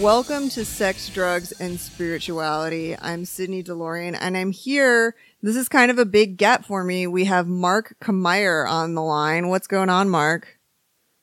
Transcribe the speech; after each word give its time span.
Welcome 0.00 0.48
to 0.50 0.64
Sex, 0.64 1.08
Drugs, 1.08 1.52
and 1.52 1.78
Spirituality. 1.78 2.96
I'm 2.96 3.24
Sydney 3.24 3.62
DeLorean, 3.62 4.16
and 4.20 4.36
I'm 4.36 4.50
here. 4.50 5.14
This 5.42 5.56
is 5.56 5.68
kind 5.68 5.90
of 5.90 5.98
a 5.98 6.04
big 6.04 6.36
get 6.36 6.64
for 6.64 6.82
me. 6.82 7.06
We 7.06 7.24
have 7.26 7.46
Mark 7.46 7.96
Kameyer 8.00 8.68
on 8.68 8.94
the 8.94 9.02
line. 9.02 9.48
What's 9.48 9.66
going 9.66 9.90
on, 9.90 10.08
Mark? 10.08 10.58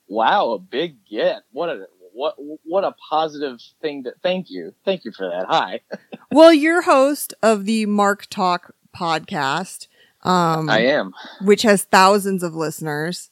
Wow, 0.07 0.51
a 0.51 0.59
big 0.59 0.97
get. 1.09 1.43
What 1.51 1.69
a 1.69 1.87
what 2.13 2.35
what 2.63 2.83
a 2.83 2.93
positive 3.09 3.59
thing 3.81 4.03
to 4.03 4.13
thank 4.21 4.49
you. 4.49 4.73
Thank 4.85 5.05
you 5.05 5.11
for 5.11 5.29
that. 5.29 5.45
Hi. 5.47 5.81
well, 6.31 6.53
you're 6.53 6.81
host 6.83 7.33
of 7.41 7.65
the 7.65 7.85
Mark 7.85 8.27
Talk 8.27 8.75
podcast. 8.95 9.87
Um, 10.23 10.69
I 10.69 10.81
am. 10.81 11.13
Which 11.41 11.63
has 11.63 11.83
thousands 11.83 12.43
of 12.43 12.55
listeners. 12.55 13.29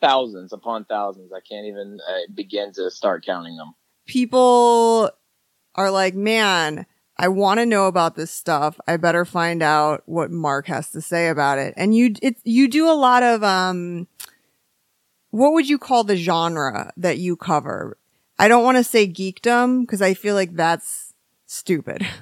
Thousands 0.00 0.52
upon 0.52 0.84
thousands. 0.84 1.32
I 1.32 1.40
can't 1.40 1.66
even 1.66 1.98
uh, 2.08 2.32
begin 2.34 2.72
to 2.74 2.90
start 2.90 3.24
counting 3.24 3.56
them. 3.56 3.74
People 4.06 5.10
are 5.74 5.90
like, 5.90 6.14
man, 6.14 6.86
I 7.18 7.28
want 7.28 7.58
to 7.60 7.66
know 7.66 7.86
about 7.86 8.14
this 8.14 8.30
stuff. 8.30 8.78
I 8.86 8.96
better 8.96 9.24
find 9.24 9.62
out 9.62 10.02
what 10.06 10.30
Mark 10.30 10.66
has 10.68 10.90
to 10.92 11.00
say 11.00 11.28
about 11.28 11.58
it. 11.58 11.74
And 11.76 11.94
you, 11.94 12.14
it, 12.22 12.36
you 12.44 12.68
do 12.68 12.90
a 12.90 12.94
lot 12.94 13.22
of, 13.22 13.42
um, 13.42 14.06
what 15.30 15.52
would 15.52 15.68
you 15.68 15.78
call 15.78 16.04
the 16.04 16.16
genre 16.16 16.92
that 16.96 17.18
you 17.18 17.36
cover? 17.36 17.98
I 18.38 18.48
don't 18.48 18.64
want 18.64 18.76
to 18.76 18.84
say 18.84 19.08
geekdom 19.08 19.82
because 19.82 20.02
I 20.02 20.14
feel 20.14 20.34
like 20.34 20.54
that's 20.54 21.14
stupid. 21.46 22.06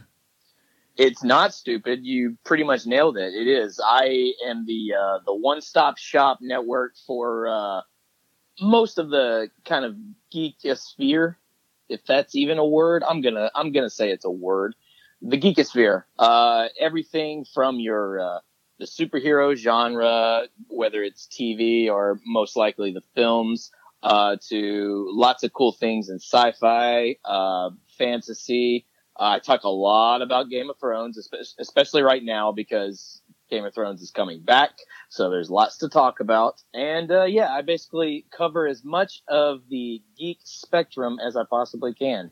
It's 0.97 1.25
not 1.25 1.53
stupid. 1.53 2.05
You 2.05 2.39
pretty 2.45 2.63
much 2.63 2.87
nailed 2.87 3.17
it. 3.17 3.35
It 3.35 3.49
is. 3.49 3.81
I 3.85 4.33
am 4.47 4.65
the 4.65 4.95
uh, 4.95 5.19
the 5.27 5.35
one 5.35 5.61
stop 5.61 5.99
shop 5.99 6.39
network 6.41 6.93
for 7.05 7.49
uh, 7.49 7.81
most 8.61 8.99
of 8.99 9.11
the 9.11 9.49
kind 9.65 9.85
of 9.85 9.97
geekosphere, 10.33 11.35
if 11.95 12.05
that's 12.05 12.35
even 12.35 12.59
a 12.59 12.67
word. 12.67 13.03
I'm 13.09 13.23
gonna 13.23 13.51
I'm 13.55 13.73
gonna 13.73 13.91
say 13.91 14.11
it's 14.11 14.25
a 14.25 14.31
word. 14.31 14.75
The 15.23 15.39
geekosphere. 15.39 16.05
Uh, 16.19 16.67
everything 16.79 17.47
from 17.55 17.81
your 17.81 18.21
uh, 18.21 18.39
the 18.79 18.85
superhero 18.85 19.57
genre, 19.57 20.43
whether 20.69 21.03
it's 21.03 21.27
TV 21.27 21.89
or 21.89 22.21
most 22.27 22.57
likely 22.57 22.93
the 22.93 23.03
films, 23.15 23.71
uh, 24.03 24.37
to 24.49 25.09
lots 25.13 25.43
of 25.45 25.53
cool 25.53 25.73
things 25.73 26.11
in 26.11 26.17
sci-fi, 26.17 27.17
uh, 27.25 27.71
fantasy. 27.97 28.87
Uh, 29.19 29.37
I 29.37 29.39
talk 29.39 29.63
a 29.63 29.69
lot 29.69 30.23
about 30.23 30.51
Game 30.51 30.69
of 30.69 30.79
Thrones, 30.79 31.17
especially 31.59 32.03
right 32.03 32.23
now 32.23 32.51
because 32.51 33.23
Game 33.51 33.65
of 33.65 33.75
Thrones 33.75 34.03
is 34.03 34.11
coming 34.11 34.41
back. 34.41 34.71
So 35.09 35.31
there's 35.31 35.51
lots 35.51 35.79
to 35.79 35.89
talk 35.89 36.21
about. 36.21 36.63
And, 36.73 37.11
uh, 37.11 37.25
yeah, 37.25 37.51
I 37.53 37.63
basically 37.63 38.27
cover 38.37 38.67
as 38.67 38.85
much 38.85 39.23
of 39.29 39.61
the 39.69 40.03
geek 40.19 40.39
spectrum 40.45 41.19
as 41.25 41.37
I 41.37 41.45
possibly 41.49 41.95
can. 41.95 42.31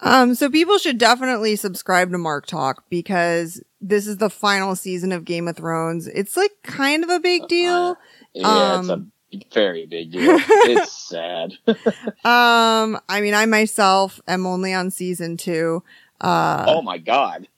Um, 0.00 0.34
so 0.34 0.50
people 0.50 0.78
should 0.78 0.98
definitely 0.98 1.56
subscribe 1.56 2.10
to 2.10 2.18
Mark 2.18 2.46
Talk 2.46 2.84
because 2.90 3.62
this 3.80 4.06
is 4.06 4.18
the 4.18 4.28
final 4.28 4.76
season 4.76 5.12
of 5.12 5.24
Game 5.24 5.48
of 5.48 5.56
Thrones. 5.56 6.06
It's 6.06 6.36
like 6.36 6.52
kind 6.62 7.02
of 7.02 7.10
a 7.10 7.20
big 7.20 7.42
uh, 7.42 7.46
deal. 7.46 7.96
Yeah, 8.34 8.72
um, 8.74 8.80
it's 8.80 8.90
a 8.90 9.54
very 9.54 9.86
big 9.86 10.12
deal. 10.12 10.22
it's 10.38 10.92
sad. 10.92 11.52
um, 11.66 13.00
I 13.08 13.20
mean, 13.20 13.32
I 13.32 13.46
myself 13.46 14.20
am 14.28 14.46
only 14.46 14.74
on 14.74 14.90
season 14.90 15.36
two. 15.36 15.82
Uh, 16.20 16.64
oh 16.68 16.82
my 16.82 16.98
god. 16.98 17.48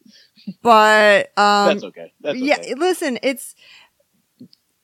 But 0.62 1.32
um, 1.38 1.68
that's 1.68 1.84
okay. 1.84 2.12
That's 2.20 2.38
yeah, 2.38 2.56
okay. 2.58 2.74
listen, 2.74 3.18
it's 3.22 3.54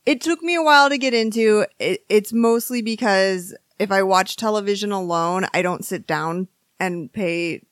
it 0.07 0.20
took 0.20 0.43
me 0.43 0.55
a 0.55 0.62
while 0.62 0.89
to 0.89 0.98
get 0.98 1.15
into. 1.15 1.67
It, 1.79 2.05
it's 2.09 2.33
mostly 2.33 2.83
because 2.83 3.55
if 3.79 3.91
I 3.91 4.02
watch 4.02 4.36
television 4.36 4.92
alone, 4.92 5.47
I 5.55 5.63
don't 5.63 5.85
sit 5.85 6.07
down 6.07 6.48
and 6.79 7.13
pay 7.13 7.63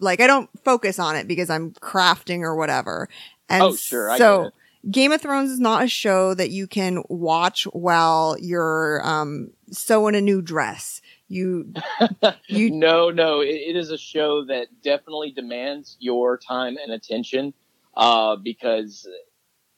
like 0.00 0.20
I 0.20 0.26
don't 0.26 0.50
focus 0.64 0.98
on 0.98 1.16
it 1.16 1.26
because 1.26 1.50
I'm 1.50 1.72
crafting 1.72 2.40
or 2.40 2.54
whatever. 2.56 3.08
And 3.48 3.62
oh, 3.62 3.76
sure. 3.76 4.16
so 4.16 4.50
Game 4.90 5.12
of 5.12 5.20
Thrones 5.20 5.50
is 5.50 5.60
not 5.60 5.84
a 5.84 5.88
show 5.88 6.34
that 6.34 6.50
you 6.50 6.66
can 6.66 7.02
watch 7.08 7.64
while 7.72 8.36
you're 8.40 9.00
um 9.04 9.50
sewing 9.70 10.14
a 10.14 10.20
new 10.20 10.42
dress. 10.42 11.00
You, 11.28 11.72
you 12.48 12.70
no, 12.70 13.10
no. 13.10 13.40
It, 13.40 13.54
it 13.54 13.76
is 13.76 13.90
a 13.90 13.98
show 13.98 14.44
that 14.46 14.68
definitely 14.82 15.32
demands 15.32 15.96
your 15.98 16.36
time 16.36 16.76
and 16.82 16.92
attention, 16.92 17.54
uh, 17.96 18.36
because, 18.36 19.08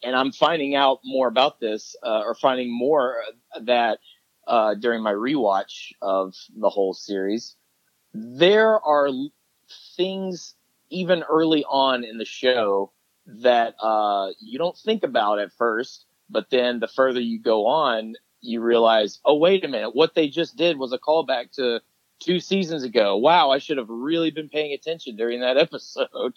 and 0.02 0.16
I'm 0.16 0.32
finding 0.32 0.74
out 0.74 1.00
more 1.04 1.28
about 1.28 1.60
this, 1.60 1.94
uh, 2.02 2.20
or 2.24 2.34
finding 2.34 2.76
more 2.76 3.16
that, 3.62 4.00
uh, 4.46 4.74
during 4.74 5.02
my 5.02 5.12
rewatch 5.12 5.92
of 6.02 6.34
the 6.56 6.68
whole 6.68 6.94
series, 6.94 7.56
there 8.12 8.80
are 8.84 9.08
things 9.96 10.54
even 10.90 11.22
early 11.24 11.64
on 11.64 12.04
in 12.04 12.18
the 12.18 12.24
show 12.24 12.92
that, 13.26 13.74
uh, 13.80 14.28
you 14.40 14.58
don't 14.58 14.76
think 14.76 15.02
about 15.04 15.38
at 15.38 15.52
first, 15.52 16.06
but 16.30 16.50
then 16.50 16.80
the 16.80 16.88
further 16.88 17.20
you 17.20 17.40
go 17.40 17.66
on, 17.66 18.14
you 18.40 18.60
realize, 18.60 19.20
oh, 19.24 19.36
wait 19.36 19.64
a 19.64 19.68
minute, 19.68 19.94
what 19.94 20.14
they 20.14 20.28
just 20.28 20.56
did 20.56 20.78
was 20.78 20.92
a 20.92 20.98
callback 20.98 21.52
to 21.52 21.80
two 22.20 22.40
seasons 22.40 22.82
ago. 22.82 23.16
Wow, 23.16 23.50
I 23.50 23.58
should 23.58 23.78
have 23.78 23.88
really 23.88 24.30
been 24.30 24.48
paying 24.48 24.72
attention 24.72 25.16
during 25.16 25.40
that 25.40 25.56
episode. 25.58 26.34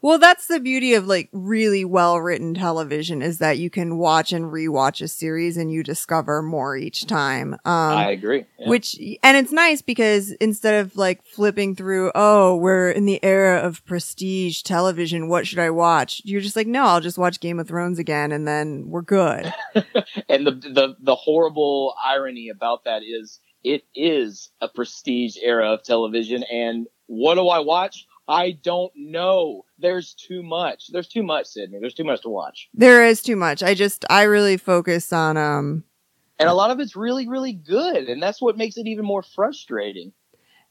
Well, 0.00 0.18
that's 0.20 0.46
the 0.46 0.60
beauty 0.60 0.94
of 0.94 1.06
like 1.06 1.28
really 1.32 1.84
well 1.84 2.18
written 2.20 2.54
television 2.54 3.20
is 3.20 3.38
that 3.38 3.58
you 3.58 3.68
can 3.68 3.98
watch 3.98 4.32
and 4.32 4.44
rewatch 4.44 5.02
a 5.02 5.08
series 5.08 5.56
and 5.56 5.72
you 5.72 5.82
discover 5.82 6.40
more 6.40 6.76
each 6.76 7.06
time. 7.06 7.54
Um, 7.64 7.96
I 7.96 8.10
agree. 8.10 8.44
Yeah. 8.60 8.68
Which, 8.68 8.96
and 9.24 9.36
it's 9.36 9.50
nice 9.50 9.82
because 9.82 10.30
instead 10.32 10.84
of 10.84 10.96
like 10.96 11.24
flipping 11.24 11.74
through, 11.74 12.12
oh, 12.14 12.54
we're 12.56 12.90
in 12.90 13.06
the 13.06 13.18
era 13.24 13.58
of 13.58 13.84
prestige 13.86 14.62
television. 14.62 15.28
What 15.28 15.48
should 15.48 15.58
I 15.58 15.70
watch? 15.70 16.22
You're 16.24 16.42
just 16.42 16.54
like, 16.54 16.68
no, 16.68 16.84
I'll 16.84 17.00
just 17.00 17.18
watch 17.18 17.40
Game 17.40 17.58
of 17.58 17.66
Thrones 17.66 17.98
again 17.98 18.30
and 18.30 18.46
then 18.46 18.84
we're 18.86 19.02
good. 19.02 19.52
and 20.28 20.46
the, 20.46 20.52
the, 20.52 20.96
the 21.00 21.16
horrible 21.16 21.94
irony 22.04 22.50
about 22.50 22.84
that 22.84 23.02
is 23.02 23.40
it 23.64 23.82
is 23.96 24.50
a 24.60 24.68
prestige 24.68 25.36
era 25.42 25.72
of 25.72 25.82
television. 25.82 26.44
And 26.44 26.86
what 27.06 27.34
do 27.34 27.48
I 27.48 27.58
watch? 27.58 28.06
I 28.28 28.52
don't 28.62 28.92
know. 28.94 29.64
There's 29.78 30.14
too 30.14 30.42
much. 30.42 30.88
There's 30.92 31.08
too 31.08 31.22
much, 31.22 31.46
Sydney. 31.46 31.78
There's 31.80 31.94
too 31.94 32.04
much 32.04 32.22
to 32.22 32.28
watch. 32.28 32.68
There 32.74 33.04
is 33.04 33.22
too 33.22 33.36
much. 33.36 33.62
I 33.62 33.74
just 33.74 34.04
I 34.10 34.24
really 34.24 34.56
focus 34.56 35.12
on 35.12 35.36
um 35.36 35.84
and 36.38 36.48
a 36.48 36.54
lot 36.54 36.70
of 36.70 36.78
it's 36.78 36.94
really 36.94 37.28
really 37.28 37.54
good 37.54 38.08
and 38.08 38.22
that's 38.22 38.40
what 38.40 38.56
makes 38.56 38.76
it 38.76 38.86
even 38.86 39.04
more 39.04 39.22
frustrating. 39.22 40.12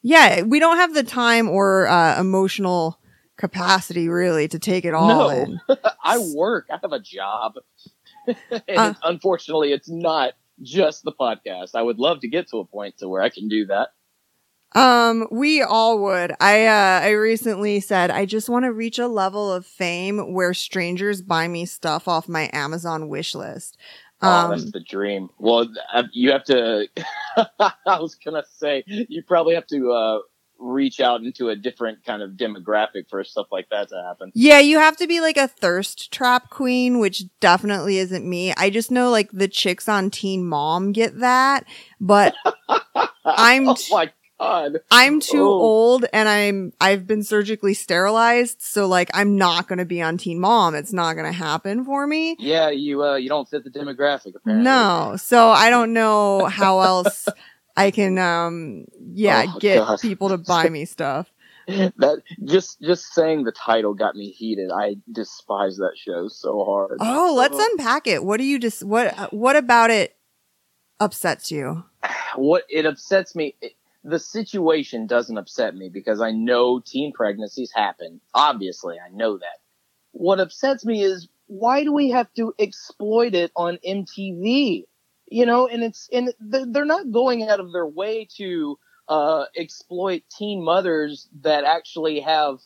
Yeah, 0.03 0.44
we 0.44 0.59
don't 0.59 0.78
have 0.78 0.94
the 0.94 1.03
time 1.03 1.50
or 1.50 1.88
uh, 1.88 2.19
emotional 2.19 3.00
capacity 3.38 4.09
really 4.09 4.47
to 4.47 4.59
take 4.59 4.85
it 4.85 4.94
all 4.94 5.07
no. 5.07 5.29
in. 5.29 5.62
I 6.03 6.19
work. 6.35 6.68
I 6.72 6.78
have 6.81 6.94
a 6.94 7.00
job. 7.00 7.53
and 8.28 8.78
uh, 8.78 8.94
unfortunately, 9.03 9.72
it's 9.74 9.89
not 9.89 10.34
just 10.62 11.03
the 11.03 11.12
podcast. 11.12 11.72
I 11.75 11.81
would 11.81 12.00
love 12.00 12.22
to 12.22 12.28
get 12.28 12.50
to 12.50 12.59
a 12.59 12.66
point 12.66 13.00
to 13.00 13.09
where 13.09 13.22
I 13.22 13.29
can 13.29 13.47
do 13.47 13.66
that. 13.68 13.89
Um, 14.78 15.28
we 15.32 15.64
all 15.64 15.98
would. 16.04 16.34
I 16.40 16.68
uh 16.68 17.00
I 17.04 17.10
recently 17.12 17.80
said 17.80 18.12
I 18.12 18.26
just 18.26 18.48
want 18.48 18.66
to 18.66 18.72
reach 18.72 19.00
a 19.00 19.08
level 19.08 19.52
of 19.52 19.66
fame 19.66 20.34
where 20.34 20.54
strangers 20.54 21.24
buy 21.24 21.48
me 21.48 21.66
stuff 21.66 22.08
off 22.08 22.30
my 22.30 22.50
Amazon 22.54 23.10
wish 23.10 23.34
list. 23.34 23.76
Um, 24.22 24.46
oh, 24.46 24.50
that's 24.52 24.66
um, 24.66 24.72
the 24.72 24.80
dream. 24.80 25.30
Well, 25.40 25.68
uh, 25.92 26.04
you 26.12 26.32
have 26.32 26.44
to. 26.46 26.88
I 27.60 28.00
was 28.00 28.16
gonna 28.24 28.44
say 28.52 28.84
you 28.86 29.24
probably 29.24 29.56
have 29.56 29.66
to 29.68 29.92
uh, 29.92 30.20
reach 30.60 31.00
out 31.00 31.24
into 31.24 31.50
a 31.50 31.56
different 31.56 32.06
kind 32.06 32.22
of 32.22 32.34
demographic 32.34 33.10
for 33.10 33.24
stuff 33.24 33.48
like 33.52 33.70
that 33.70 33.90
to 33.90 34.04
happen. 34.08 34.32
Yeah, 34.36 34.60
you 34.60 34.78
have 34.78 34.98
to 34.98 35.07
be 35.07 35.22
like 35.22 35.38
a 35.38 35.48
thirst 35.48 36.12
trap 36.12 36.51
queen, 36.51 37.00
which 37.00 37.24
definitely 37.40 37.98
isn't 37.98 38.30
me. 38.30 38.54
I 38.57 38.69
just 38.69 38.92
know 38.92 39.10
like 39.10 39.31
the 39.31 39.48
chicks 39.48 39.90
on 39.90 40.12
Teen 40.12 40.46
Mom 40.46 40.92
get 40.92 41.19
that, 41.19 41.66
but 42.00 42.36
I'm. 43.25 43.69
oh 43.69 43.75
my 43.90 44.12
God. 44.39 44.80
I'm 44.92 45.19
too 45.19 45.42
oh. 45.42 45.62
old 45.62 46.06
and 46.13 46.30
I'm 46.30 46.74
I've 46.80 47.07
been 47.07 47.24
surgically 47.24 47.74
sterilized, 47.74 48.62
so 48.62 48.88
like 48.88 49.10
I'm 49.13 49.38
not 49.38 49.68
gonna 49.68 49.86
be 49.86 50.01
on 50.01 50.18
Teen 50.18 50.39
Mom. 50.39 50.75
It's 50.75 50.94
not 50.94 51.16
gonna 51.16 51.31
happen 51.31 51.86
for 51.86 52.06
me. 52.06 52.36
Yeah, 52.39 52.69
you 52.69 53.04
uh 53.04 53.16
you 53.16 53.30
don't 53.30 53.50
fit 53.50 53.63
the 53.63 53.69
demographic 53.69 54.36
apparently. 54.36 54.63
No. 54.63 55.16
So 55.18 55.50
I 55.50 55.69
don't 55.69 55.94
know 55.94 56.45
how 56.45 56.81
else 56.81 57.28
I 57.75 57.92
can 57.92 58.18
um 58.18 58.86
yeah, 59.13 59.45
oh, 59.48 59.60
get 59.60 59.78
God. 59.80 60.00
people 60.01 60.30
to 60.30 60.38
buy 60.38 60.69
me 60.69 60.86
stuff. 60.86 61.31
that 61.68 62.22
just 62.45 62.81
just 62.81 63.13
saying 63.13 63.44
the 63.44 63.51
title 63.51 63.94
got 63.94 64.16
me 64.16 64.30
heated. 64.30 64.72
I 64.72 64.95
despise 65.12 65.78
that 65.78 65.98
show 65.98 66.30
so 66.30 66.63
hard. 66.63 66.98
Oh, 67.01 67.34
let's 67.36 67.57
unpack 67.60 68.07
it. 68.07 68.24
What 68.24 68.38
do 68.38 68.45
you 68.45 68.57
just 68.57 68.84
what 68.84 69.34
what 69.34 69.57
about 69.57 69.89
it 69.89 70.16
upsets 71.00 71.51
you? 71.51 71.84
What 72.36 72.66
it 72.69 72.86
upsets 72.86 73.36
me 73.36 73.56
it, 73.62 73.74
the 74.04 74.20
situation 74.20 75.08
doesn't 75.08 75.38
upset 75.38 75.76
me 75.76 75.90
because 75.90 76.22
I 76.22 76.32
know 76.32 76.80
teen 76.80 77.12
pregnancies 77.14 77.72
happen. 77.74 78.22
Obviously, 78.34 78.98
I 79.00 79.10
know 79.14 79.38
that. 79.38 79.60
What 80.12 80.40
upsets 80.40 80.86
me 80.86 81.04
is 81.04 81.28
why 81.48 81.84
do 81.84 81.94
we 81.94 82.12
have 82.12 82.32
to 82.36 82.54
exploit 82.60 83.34
it 83.34 83.52
on 83.56 83.80
MTV? 83.86 84.84
You 85.30 85.46
know, 85.46 85.68
and 85.68 85.84
it's, 85.84 86.10
and 86.12 86.34
they're 86.40 86.86
not 86.86 87.12
going 87.12 87.48
out 87.48 87.60
of 87.60 87.74
their 87.74 87.86
way 87.86 88.28
to 88.38 88.80
uh, 89.10 89.46
exploit 89.56 90.24
teen 90.38 90.64
mothers 90.64 91.28
that 91.42 91.64
actually 91.64 92.22
have. 92.22 92.60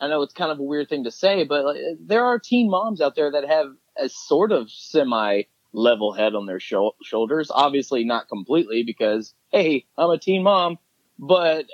I 0.00 0.08
know 0.08 0.22
it's 0.22 0.34
kind 0.34 0.50
of 0.50 0.58
a 0.58 0.64
weird 0.64 0.88
thing 0.88 1.04
to 1.04 1.10
say, 1.10 1.44
but 1.44 1.76
there 2.00 2.24
are 2.24 2.38
teen 2.38 2.68
moms 2.68 3.00
out 3.00 3.14
there 3.14 3.30
that 3.30 3.48
have 3.48 3.68
a 3.96 4.08
sort 4.08 4.50
of 4.50 4.70
semi 4.70 5.42
level 5.74 6.12
head 6.12 6.34
on 6.34 6.46
their 6.46 6.60
sho- 6.60 6.96
shoulders. 7.02 7.50
Obviously, 7.52 8.04
not 8.04 8.28
completely 8.28 8.82
because 8.84 9.34
hey, 9.50 9.86
I'm 9.98 10.10
a 10.10 10.18
teen 10.18 10.42
mom, 10.42 10.78
but 11.18 11.66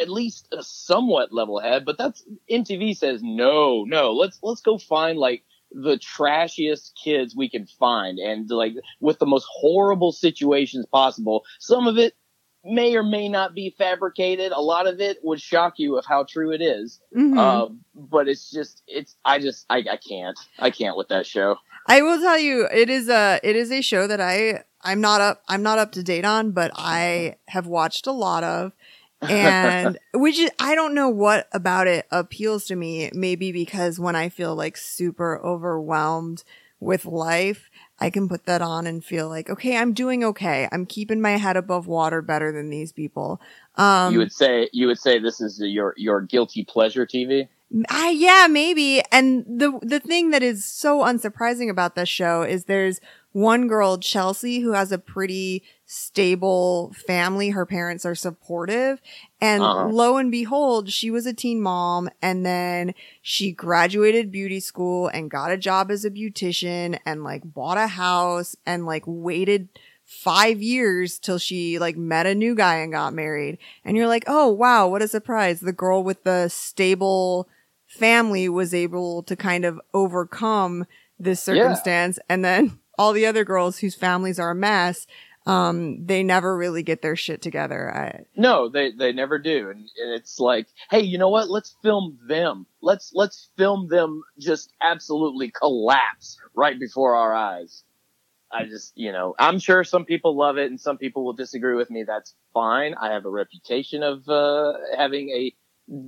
at 0.00 0.08
least 0.08 0.48
a 0.52 0.62
somewhat 0.62 1.32
level 1.32 1.60
head. 1.60 1.84
But 1.84 1.98
that's 1.98 2.24
MTV 2.50 2.96
says 2.96 3.20
no, 3.22 3.84
no. 3.84 4.12
Let's 4.12 4.38
let's 4.42 4.62
go 4.62 4.78
find 4.78 5.18
like 5.18 5.44
the 5.70 5.98
trashiest 5.98 6.92
kids 7.02 7.34
we 7.34 7.48
can 7.48 7.66
find 7.66 8.18
and 8.18 8.48
like 8.50 8.74
with 9.00 9.18
the 9.18 9.26
most 9.26 9.46
horrible 9.50 10.12
situations 10.12 10.86
possible. 10.86 11.44
Some 11.60 11.86
of 11.86 11.98
it 11.98 12.14
may 12.64 12.94
or 12.96 13.02
may 13.02 13.28
not 13.28 13.54
be 13.54 13.74
fabricated. 13.76 14.52
A 14.52 14.60
lot 14.60 14.86
of 14.86 15.00
it 15.00 15.18
would 15.22 15.40
shock 15.40 15.74
you 15.78 15.96
of 15.98 16.04
how 16.06 16.24
true 16.24 16.52
it 16.52 16.62
is. 16.62 17.00
Mhm. 17.16 17.36
Uh, 17.38 17.68
but 17.94 18.28
it's 18.28 18.50
just, 18.50 18.82
it's, 18.86 19.16
I 19.24 19.38
just, 19.38 19.66
I, 19.68 19.78
I 19.78 19.96
can't, 19.96 20.38
I 20.58 20.70
can't 20.70 20.96
with 20.96 21.08
that 21.08 21.26
show. 21.26 21.56
I 21.88 22.02
will 22.02 22.20
tell 22.20 22.38
you, 22.38 22.68
it 22.72 22.88
is 22.88 23.08
a 23.08 23.40
it 23.42 23.56
is 23.56 23.72
a 23.72 23.80
show 23.82 24.06
that 24.06 24.20
I 24.20 24.62
I'm 24.82 25.00
not 25.00 25.20
up 25.20 25.42
I'm 25.48 25.64
not 25.64 25.78
up 25.78 25.90
to 25.92 26.02
date 26.04 26.24
on, 26.24 26.52
but 26.52 26.70
I 26.76 27.36
have 27.48 27.66
watched 27.66 28.06
a 28.06 28.12
lot 28.12 28.44
of, 28.44 28.72
and 29.20 29.98
which 30.14 30.38
is, 30.38 30.50
I 30.60 30.76
don't 30.76 30.94
know 30.94 31.08
what 31.08 31.48
about 31.52 31.88
it 31.88 32.06
appeals 32.12 32.66
to 32.66 32.76
me. 32.76 33.10
Maybe 33.12 33.50
because 33.50 33.98
when 33.98 34.14
I 34.14 34.28
feel 34.28 34.54
like 34.54 34.76
super 34.76 35.44
overwhelmed 35.44 36.44
with 36.78 37.04
life, 37.04 37.68
I 38.02 38.10
can 38.10 38.28
put 38.28 38.46
that 38.46 38.60
on 38.60 38.86
and 38.88 39.04
feel 39.04 39.28
like 39.28 39.48
okay, 39.48 39.76
I'm 39.76 39.92
doing 39.92 40.24
okay. 40.24 40.68
I'm 40.72 40.86
keeping 40.86 41.20
my 41.20 41.36
head 41.36 41.56
above 41.56 41.86
water 41.86 42.20
better 42.20 42.50
than 42.50 42.68
these 42.68 42.90
people. 42.90 43.40
Um, 43.76 44.12
you 44.12 44.18
would 44.18 44.32
say, 44.32 44.68
you 44.72 44.88
would 44.88 44.98
say 44.98 45.20
this 45.20 45.40
is 45.40 45.60
your, 45.60 45.94
your 45.96 46.20
guilty 46.20 46.64
pleasure 46.64 47.06
TV. 47.06 47.48
I, 47.88 48.10
yeah, 48.10 48.48
maybe. 48.50 49.02
And 49.12 49.44
the 49.46 49.78
the 49.82 50.00
thing 50.00 50.30
that 50.30 50.42
is 50.42 50.64
so 50.64 51.00
unsurprising 51.02 51.70
about 51.70 51.94
this 51.94 52.08
show 52.08 52.42
is 52.42 52.64
there's 52.64 53.00
one 53.30 53.68
girl, 53.68 53.98
Chelsea, 53.98 54.60
who 54.60 54.72
has 54.72 54.90
a 54.90 54.98
pretty 54.98 55.62
stable 55.92 56.92
family. 57.06 57.50
Her 57.50 57.66
parents 57.66 58.06
are 58.06 58.14
supportive. 58.14 59.00
And 59.40 59.62
Uh-huh. 59.62 59.88
lo 59.88 60.16
and 60.16 60.30
behold, 60.30 60.90
she 60.90 61.10
was 61.10 61.26
a 61.26 61.34
teen 61.34 61.60
mom 61.60 62.08
and 62.22 62.46
then 62.46 62.94
she 63.20 63.52
graduated 63.52 64.32
beauty 64.32 64.58
school 64.60 65.08
and 65.08 65.30
got 65.30 65.52
a 65.52 65.58
job 65.58 65.90
as 65.90 66.04
a 66.04 66.10
beautician 66.10 66.98
and 67.04 67.22
like 67.22 67.42
bought 67.44 67.76
a 67.76 67.88
house 67.88 68.56
and 68.64 68.86
like 68.86 69.02
waited 69.06 69.68
five 70.04 70.62
years 70.62 71.18
till 71.18 71.38
she 71.38 71.78
like 71.78 71.96
met 71.96 72.26
a 72.26 72.34
new 72.34 72.54
guy 72.54 72.76
and 72.76 72.92
got 72.92 73.12
married. 73.14 73.58
And 73.84 73.96
you're 73.96 74.08
like, 74.08 74.24
oh 74.26 74.48
wow, 74.48 74.88
what 74.88 75.02
a 75.02 75.08
surprise. 75.08 75.60
The 75.60 75.72
girl 75.72 76.02
with 76.02 76.24
the 76.24 76.48
stable 76.48 77.48
family 77.86 78.48
was 78.48 78.72
able 78.72 79.22
to 79.24 79.36
kind 79.36 79.64
of 79.66 79.78
overcome 79.92 80.86
this 81.18 81.46
Yeah. 81.46 81.54
circumstance. 81.54 82.18
And 82.30 82.42
then 82.44 82.78
all 82.98 83.12
the 83.12 83.26
other 83.26 83.44
girls 83.44 83.78
whose 83.78 83.94
families 83.94 84.38
are 84.38 84.50
a 84.50 84.54
mess, 84.54 85.06
um, 85.46 86.04
they 86.06 86.22
never 86.22 86.56
really 86.56 86.82
get 86.82 87.02
their 87.02 87.16
shit 87.16 87.42
together. 87.42 87.94
I, 87.94 88.24
No, 88.36 88.68
they, 88.68 88.92
they 88.92 89.12
never 89.12 89.38
do. 89.38 89.70
And, 89.70 89.80
and 89.80 90.12
it's 90.12 90.38
like, 90.38 90.68
hey, 90.90 91.00
you 91.00 91.18
know 91.18 91.28
what? 91.28 91.50
Let's 91.50 91.74
film 91.82 92.18
them. 92.28 92.66
Let's, 92.80 93.12
let's 93.14 93.50
film 93.56 93.88
them 93.88 94.22
just 94.38 94.72
absolutely 94.80 95.50
collapse 95.50 96.38
right 96.54 96.78
before 96.78 97.16
our 97.16 97.34
eyes. 97.34 97.82
I 98.52 98.64
just, 98.64 98.92
you 98.96 99.12
know, 99.12 99.34
I'm 99.38 99.58
sure 99.58 99.82
some 99.82 100.04
people 100.04 100.36
love 100.36 100.58
it 100.58 100.70
and 100.70 100.80
some 100.80 100.98
people 100.98 101.24
will 101.24 101.32
disagree 101.32 101.74
with 101.74 101.90
me. 101.90 102.04
That's 102.04 102.34
fine. 102.52 102.94
I 102.94 103.12
have 103.12 103.24
a 103.24 103.30
reputation 103.30 104.02
of, 104.02 104.28
uh, 104.28 104.74
having 104.96 105.30
a 105.30 105.54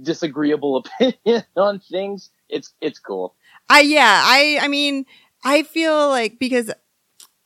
disagreeable 0.02 0.76
opinion 1.00 1.44
on 1.56 1.80
things. 1.80 2.30
It's, 2.48 2.72
it's 2.80 2.98
cool. 2.98 3.34
I, 3.68 3.80
yeah, 3.80 4.20
I, 4.24 4.58
I 4.60 4.68
mean, 4.68 5.06
I 5.42 5.62
feel 5.62 6.08
like 6.08 6.38
because 6.38 6.70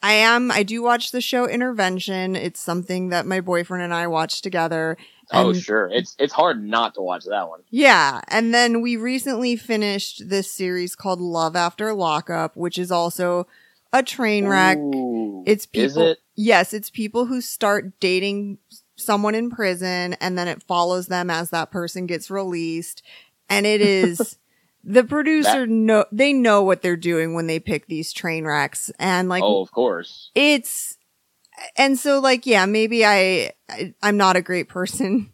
I 0.03 0.13
am, 0.13 0.51
I 0.51 0.63
do 0.63 0.83
watch 0.83 1.11
the 1.11 1.21
show 1.21 1.47
Intervention. 1.49 2.37
It's 2.37 2.61
something 2.61 3.09
that 3.09 3.27
my 3.27 3.41
boyfriend 3.41 3.83
and 3.83 3.93
I 3.93 4.07
watch 4.07 4.43
together. 4.43 4.97
Oh, 5.33 5.53
sure. 5.53 5.91
It's, 5.93 6.15
it's 6.19 6.33
hard 6.33 6.65
not 6.65 6.95
to 6.95 7.03
watch 7.03 7.25
that 7.25 7.49
one. 7.49 7.61
Yeah. 7.71 8.21
And 8.29 8.55
then 8.55 8.81
we 8.81 8.97
recently 8.97 9.57
finished 9.57 10.29
this 10.29 10.51
series 10.51 10.95
called 10.95 11.21
Love 11.21 11.57
After 11.57 11.93
Lockup, 11.93 12.57
which 12.57 12.79
is 12.79 12.91
also 12.91 13.47
a 13.93 14.03
train 14.03 14.47
wreck. 14.47 14.79
Ooh, 14.79 15.43
It's 15.47 15.67
is 15.73 15.93
people. 15.95 16.03
it? 16.09 16.19
Yes, 16.37 16.73
it's 16.73 16.89
people 16.91 17.27
who 17.27 17.41
start 17.41 17.99
dating 18.01 18.59
someone 18.97 19.35
in 19.35 19.51
prison 19.51 20.15
and 20.15 20.39
then 20.39 20.49
it 20.49 20.63
follows 20.63 21.09
them 21.09 21.29
as 21.29 21.51
that 21.51 21.71
person 21.71 22.07
gets 22.07 22.31
released. 22.31 23.03
And 23.51 23.67
it 23.67 23.81
is 23.81 24.39
the 24.85 25.05
producer 25.05 25.67
know 25.67 26.05
they 26.13 26.33
know 26.33 26.63
what 26.63 26.83
they're 26.83 26.97
doing 26.97 27.35
when 27.35 27.47
they 27.47 27.59
pick 27.59 27.87
these 27.87 28.13
train 28.13 28.45
wrecks 28.45 28.91
and 28.99 29.29
like 29.29 29.43
oh, 29.43 29.61
of 29.61 29.71
course. 29.73 30.31
it's 30.35 30.97
and 31.77 31.99
so 31.99 32.21
like 32.21 32.47
yeah 32.47 32.67
maybe 32.67 33.05
I, 33.05 33.53
I 33.69 33.95
i'm 34.03 34.17
not 34.17 34.37
a 34.37 34.43
great 34.43 34.69
person 34.69 35.33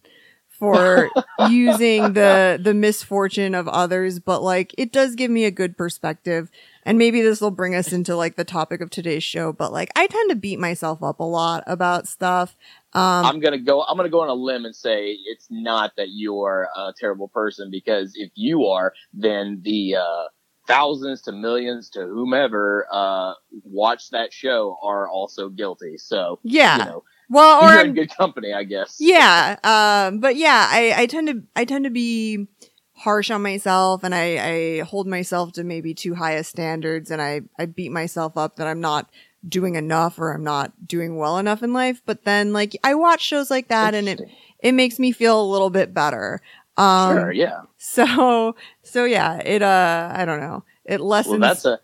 for 0.59 1.11
using 1.51 2.12
the 2.15 2.59
the 2.62 2.75
misfortune 2.75 3.55
of 3.55 3.69
others 3.69 4.19
but 4.19 4.43
like 4.43 4.75
it 4.79 4.93
does 4.93 5.15
give 5.15 5.31
me 5.31 5.45
a 5.45 5.51
good 5.51 5.77
perspective 5.77 6.51
and 6.85 6.99
maybe 6.99 7.23
this 7.23 7.41
will 7.41 7.51
bring 7.51 7.75
us 7.75 7.93
into 7.93 8.15
like 8.17 8.37
the 8.37 8.45
topic 8.45 8.81
of 8.81 8.91
today's 8.91 9.25
show 9.25 9.53
but 9.53 9.73
like 9.73 9.91
i 9.97 10.06
tend 10.06 10.31
to 10.31 10.37
beat 10.37 10.59
myself 10.59 11.03
up 11.03 11.21
a 11.21 11.25
lot 11.25 11.62
about 11.67 12.06
stuff 12.09 12.56
um 12.95 13.27
I'm 13.27 13.41
gonna 13.41 13.59
go. 13.59 13.83
I'm 13.83 13.97
gonna 13.97 14.09
go 14.09 14.21
on 14.21 14.29
a 14.29 14.35
limb 14.35 14.65
and 14.65 14.75
say 14.75 15.19
it's 15.27 15.49
not 15.51 15.93
that 15.97 16.09
you're 16.11 16.69
a 16.77 16.93
terrible 16.99 17.29
person 17.29 17.69
because 17.71 18.12
if 18.15 18.31
you 18.35 18.67
are, 18.67 18.93
then 19.12 19.61
the 19.65 19.97
uh, 19.97 20.25
thousands 20.67 21.23
to 21.23 21.33
millions 21.33 21.91
to 21.91 22.01
whomever 22.06 22.87
uh, 22.93 23.33
watch 23.65 24.11
that 24.11 24.33
show 24.33 24.77
are 24.83 25.09
also 25.09 25.49
guilty. 25.49 25.99
So 25.99 26.39
yeah 26.45 26.79
you 26.79 26.85
know, 26.85 27.05
well 27.29 27.62
or 27.62 27.73
you're 27.73 27.85
in 27.85 27.94
good 27.94 28.15
company, 28.17 28.53
I 28.53 28.65
guess. 28.65 28.97
Yeah. 29.00 29.56
Um, 29.65 30.21
but 30.21 30.37
yeah, 30.37 30.69
I, 30.71 30.94
I 30.97 31.06
tend 31.06 31.29
to, 31.29 31.43
I 31.56 31.65
tend 31.65 31.85
to 31.85 31.91
be 31.91 32.47
harsh 32.94 33.31
on 33.31 33.43
myself 33.43 34.05
and 34.05 34.15
I, 34.15 34.79
I 34.79 34.81
hold 34.81 35.06
myself 35.06 35.53
to 35.55 35.65
maybe 35.65 35.94
too 35.94 36.15
high 36.15 36.32
a 36.32 36.44
standards 36.44 37.10
and 37.10 37.20
I, 37.20 37.43
I 37.58 37.67
beat 37.67 37.93
myself 37.93 38.37
up 38.37 38.56
that 38.56 38.67
I'm 38.67 38.81
not 38.81 39.10
doing 39.46 39.75
enough 39.75 40.19
or 40.19 40.32
I'm 40.32 40.44
not 40.44 40.87
doing 40.87 41.17
well 41.17 41.39
enough 41.39 41.63
in 41.63 41.72
life. 41.72 42.03
But 42.06 42.25
then 42.25 42.53
like 42.53 42.77
I 42.84 42.94
watch 42.94 43.22
shows 43.22 43.51
like 43.51 43.69
that 43.69 43.94
and 43.94 44.08
it, 44.08 44.20
it 44.60 44.72
makes 44.72 44.98
me 44.98 45.13
feel 45.13 45.41
a 45.41 45.44
little 45.51 45.70
bit 45.70 45.93
better. 45.93 46.41
Um, 46.77 47.17
sure, 47.17 47.32
yeah. 47.32 47.63
so, 47.79 48.56
so 48.82 49.05
yeah, 49.05 49.39
it, 49.39 49.63
uh, 49.63 50.13
I 50.15 50.25
don't 50.25 50.41
know. 50.41 50.65
It 50.84 51.01
lessens. 51.01 51.32
Well, 51.32 51.41
that's 51.41 51.65
a 51.65 51.81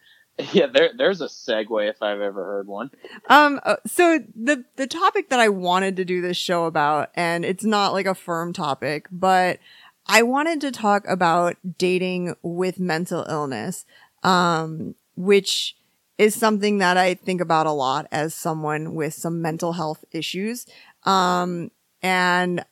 yeah. 0.53 0.67
There, 0.67 0.91
there's 0.97 1.21
a 1.21 1.27
segue 1.27 1.89
if 1.89 2.03
I've 2.03 2.21
ever 2.21 2.45
heard 2.45 2.67
one. 2.67 2.91
Um, 3.29 3.61
uh, 3.65 3.77
so 3.87 4.21
the, 4.35 4.65
the 4.77 4.87
topic 4.87 5.29
that 5.31 5.41
I 5.41 5.49
wanted 5.49 5.97
to 5.97 6.05
do 6.05 6.21
this 6.21 6.37
show 6.37 6.65
about, 6.65 7.11
and 7.15 7.45
it's 7.45 7.65
not 7.65 7.93
like 7.93 8.07
a 8.07 8.15
firm 8.15 8.53
topic, 8.53 9.07
but 9.11 9.59
I 10.07 10.23
wanted 10.23 10.61
to 10.63 10.73
talk 10.73 11.05
about 11.09 11.57
dating 11.79 12.35
with 12.43 12.81
mental 12.81 13.25
illness, 13.29 13.85
um, 14.23 14.95
which 15.17 15.77
is 16.19 16.35
something 16.35 16.79
that 16.79 16.97
I 16.97 17.15
think 17.15 17.41
about 17.41 17.67
a 17.67 17.73
lot 17.73 18.07
as 18.13 18.35
someone 18.35 18.95
with 18.95 19.15
some 19.15 19.41
mental 19.41 19.73
health 19.73 20.05
issues. 20.13 20.67
Um, 21.05 21.71
and 22.03 22.65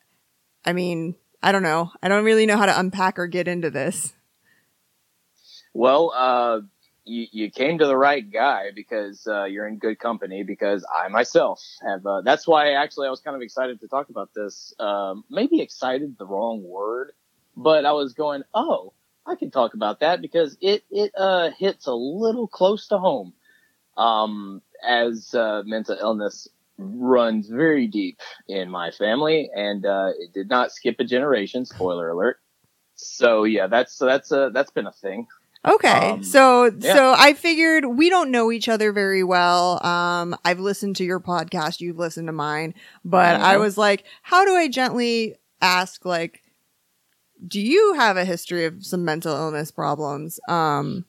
I 0.64 0.72
mean, 0.72 1.14
I 1.42 1.52
don't 1.52 1.62
know. 1.62 1.92
I 2.02 2.08
don't 2.08 2.25
really 2.25 2.44
know 2.44 2.56
how 2.56 2.66
to 2.66 2.78
unpack 2.78 3.18
or 3.18 3.26
get 3.26 3.48
into 3.48 3.70
this. 3.70 4.12
Well, 5.72 6.12
uh, 6.14 6.60
you, 7.09 7.27
you 7.33 7.50
came 7.50 7.79
to 7.79 7.87
the 7.87 7.97
right 7.97 8.29
guy 8.31 8.67
because 8.75 9.27
uh, 9.27 9.45
you're 9.45 9.67
in 9.67 9.79
good 9.79 9.99
company. 9.99 10.43
Because 10.43 10.85
I 10.95 11.09
myself 11.09 11.62
have. 11.83 12.05
Uh, 12.07 12.21
that's 12.23 12.47
why 12.47 12.73
actually 12.73 13.09
I 13.09 13.11
was 13.11 13.21
kind 13.21 13.37
of 13.37 13.43
excited 13.43 13.81
to 13.81 13.88
talk 13.88 14.11
about 14.11 14.31
this. 14.35 14.75
Um, 14.79 15.25
maybe 15.31 15.61
excited 15.61 16.17
the 16.19 16.27
wrong 16.27 16.62
word, 16.62 17.12
but 17.57 17.85
I 17.85 17.93
was 17.93 18.12
going, 18.12 18.43
oh, 18.55 18.93
I 19.27 19.35
can 19.35 19.50
talk 19.50 19.75
about 19.75 20.00
that 20.00 20.23
because 20.23 20.57
it 20.61 20.85
it 20.91 21.12
uh, 21.17 21.50
hits 21.59 21.87
a 21.87 21.95
little 21.95 22.47
close 22.49 22.88
to 22.88 22.99
home. 22.99 23.33
Um, 23.97 24.62
as 24.87 25.35
uh, 25.35 25.62
mental 25.67 25.97
illness 26.00 26.47
runs 26.79 27.49
very 27.49 27.88
deep 27.88 28.21
in 28.47 28.71
my 28.71 28.93
family, 28.93 29.50
and 29.55 29.85
uh, 29.85 30.11
it 30.17 30.33
did 30.33 30.49
not 30.49 30.71
skip 30.71 30.97
a 31.00 31.05
generation. 31.05 31.65
Spoiler 31.65 32.11
alert. 32.11 32.38
So 32.95 33.45
yeah, 33.45 33.67
that's 33.67 33.99
that's 33.99 34.33
uh, 34.33 34.50
that's 34.50 34.71
been 34.71 34.87
a 34.87 34.93
thing. 34.93 35.27
Okay. 35.67 36.11
Um, 36.12 36.23
so 36.23 36.67
yeah. 36.67 36.93
so 36.95 37.15
I 37.19 37.33
figured 37.35 37.85
we 37.85 38.09
don't 38.11 38.31
know 38.31 38.50
each 38.53 38.69
other 38.69 38.93
very 38.93 39.23
well. 39.25 39.85
Um 39.85 40.37
I've 40.45 40.61
listened 40.61 40.97
to 40.97 41.05
your 41.05 41.21
podcast, 41.21 41.81
you've 41.81 41.99
listened 41.99 42.29
to 42.29 42.33
mine, 42.33 42.75
but 43.05 43.41
I 43.41 43.57
Mhm. 43.57 43.61
was 43.61 43.77
like, 43.77 44.05
how 44.23 44.45
do 44.45 44.55
I 44.55 44.69
gently 44.69 45.37
ask 45.61 46.05
like 46.05 46.43
do 47.47 47.61
you 47.61 47.95
have 47.95 48.17
a 48.17 48.25
history 48.25 48.65
of 48.65 48.85
some 48.85 49.05
mental 49.05 49.35
illness 49.35 49.71
problems? 49.71 50.41
Um 50.49 51.05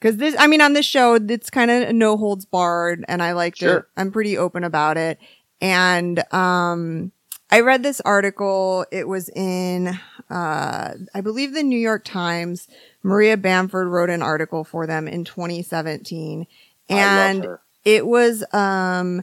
cuz 0.00 0.16
this 0.16 0.34
I 0.38 0.46
mean 0.46 0.60
on 0.60 0.72
this 0.74 0.86
show 0.86 1.14
it's 1.14 1.50
kind 1.50 1.70
of 1.70 1.94
no 1.94 2.16
holds 2.16 2.44
barred 2.44 3.04
and 3.08 3.22
I 3.22 3.32
like 3.32 3.56
Sure. 3.56 3.80
to 3.80 3.86
I'm 3.96 4.10
pretty 4.12 4.36
open 4.38 4.64
about 4.64 4.96
it. 4.96 5.18
And 5.60 6.22
um 6.32 7.12
I 7.52 7.60
read 7.60 7.82
this 7.82 8.00
article. 8.02 8.86
It 8.92 9.08
was 9.08 9.28
in, 9.30 9.98
uh, 10.30 10.94
I 11.14 11.20
believe 11.20 11.54
the 11.54 11.62
New 11.62 11.78
York 11.78 12.04
Times. 12.04 12.68
Maria 13.02 13.36
Bamford 13.36 13.88
wrote 13.88 14.10
an 14.10 14.22
article 14.22 14.62
for 14.64 14.86
them 14.86 15.08
in 15.08 15.24
2017 15.24 16.46
and 16.88 17.46
it 17.84 18.06
was, 18.06 18.44
um, 18.52 19.22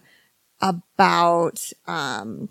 about, 0.61 1.71
um, 1.85 2.49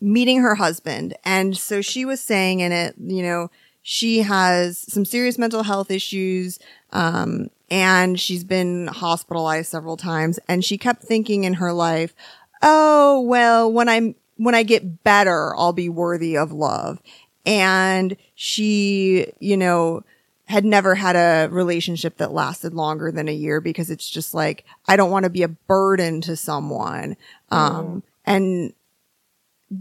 meeting 0.00 0.40
her 0.40 0.54
husband. 0.54 1.14
And 1.24 1.56
so 1.56 1.80
she 1.82 2.04
was 2.04 2.20
saying 2.20 2.60
in 2.60 2.72
it, 2.72 2.94
you 2.98 3.22
know, 3.22 3.50
she 3.82 4.20
has 4.20 4.78
some 4.78 5.04
serious 5.04 5.38
mental 5.38 5.62
health 5.62 5.90
issues. 5.90 6.58
Um, 6.92 7.50
and 7.70 8.18
she's 8.20 8.44
been 8.44 8.86
hospitalized 8.86 9.70
several 9.70 9.96
times 9.96 10.38
and 10.48 10.64
she 10.64 10.78
kept 10.78 11.02
thinking 11.02 11.44
in 11.44 11.54
her 11.54 11.72
life, 11.72 12.14
Oh, 12.62 13.20
well, 13.20 13.70
when 13.70 13.88
I'm, 13.88 14.14
when 14.36 14.54
I 14.54 14.62
get 14.62 15.04
better, 15.04 15.54
I'll 15.56 15.72
be 15.72 15.88
worthy 15.88 16.36
of 16.36 16.50
love. 16.52 17.00
And 17.46 18.16
she, 18.34 19.32
you 19.38 19.56
know, 19.56 20.02
had 20.46 20.64
never 20.64 20.94
had 20.94 21.16
a 21.16 21.50
relationship 21.50 22.18
that 22.18 22.32
lasted 22.32 22.74
longer 22.74 23.10
than 23.10 23.28
a 23.28 23.34
year 23.34 23.60
because 23.60 23.90
it's 23.90 24.08
just 24.08 24.34
like, 24.34 24.64
I 24.86 24.96
don't 24.96 25.10
want 25.10 25.24
to 25.24 25.30
be 25.30 25.42
a 25.42 25.48
burden 25.48 26.20
to 26.22 26.36
someone. 26.36 27.16
Um, 27.50 27.86
mm. 27.86 28.02
and 28.26 28.72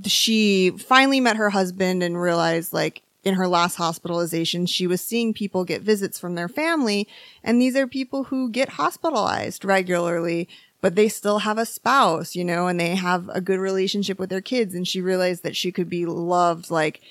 she 0.06 0.72
finally 0.72 1.20
met 1.20 1.36
her 1.36 1.50
husband 1.50 2.02
and 2.02 2.20
realized 2.20 2.74
like 2.74 3.04
in 3.24 3.36
her 3.36 3.48
last 3.48 3.76
hospitalization, 3.76 4.66
she 4.66 4.88
was 4.88 5.02
seeing 5.02 5.34
people 5.34 5.64
get 5.64 5.82
visits 5.82 6.20
from 6.20 6.36
their 6.36 6.50
family. 6.50 7.08
And 7.44 7.62
these 7.62 7.76
are 7.76 7.88
people 7.88 8.26
who 8.26 8.50
get 8.50 8.70
hospitalized 8.70 9.64
regularly, 9.64 10.50
but 10.82 10.96
they 10.96 11.08
still 11.08 11.40
have 11.40 11.58
a 11.58 11.66
spouse, 11.66 12.36
you 12.36 12.44
know, 12.44 12.68
and 12.68 12.80
they 12.80 12.96
have 12.96 13.30
a 13.30 13.40
good 13.40 13.60
relationship 13.60 14.20
with 14.20 14.30
their 14.30 14.42
kids. 14.42 14.76
And 14.76 14.88
she 14.88 15.00
realized 15.00 15.44
that 15.44 15.56
she 15.56 15.72
could 15.72 15.90
be 15.90 16.06
loved 16.06 16.70
like 16.70 17.02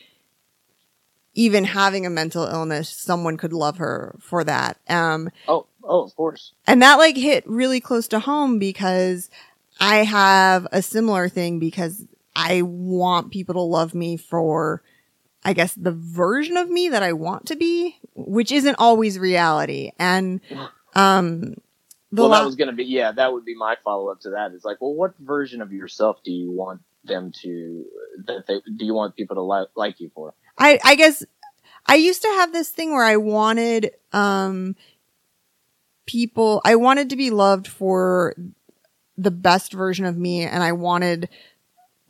even 1.34 1.64
having 1.64 2.04
a 2.04 2.10
mental 2.10 2.44
illness, 2.44 2.88
someone 2.88 3.36
could 3.36 3.52
love 3.52 3.78
her 3.78 4.14
for 4.20 4.44
that. 4.44 4.78
Um, 4.88 5.30
oh, 5.48 5.66
oh, 5.82 6.02
of 6.04 6.14
course. 6.14 6.52
And 6.66 6.82
that 6.82 6.96
like 6.96 7.16
hit 7.16 7.44
really 7.46 7.80
close 7.80 8.06
to 8.08 8.20
home 8.20 8.58
because 8.58 9.30
I 9.80 9.98
have 9.98 10.66
a 10.72 10.82
similar 10.82 11.28
thing 11.28 11.58
because 11.58 12.04
I 12.36 12.62
want 12.62 13.30
people 13.30 13.54
to 13.54 13.60
love 13.60 13.94
me 13.94 14.16
for, 14.16 14.82
I 15.44 15.52
guess, 15.54 15.74
the 15.74 15.92
version 15.92 16.56
of 16.56 16.68
me 16.68 16.90
that 16.90 17.02
I 17.02 17.12
want 17.14 17.46
to 17.46 17.56
be, 17.56 17.96
which 18.14 18.52
isn't 18.52 18.76
always 18.78 19.18
reality. 19.18 19.92
And, 19.98 20.40
um, 20.94 21.54
well, 22.10 22.28
la- 22.28 22.40
that 22.40 22.46
was 22.46 22.56
going 22.56 22.68
to 22.68 22.76
be, 22.76 22.84
yeah, 22.84 23.12
that 23.12 23.32
would 23.32 23.44
be 23.46 23.54
my 23.54 23.76
follow 23.82 24.10
up 24.10 24.20
to 24.20 24.30
that. 24.30 24.52
It's 24.52 24.64
like, 24.64 24.80
well, 24.80 24.94
what 24.94 25.14
version 25.18 25.62
of 25.62 25.72
yourself 25.72 26.22
do 26.22 26.30
you 26.30 26.50
want 26.50 26.82
them 27.04 27.32
to, 27.42 27.84
that 28.26 28.46
they, 28.46 28.60
do 28.76 28.84
you 28.84 28.94
want 28.94 29.16
people 29.16 29.36
to 29.36 29.42
li- 29.42 29.66
like 29.74 29.98
you 29.98 30.10
for? 30.14 30.34
I, 30.58 30.78
I 30.84 30.94
guess 30.94 31.24
I 31.86 31.96
used 31.96 32.22
to 32.22 32.28
have 32.28 32.52
this 32.52 32.68
thing 32.68 32.92
where 32.92 33.04
I 33.04 33.16
wanted, 33.16 33.92
um, 34.12 34.76
people, 36.06 36.60
I 36.64 36.76
wanted 36.76 37.10
to 37.10 37.16
be 37.16 37.30
loved 37.30 37.66
for 37.66 38.34
the 39.16 39.30
best 39.30 39.72
version 39.72 40.04
of 40.04 40.16
me 40.16 40.42
and 40.42 40.62
I 40.62 40.72
wanted 40.72 41.28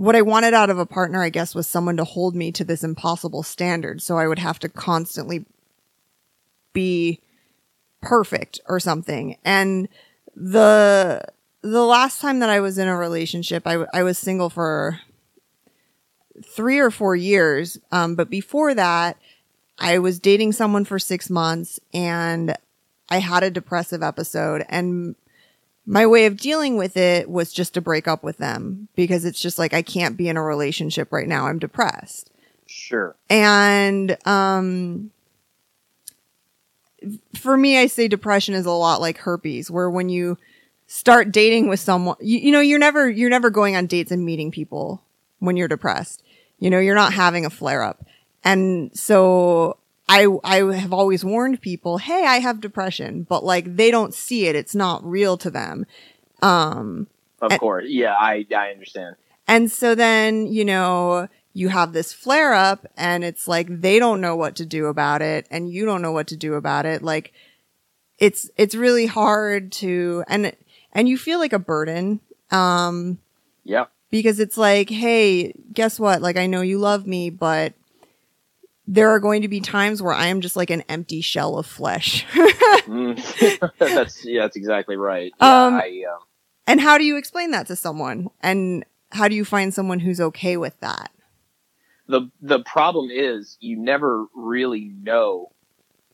what 0.03 0.17
I 0.17 0.23
wanted 0.23 0.53
out 0.53 0.69
of 0.69 0.81
a 0.81 0.87
partner, 0.87 1.23
I 1.23 1.29
guess, 1.29 1.55
was 1.55 1.69
someone 1.69 1.97
to 1.99 2.03
hold 2.05 2.35
me 2.35 2.51
to 2.53 2.65
this 2.65 2.83
impossible 2.83 3.45
standard. 3.45 4.03
So 4.03 4.19
I 4.19 4.27
would 4.27 4.41
have 4.41 4.59
to 4.61 4.69
constantly 4.69 5.47
be 6.73 7.21
perfect 8.01 8.59
or 8.67 8.81
something. 8.81 9.37
And 9.45 9.89
the, 10.35 11.23
the 11.61 11.85
last 11.85 12.21
time 12.21 12.41
that 12.41 12.51
I 12.51 12.59
was 12.59 12.79
in 12.79 12.89
a 12.89 12.97
relationship, 12.97 13.65
I, 13.65 13.85
I 13.95 14.03
was 14.03 14.19
single 14.19 14.51
for 14.51 14.99
three 16.45 16.79
or 16.79 16.91
four 16.91 17.17
years. 17.17 17.79
Um, 17.91 18.15
but 18.15 18.31
before 18.31 18.75
that, 18.75 19.17
I 19.79 19.99
was 19.99 20.19
dating 20.19 20.53
someone 20.53 20.85
for 20.85 20.99
six 20.99 21.29
months 21.29 21.81
and 21.93 22.57
I 23.11 23.19
had 23.19 23.43
a 23.43 23.51
depressive 23.51 24.03
episode 24.03 24.65
and 24.69 25.17
my 25.85 26.07
way 26.07 26.27
of 26.27 26.37
dealing 26.37 26.77
with 26.77 26.97
it 26.97 27.29
was 27.29 27.53
just 27.53 27.75
to 27.75 27.81
break 27.81 28.07
up 28.07 28.23
with 28.23 28.39
them 28.39 28.89
because 28.95 29.25
it's 29.25 29.41
just 29.41 29.59
like 29.59 29.75
I 29.75 29.83
can't 29.83 30.17
be 30.17 30.29
in 30.29 30.37
a 30.37 30.43
relationship 30.43 31.13
right 31.13 31.27
now. 31.27 31.49
I'm 31.49 31.59
depressed. 31.59 32.31
Sure. 32.67 33.17
And 33.29 34.17
um 34.27 35.11
for 37.35 37.57
me 37.57 37.79
I 37.79 37.87
say 37.87 38.07
depression 38.07 38.55
is 38.55 38.67
a 38.67 38.71
lot 38.71 39.01
like 39.01 39.19
herpes 39.19 39.71
where 39.71 39.91
when 39.91 40.09
you 40.09 40.39
start 40.87 41.33
dating 41.33 41.69
with 41.69 41.81
someone 41.81 42.17
you, 42.21 42.39
you 42.39 42.53
know 42.53 42.61
you're 42.61 42.79
never 42.79 43.11
you're 43.11 43.31
never 43.31 43.51
going 43.51 43.75
on 43.75 43.87
dates 43.87 44.13
and 44.13 44.25
meeting 44.25 44.53
people 44.53 45.03
when 45.43 45.57
you're 45.57 45.69
depressed. 45.69 46.23
You 46.61 46.71
know, 46.71 46.79
you're 46.79 46.95
not 46.95 47.13
having 47.13 47.45
a 47.45 47.51
flare 47.51 47.83
up. 47.83 48.07
And 48.45 48.97
so 48.97 49.79
I, 50.09 50.29
I 50.45 50.59
have 50.75 50.93
always 50.93 51.25
warned 51.25 51.61
people, 51.61 51.99
Hey, 51.99 52.25
I 52.25 52.39
have 52.39 52.61
depression, 52.61 53.25
but 53.25 53.43
like 53.43 53.77
they 53.77 53.91
don't 53.91 54.15
see 54.15 54.47
it. 54.47 54.55
It's 54.55 54.75
not 54.75 55.05
real 55.05 55.37
to 55.39 55.51
them. 55.51 55.85
Um, 56.43 57.09
of 57.41 57.51
and, 57.51 57.61
course. 57.61 57.87
Yeah. 57.89 58.15
I, 58.15 58.47
I 58.57 58.71
understand. 58.71 59.17
And 59.49 59.71
so 59.71 59.97
then, 59.97 60.47
you 60.47 60.65
know, 60.65 61.27
you 61.55 61.69
have 61.71 61.93
this 61.93 62.13
flare 62.13 62.55
up 62.55 62.87
and 62.97 63.25
it's 63.25 63.49
like 63.49 63.67
they 63.69 63.99
don't 63.99 64.21
know 64.21 64.37
what 64.37 64.55
to 64.57 64.65
do 64.65 64.87
about 64.87 65.23
it 65.23 65.47
and 65.51 65.69
you 65.69 65.85
don't 65.85 66.03
know 66.03 66.13
what 66.13 66.29
to 66.29 66.37
do 66.37 66.55
about 66.55 66.87
it. 66.87 67.03
Like 67.03 67.33
it's, 68.19 68.49
it's 68.57 68.77
really 68.77 69.07
hard 69.07 69.73
to, 69.73 70.23
and, 70.29 70.55
and 70.93 71.09
you 71.09 71.19
feel 71.19 71.41
like 71.41 71.53
a 71.53 71.59
burden. 71.59 72.21
Um, 72.53 73.19
yeah. 73.65 73.87
Because 74.13 74.39
it's 74.39 74.57
like, 74.57 74.89
Hey, 74.89 75.55
guess 75.73 75.99
what? 75.99 76.23
Like 76.23 76.37
I 76.37 76.47
know 76.47 76.61
you 76.61 76.79
love 76.79 77.05
me, 77.05 77.31
but 77.31 77.75
there 78.87 79.11
are 79.11 79.21
going 79.21 79.43
to 79.43 79.49
be 79.49 79.61
times 79.61 80.03
where 80.03 80.13
I 80.13 80.27
am 80.27 80.41
just 80.41 80.55
like 80.57 80.71
an 80.71 80.83
empty 80.89 81.21
shell 81.21 81.59
of 81.59 81.67
flesh. 81.67 82.25
mm. 82.33 83.71
that's 83.79 84.25
yeah, 84.25 84.43
that's 84.43 84.57
exactly 84.57 84.97
right. 84.97 85.33
Yeah, 85.41 85.67
um, 85.67 85.75
I, 85.75 86.05
uh... 86.09 86.19
and 86.67 86.81
how 86.81 86.99
do 86.99 87.05
you 87.05 87.17
explain 87.17 87.53
that 87.53 87.67
to 87.69 87.77
someone? 87.77 88.29
And 88.41 88.85
how 89.11 89.29
do 89.29 89.35
you 89.35 89.45
find 89.45 89.73
someone 89.73 90.01
who's 90.01 90.21
okay 90.21 90.57
with 90.57 90.79
that? 90.81 91.11
The 92.09 92.31
the 92.41 92.61
problem 92.61 93.11
is 93.11 93.57
you 93.61 93.79
never 93.79 94.27
really 94.35 94.91
know 95.03 95.53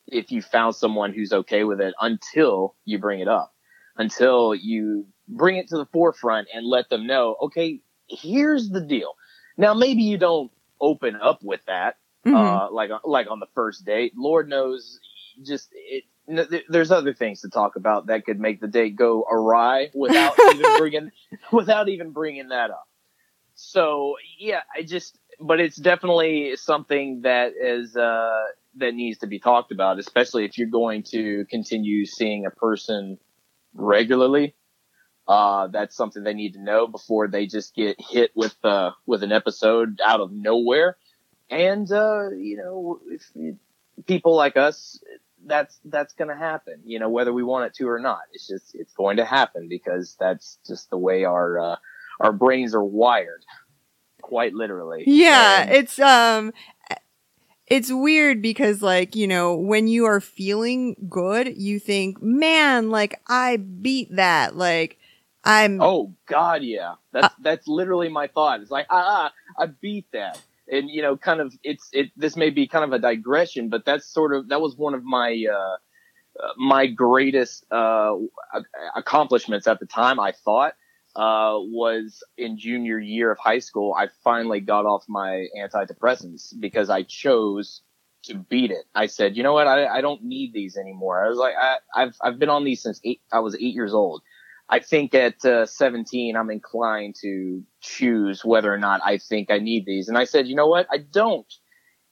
if 0.06 0.30
you 0.30 0.42
found 0.42 0.74
someone 0.74 1.12
who's 1.12 1.32
okay 1.32 1.64
with 1.64 1.80
it 1.80 1.94
until 2.00 2.74
you 2.84 2.98
bring 2.98 3.20
it 3.20 3.28
up. 3.28 3.54
Until 3.96 4.54
you 4.54 5.06
bring 5.26 5.56
it 5.56 5.68
to 5.68 5.76
the 5.76 5.86
forefront 5.86 6.48
and 6.54 6.64
let 6.64 6.88
them 6.88 7.06
know, 7.06 7.36
okay, 7.42 7.80
here's 8.08 8.68
the 8.68 8.80
deal. 8.80 9.14
Now 9.56 9.74
maybe 9.74 10.02
you 10.02 10.18
don't 10.18 10.50
open 10.80 11.16
up 11.16 11.42
with 11.42 11.60
that 11.66 11.96
mm-hmm. 12.26 12.36
uh, 12.36 12.70
like 12.70 12.90
like 13.04 13.30
on 13.30 13.40
the 13.40 13.48
first 13.54 13.84
date. 13.84 14.12
Lord 14.16 14.48
knows, 14.48 15.00
just 15.44 15.68
it. 15.72 16.04
There's 16.68 16.90
other 16.90 17.14
things 17.14 17.40
to 17.40 17.48
talk 17.48 17.76
about 17.76 18.08
that 18.08 18.26
could 18.26 18.38
make 18.38 18.60
the 18.60 18.68
date 18.68 18.96
go 18.96 19.22
awry 19.22 19.88
without 19.94 20.34
even 20.54 20.76
bringing 20.76 21.10
without 21.52 21.88
even 21.88 22.10
bringing 22.10 22.48
that 22.48 22.70
up. 22.70 22.86
So 23.54 24.16
yeah, 24.38 24.60
I 24.76 24.82
just, 24.82 25.18
but 25.40 25.58
it's 25.58 25.76
definitely 25.76 26.56
something 26.56 27.22
that 27.22 27.52
is 27.60 27.96
uh, 27.96 28.42
that 28.76 28.94
needs 28.94 29.18
to 29.18 29.26
be 29.26 29.38
talked 29.38 29.72
about, 29.72 29.98
especially 29.98 30.44
if 30.44 30.58
you're 30.58 30.68
going 30.68 31.02
to 31.04 31.46
continue 31.50 32.04
seeing 32.04 32.44
a 32.44 32.50
person 32.50 33.18
regularly. 33.74 34.54
Uh, 35.28 35.66
that's 35.66 35.94
something 35.94 36.24
they 36.24 36.32
need 36.32 36.54
to 36.54 36.62
know 36.62 36.86
before 36.86 37.28
they 37.28 37.46
just 37.46 37.74
get 37.74 38.00
hit 38.00 38.30
with 38.34 38.56
uh, 38.64 38.90
with 39.06 39.22
an 39.22 39.30
episode 39.30 40.00
out 40.02 40.20
of 40.20 40.32
nowhere 40.32 40.96
and 41.50 41.90
uh, 41.90 42.30
you 42.30 42.56
know, 42.56 43.00
if, 43.06 43.56
people 44.06 44.36
like 44.36 44.56
us, 44.56 45.00
that's 45.46 45.78
that's 45.84 46.12
going 46.14 46.28
to 46.28 46.36
happen. 46.36 46.80
You 46.84 46.98
know, 46.98 47.08
whether 47.08 47.32
we 47.32 47.42
want 47.42 47.66
it 47.66 47.74
to 47.74 47.88
or 47.88 47.98
not, 47.98 48.20
it's 48.32 48.46
just 48.46 48.74
it's 48.74 48.92
going 48.92 49.16
to 49.16 49.24
happen 49.24 49.68
because 49.68 50.16
that's 50.18 50.58
just 50.66 50.90
the 50.90 50.98
way 50.98 51.24
our 51.24 51.58
uh, 51.58 51.76
our 52.20 52.32
brains 52.32 52.74
are 52.74 52.84
wired, 52.84 53.44
quite 54.20 54.54
literally. 54.54 55.04
Yeah, 55.06 55.64
it's 55.64 55.98
um. 55.98 56.52
It's 57.66 57.92
weird 57.92 58.40
because 58.40 58.80
like, 58.80 59.14
you 59.14 59.26
know, 59.26 59.54
when 59.54 59.88
you 59.88 60.06
are 60.06 60.22
feeling 60.22 60.96
good, 61.06 61.54
you 61.58 61.78
think, 61.78 62.22
man, 62.22 62.88
like 62.88 63.20
I 63.28 63.58
beat 63.58 64.16
that. 64.16 64.56
Like 64.56 64.97
I'm. 65.48 65.80
Oh 65.80 66.14
God, 66.28 66.62
yeah. 66.64 66.94
That's, 67.12 67.26
uh, 67.26 67.30
that's 67.40 67.68
literally 67.68 68.08
my 68.10 68.28
thought. 68.28 68.60
It's 68.62 68.70
like, 68.72 68.86
ah, 68.90 69.32
I 69.58 69.66
beat 69.66 70.06
that 70.12 70.40
and 70.70 70.90
you 70.90 71.02
know, 71.02 71.16
kind 71.16 71.40
of 71.40 71.54
it's 71.64 71.88
it. 71.92 72.10
This 72.16 72.36
may 72.36 72.50
be 72.50 72.68
kind 72.68 72.84
of 72.84 72.92
a 72.92 72.98
digression, 72.98 73.68
but 73.68 73.84
that's 73.84 74.06
sort 74.06 74.34
of 74.34 74.48
that 74.50 74.60
was 74.60 74.76
one 74.76 74.94
of 74.94 75.04
my 75.04 75.44
uh, 75.52 75.76
uh, 76.42 76.52
my 76.58 76.86
greatest 76.86 77.66
uh, 77.72 78.14
accomplishments 78.96 79.66
at 79.66 79.80
the 79.80 79.86
time. 79.86 80.20
I 80.20 80.32
thought 80.32 80.74
uh, 81.16 81.56
was 81.58 82.22
in 82.38 82.58
junior 82.58 82.98
year 82.98 83.32
of 83.32 83.38
high 83.38 83.60
school. 83.60 83.94
I 83.98 84.08
finally 84.24 84.60
got 84.60 84.86
off 84.86 85.04
my 85.08 85.46
antidepressants 85.58 86.54
because 86.58 86.90
I 86.90 87.02
chose 87.04 87.82
to 88.24 88.34
beat 88.36 88.70
it. 88.72 88.84
I 88.94 89.06
said, 89.06 89.36
you 89.36 89.42
know 89.42 89.52
what? 89.54 89.68
I, 89.68 89.86
I 89.86 90.00
don't 90.02 90.24
need 90.24 90.52
these 90.52 90.76
anymore. 90.76 91.24
I 91.24 91.28
was 91.28 91.38
like, 91.38 91.54
I, 91.60 91.76
I've 91.94 92.16
I've 92.22 92.38
been 92.38 92.50
on 92.50 92.64
these 92.64 92.82
since 92.82 93.00
eight. 93.04 93.22
I 93.32 93.40
was 93.40 93.54
eight 93.56 93.74
years 93.74 93.94
old. 93.94 94.22
I 94.68 94.80
think 94.80 95.14
at 95.14 95.44
uh, 95.44 95.66
17, 95.66 96.36
I'm 96.36 96.50
inclined 96.50 97.16
to 97.22 97.62
choose 97.80 98.44
whether 98.44 98.72
or 98.72 98.78
not 98.78 99.00
I 99.04 99.18
think 99.18 99.50
I 99.50 99.58
need 99.58 99.86
these. 99.86 100.08
And 100.08 100.18
I 100.18 100.24
said, 100.24 100.46
you 100.46 100.54
know 100.54 100.66
what? 100.66 100.86
I 100.90 100.98
don't. 100.98 101.50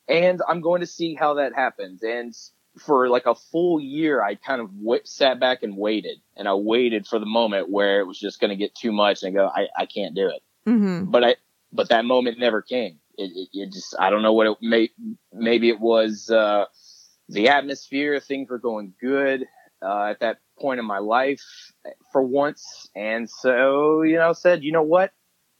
And 0.09 0.41
I'm 0.49 0.61
going 0.61 0.81
to 0.81 0.87
see 0.87 1.15
how 1.15 1.35
that 1.35 1.55
happens. 1.55 2.03
And 2.03 2.35
for 2.79 3.09
like 3.09 3.27
a 3.27 3.35
full 3.35 3.81
year, 3.81 4.23
I 4.23 4.37
kind 4.37 4.61
of 4.61 4.71
w- 4.79 5.03
sat 5.05 5.39
back 5.39 5.63
and 5.63 5.77
waited 5.77 6.19
and 6.37 6.49
I 6.49 6.55
waited 6.55 7.07
for 7.07 7.19
the 7.19 7.27
moment 7.27 7.71
where 7.71 8.01
it 8.01 8.07
was 8.07 8.19
just 8.19 8.41
going 8.41 8.51
to 8.51 8.57
get 8.57 8.75
too 8.75 8.93
much 8.93 9.23
and 9.23 9.37
I 9.37 9.41
go, 9.41 9.49
I, 9.49 9.67
I 9.77 9.87
can't 9.87 10.15
do 10.15 10.29
it. 10.29 10.43
Mm-hmm. 10.69 11.11
But 11.11 11.25
I, 11.25 11.37
but 11.73 11.91
that 11.91 12.05
moment 12.05 12.39
never 12.39 12.63
came. 12.63 13.01
It, 13.19 13.33
it, 13.35 13.49
it 13.53 13.73
just, 13.73 13.95
I 13.99 14.11
don't 14.11 14.23
know 14.23 14.33
what 14.33 14.47
it 14.47 14.57
may, 14.63 14.91
maybe 15.33 15.69
it 15.69 15.81
was, 15.81 16.31
uh, 16.31 16.67
the 17.29 17.49
atmosphere, 17.49 18.21
things 18.21 18.49
were 18.49 18.59
going 18.59 18.95
good, 19.01 19.47
uh, 19.83 20.05
at 20.05 20.21
that 20.21 20.39
point 20.59 20.81
in 20.81 20.87
my 20.87 20.99
life 20.99 21.43
for 22.13 22.23
once. 22.23 22.89
And 22.95 23.29
so, 23.29 24.03
you 24.03 24.17
know, 24.17 24.33
said, 24.33 24.63
you 24.63 24.73
know 24.73 24.83
what? 24.83 25.13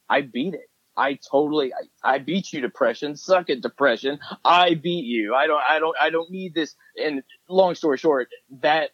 I 0.09 0.21
beat 0.21 0.53
it. 0.53 0.69
I 0.95 1.19
totally, 1.29 1.71
I, 1.73 2.15
I 2.15 2.17
beat 2.17 2.51
you 2.51 2.61
depression. 2.61 3.15
Suck 3.15 3.49
it 3.49 3.61
depression. 3.61 4.19
I 4.43 4.73
beat 4.73 5.05
you. 5.05 5.35
I 5.35 5.45
don't, 5.45 5.61
I 5.69 5.79
don't, 5.79 5.95
I 6.01 6.09
don't 6.09 6.31
need 6.31 6.55
this. 6.55 6.75
And 6.95 7.21
long 7.47 7.75
story 7.75 7.97
short, 7.97 8.29
that 8.61 8.89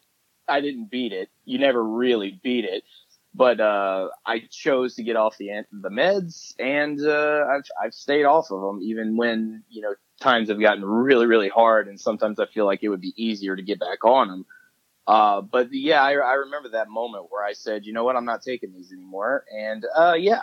I 0.47 0.59
didn't 0.59 0.91
beat 0.91 1.13
it. 1.13 1.29
You 1.45 1.59
never 1.59 1.81
really 1.81 2.39
beat 2.43 2.65
it. 2.65 2.83
But, 3.33 3.61
uh, 3.61 4.09
I 4.25 4.43
chose 4.51 4.95
to 4.95 5.03
get 5.03 5.15
off 5.15 5.37
the, 5.37 5.63
the 5.71 5.89
meds 5.89 6.53
and, 6.59 6.99
uh, 6.99 7.45
I've, 7.49 7.63
I've 7.81 7.93
stayed 7.93 8.25
off 8.25 8.51
of 8.51 8.61
them 8.61 8.81
even 8.83 9.15
when, 9.15 9.63
you 9.69 9.81
know, 9.81 9.95
times 10.19 10.49
have 10.49 10.59
gotten 10.59 10.85
really, 10.85 11.25
really 11.25 11.49
hard. 11.49 11.87
And 11.87 11.99
sometimes 11.99 12.39
I 12.39 12.45
feel 12.45 12.65
like 12.65 12.83
it 12.83 12.89
would 12.89 13.01
be 13.01 13.13
easier 13.15 13.55
to 13.55 13.63
get 13.63 13.79
back 13.79 14.03
on 14.03 14.27
them. 14.27 14.45
Uh, 15.05 15.41
but 15.41 15.67
yeah, 15.71 16.01
I, 16.01 16.11
I 16.13 16.33
remember 16.33 16.69
that 16.69 16.89
moment 16.89 17.25
where 17.29 17.43
I 17.43 17.53
said, 17.53 17.85
you 17.85 17.93
know 17.93 18.03
what, 18.03 18.15
I'm 18.15 18.25
not 18.25 18.41
taking 18.41 18.71
these 18.71 18.91
anymore. 18.91 19.43
And, 19.53 19.85
uh, 19.95 20.13
yeah, 20.13 20.41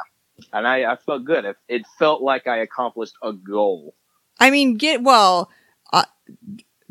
and 0.53 0.67
I, 0.67 0.93
I 0.93 0.97
felt 0.97 1.25
good. 1.25 1.45
It, 1.45 1.57
it 1.69 1.83
felt 1.99 2.23
like 2.23 2.47
I 2.47 2.59
accomplished 2.59 3.15
a 3.23 3.33
goal. 3.33 3.95
I 4.39 4.51
mean, 4.51 4.77
get 4.77 5.03
well. 5.03 5.51
Uh, 5.93 6.05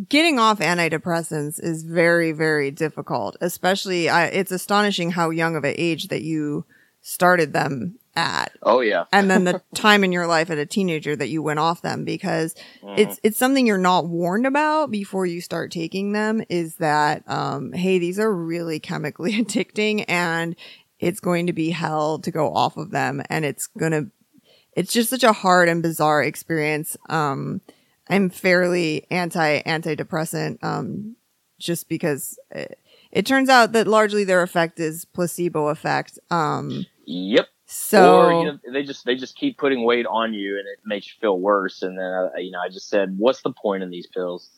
getting 0.08 0.40
off 0.40 0.60
antidepressants 0.60 1.64
is 1.64 1.84
very, 1.84 2.32
very 2.32 2.72
difficult. 2.72 3.38
Especially, 3.42 4.10
I, 4.10 4.26
it's 4.26 4.52
astonishing 4.52 5.12
how 5.12 5.30
young 5.30 5.56
of 5.56 5.64
an 5.64 5.76
age 5.78 6.08
that 6.08 6.22
you 6.22 6.66
started 7.02 7.54
them 7.54 7.98
at. 8.16 8.52
Oh 8.64 8.82
yeah. 8.82 9.06
and 9.12 9.30
then 9.30 9.44
the 9.44 9.62
time 9.74 10.04
in 10.04 10.12
your 10.12 10.28
life 10.28 10.50
as 10.50 10.58
a 10.60 10.66
teenager 10.66 11.16
that 11.16 11.30
you 11.30 11.42
went 11.42 11.60
off 11.60 11.82
them 11.82 12.06
because 12.06 12.56
it's 12.98 13.20
it's 13.24 13.38
something 13.38 13.66
you're 13.68 13.78
not 13.78 14.08
warned 14.08 14.46
about 14.48 14.92
before 14.92 15.26
you 15.26 15.42
start 15.42 15.72
taking 15.72 16.12
them 16.12 16.44
is 16.50 16.76
that 16.78 17.24
um 17.30 17.72
hey 17.72 18.00
these 18.00 18.20
are 18.20 18.34
really 18.34 18.80
chemically 18.80 19.34
addicting 19.44 20.04
and 20.08 20.56
it's 21.00 21.20
going 21.20 21.48
to 21.48 21.54
be 21.54 21.70
hell 21.70 22.20
to 22.20 22.32
go 22.32 22.54
off 22.54 22.78
of 22.78 22.92
them 22.92 23.22
and 23.30 23.46
it's 23.46 23.68
going 23.68 23.92
to 23.92 24.08
it's 24.74 24.92
just 24.92 25.10
such 25.10 25.24
a 25.24 25.32
hard 25.34 25.70
and 25.70 25.82
bizarre 25.84 26.24
experience 26.24 26.98
um 27.10 27.62
i'm 28.10 28.30
fairly 28.30 29.06
anti 29.12 29.62
antidepressant 29.62 30.62
um 30.64 31.16
just 31.60 31.88
because 31.90 32.38
it, 32.52 32.80
it 33.12 33.26
turns 33.26 33.50
out 33.50 33.72
that 33.74 33.88
largely 33.88 34.24
their 34.24 34.42
effect 34.42 34.80
is 34.80 35.06
placebo 35.06 35.68
effect 35.68 36.18
um 36.32 36.86
Yep. 37.12 37.48
So 37.72 38.18
or 38.18 38.32
you 38.34 38.46
know, 38.46 38.60
they 38.74 38.84
just 38.84 39.06
they 39.06 39.16
just 39.16 39.36
keep 39.36 39.58
putting 39.58 39.84
weight 39.84 40.06
on 40.06 40.34
you, 40.34 40.58
and 40.58 40.68
it 40.68 40.80
makes 40.86 41.08
you 41.08 41.14
feel 41.22 41.40
worse. 41.40 41.82
And 41.82 41.98
then 41.98 42.06
uh, 42.06 42.30
you 42.38 42.52
know, 42.52 42.60
I 42.60 42.70
just 42.70 42.90
said, 42.90 43.18
what's 43.18 43.42
the 43.42 43.52
point 43.54 43.84
in 43.84 43.90
these 43.90 44.08
pills? 44.08 44.50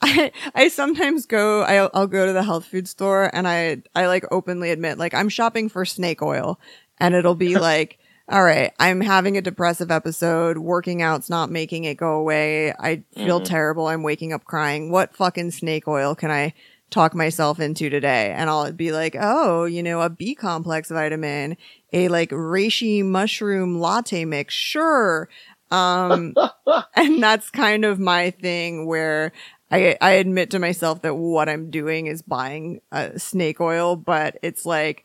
I, 0.00 0.32
I 0.54 0.68
sometimes 0.68 1.26
go 1.26 1.62
I'll, 1.62 1.90
I'll 1.94 2.06
go 2.06 2.26
to 2.26 2.32
the 2.32 2.42
health 2.42 2.64
food 2.66 2.88
store 2.88 3.30
and 3.34 3.46
I 3.46 3.82
I 3.94 4.06
like 4.06 4.24
openly 4.30 4.70
admit 4.70 4.98
like 4.98 5.14
I'm 5.14 5.28
shopping 5.28 5.68
for 5.68 5.84
snake 5.84 6.22
oil 6.22 6.58
and 6.98 7.14
it'll 7.14 7.34
be 7.34 7.58
like 7.58 7.98
all 8.28 8.42
right 8.42 8.72
I'm 8.78 9.00
having 9.00 9.36
a 9.36 9.42
depressive 9.42 9.90
episode 9.90 10.58
working 10.58 11.02
out's 11.02 11.28
not 11.28 11.50
making 11.50 11.84
it 11.84 11.96
go 11.96 12.14
away 12.14 12.72
I 12.72 13.02
feel 13.12 13.40
Mhm. 13.40 13.44
terrible 13.44 13.88
I'm 13.88 14.02
waking 14.02 14.32
up 14.32 14.44
crying 14.44 14.90
what 14.90 15.14
fucking 15.14 15.50
snake 15.50 15.86
oil 15.86 16.14
can 16.14 16.30
I 16.30 16.54
talk 16.90 17.14
myself 17.14 17.60
into 17.60 17.88
today 17.88 18.32
and 18.36 18.50
I'll 18.50 18.72
be 18.72 18.92
like 18.92 19.16
oh 19.18 19.64
you 19.64 19.82
know 19.82 20.00
a 20.00 20.10
B 20.10 20.34
complex 20.34 20.90
vitamin 20.90 21.56
a 21.92 22.08
like 22.08 22.30
reishi 22.30 23.04
mushroom 23.04 23.78
latte 23.78 24.24
mix 24.24 24.54
sure 24.54 25.28
um 25.70 26.34
and 26.96 27.22
that's 27.22 27.48
kind 27.50 27.84
of 27.84 27.98
my 27.98 28.30
thing 28.30 28.86
where 28.86 29.32
I, 29.70 29.96
I 30.00 30.10
admit 30.12 30.50
to 30.50 30.58
myself 30.58 31.02
that 31.02 31.14
what 31.14 31.48
I'm 31.48 31.70
doing 31.70 32.06
is 32.06 32.22
buying 32.22 32.80
uh, 32.90 33.10
snake 33.18 33.60
oil, 33.60 33.94
but 33.94 34.36
it's 34.42 34.66
like, 34.66 35.04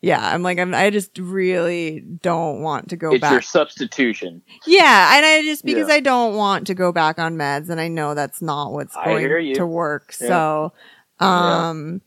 yeah, 0.00 0.18
I'm 0.34 0.42
like, 0.42 0.58
I'm, 0.58 0.74
I 0.74 0.88
just 0.88 1.18
really 1.18 2.00
don't 2.00 2.62
want 2.62 2.88
to 2.88 2.96
go 2.96 3.10
back. 3.18 3.22
it's 3.22 3.32
your 3.32 3.42
substitution. 3.42 4.40
Yeah. 4.66 5.16
And 5.16 5.26
I 5.26 5.42
just, 5.42 5.62
because 5.64 5.88
Yeah. 5.88 5.94
I 5.96 6.00
don't 6.00 6.36
want 6.36 6.66
to 6.68 6.74
go 6.74 6.90
back 6.90 7.18
on 7.18 7.36
meds 7.36 7.68
and 7.68 7.80
I 7.80 7.88
know 7.88 8.14
that's 8.14 8.40
not 8.40 8.72
what's 8.72 8.96
going 8.96 9.54
to 9.56 9.66
work. 9.66 10.14
Yeah. 10.20 10.28
So, 10.28 10.72
Yeah. 11.20 11.70
um, 11.70 12.00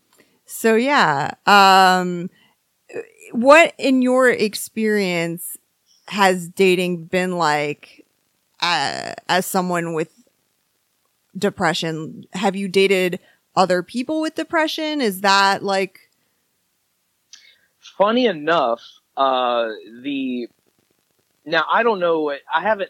so 0.46 0.76
yeah, 0.76 1.34
um, 1.46 2.30
what 3.32 3.74
in 3.78 4.02
your 4.02 4.30
experience 4.30 5.58
has 6.08 6.48
dating 6.50 7.06
been 7.06 7.38
like, 7.38 8.06
uh, 8.62 9.13
as 9.28 9.46
someone 9.46 9.94
with 9.94 10.12
depression? 11.38 12.26
Have 12.34 12.56
you 12.56 12.68
dated 12.68 13.20
other 13.56 13.82
people 13.84 14.22
with 14.22 14.36
depression? 14.36 15.02
Is 15.02 15.22
that 15.22 15.63
like, 15.63 16.00
Funny 17.98 18.26
enough, 18.26 18.82
uh, 19.15 19.70
the 20.02 20.48
now 21.46 21.65
I 21.72 21.84
don't 21.84 22.00
know. 22.00 22.22
what- 22.22 22.41
I 22.54 22.62
haven't. 22.62 22.89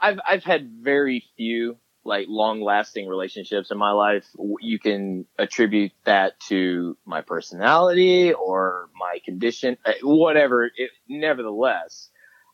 I've 0.00 0.18
I've 0.28 0.42
had 0.44 0.70
very 0.82 1.24
few 1.36 1.76
like 2.06 2.26
long 2.28 2.60
lasting 2.62 3.08
relationships 3.08 3.70
in 3.70 3.78
my 3.78 3.90
life. 3.90 4.26
You 4.60 4.78
can 4.78 5.26
attribute 5.38 5.92
that 6.04 6.38
to 6.48 6.96
my 7.04 7.20
personality 7.20 8.32
or 8.32 8.88
my 8.98 9.18
condition, 9.24 9.76
uh, 9.84 9.92
whatever. 10.02 10.66
It, 10.66 10.90
nevertheless, 11.08 12.10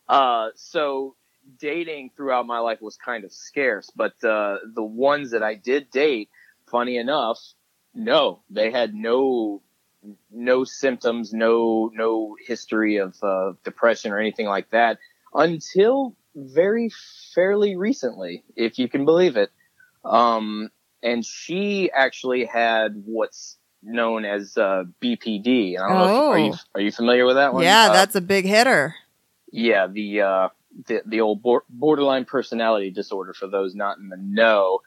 uh, 0.08 0.48
so 0.54 1.16
dating 1.58 2.10
throughout 2.16 2.46
my 2.46 2.58
life 2.58 2.80
was 2.80 2.96
kind 2.96 3.24
of 3.24 3.32
scarce. 3.32 3.90
But 3.94 4.12
uh, 4.24 4.58
the 4.74 4.82
ones 4.82 5.32
that 5.32 5.42
I 5.42 5.54
did 5.54 5.90
date, 5.90 6.30
funny 6.70 6.96
enough, 6.96 7.38
no, 7.94 8.40
they 8.50 8.70
had 8.70 8.94
no 8.94 9.62
no 10.30 10.64
symptoms, 10.64 11.32
no 11.32 11.90
no 11.94 12.36
history 12.46 12.96
of 12.96 13.14
uh, 13.22 13.52
depression 13.64 14.12
or 14.12 14.18
anything 14.18 14.46
like 14.46 14.70
that 14.70 14.98
until 15.34 16.16
very 16.34 16.90
fairly 17.34 17.76
recently, 17.76 18.44
if 18.56 18.78
you 18.78 18.88
can 18.88 19.04
believe 19.04 19.36
it. 19.36 19.50
Um, 20.04 20.70
and 21.02 21.24
she 21.24 21.90
actually 21.92 22.44
had 22.44 23.02
what's 23.06 23.58
known 23.82 24.24
as 24.24 24.56
uh, 24.56 24.84
BPD. 25.02 25.78
I 25.78 25.88
don't 25.88 25.98
know. 25.98 26.04
If, 26.04 26.10
are 26.30 26.38
you 26.38 26.52
Oh. 26.52 26.58
are 26.74 26.80
you 26.80 26.92
familiar 26.92 27.26
with 27.26 27.36
that 27.36 27.52
one? 27.52 27.64
yeah, 27.64 27.88
Uh, 27.88 27.92
that's 27.92 28.14
a 28.14 28.20
big 28.20 28.44
hitter. 28.44 28.94
yeah, 29.50 29.86
the 29.86 30.20
uh, 30.22 30.48
the 30.86 31.02
the 31.06 31.20
old 31.20 31.42
bor- 31.42 31.64
borderline 31.68 32.24
personality 32.24 32.90
disorder 32.90 33.34
for 33.34 33.46
those 33.48 33.74
not 33.74 33.98
in 33.98 34.08
the 34.08 34.16
know, 34.16 34.80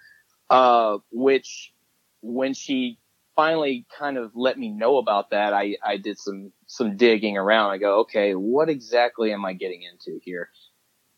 uh, 0.49 0.97
which 1.11 1.73
when 2.21 2.53
she 2.53 2.97
finally 3.35 3.85
kind 3.97 4.17
of 4.17 4.31
let 4.35 4.57
me 4.57 4.69
know 4.69 4.97
about 4.97 5.31
that, 5.31 5.53
I 5.53 5.75
I 5.83 5.97
did 5.97 6.17
some 6.17 6.51
some 6.67 6.97
digging 6.97 7.37
around. 7.37 7.71
I 7.71 7.77
go, 7.77 7.99
okay, 8.01 8.33
what 8.33 8.69
exactly 8.69 9.33
am 9.33 9.45
I 9.45 9.53
getting 9.53 9.83
into 9.83 10.19
here? 10.23 10.49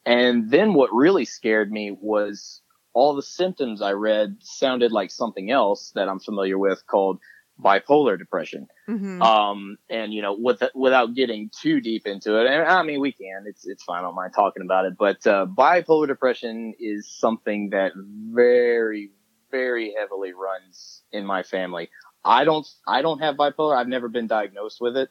And 0.07 0.49
then 0.49 0.73
what 0.73 0.93
really 0.93 1.25
scared 1.25 1.69
me 1.69 1.91
was 1.91 2.61
all 2.93 3.13
the 3.13 3.21
symptoms 3.21 3.81
I 3.81 3.91
read 3.91 4.37
sounded 4.39 4.93
like 4.93 5.11
something 5.11 5.51
else 5.51 5.91
that 5.95 6.07
I'm 6.07 6.19
familiar 6.19 6.57
with 6.57 6.87
called 6.87 7.19
bipolar 7.61 8.17
depression. 8.17 8.67
hmm 8.85 9.21
Um, 9.21 9.77
and 9.89 10.13
you 10.13 10.21
know, 10.21 10.33
with, 10.33 10.63
without 10.73 11.13
getting 11.13 11.49
too 11.49 11.81
deep 11.81 12.07
into 12.07 12.39
it, 12.39 12.47
and 12.47 12.65
I 12.65 12.83
mean, 12.83 13.01
we 13.01 13.11
can, 13.11 13.43
it's, 13.47 13.67
it's 13.67 13.83
fine. 13.83 13.99
I 13.99 14.01
don't 14.03 14.15
mind 14.15 14.31
talking 14.33 14.63
about 14.63 14.85
it, 14.85 14.97
but, 14.97 15.27
uh, 15.27 15.45
bipolar 15.45 16.07
depression 16.07 16.73
is 16.79 17.11
something 17.11 17.71
that 17.71 17.91
very, 17.95 19.11
very 19.51 19.93
heavily 19.99 20.31
runs 20.31 21.03
in 21.11 21.25
my 21.25 21.43
family. 21.43 21.89
I 22.23 22.45
don't, 22.45 22.65
I 22.87 23.01
don't 23.01 23.19
have 23.19 23.35
bipolar. 23.35 23.77
I've 23.77 23.89
never 23.89 24.07
been 24.07 24.27
diagnosed 24.27 24.79
with 24.79 24.95
it. 24.95 25.09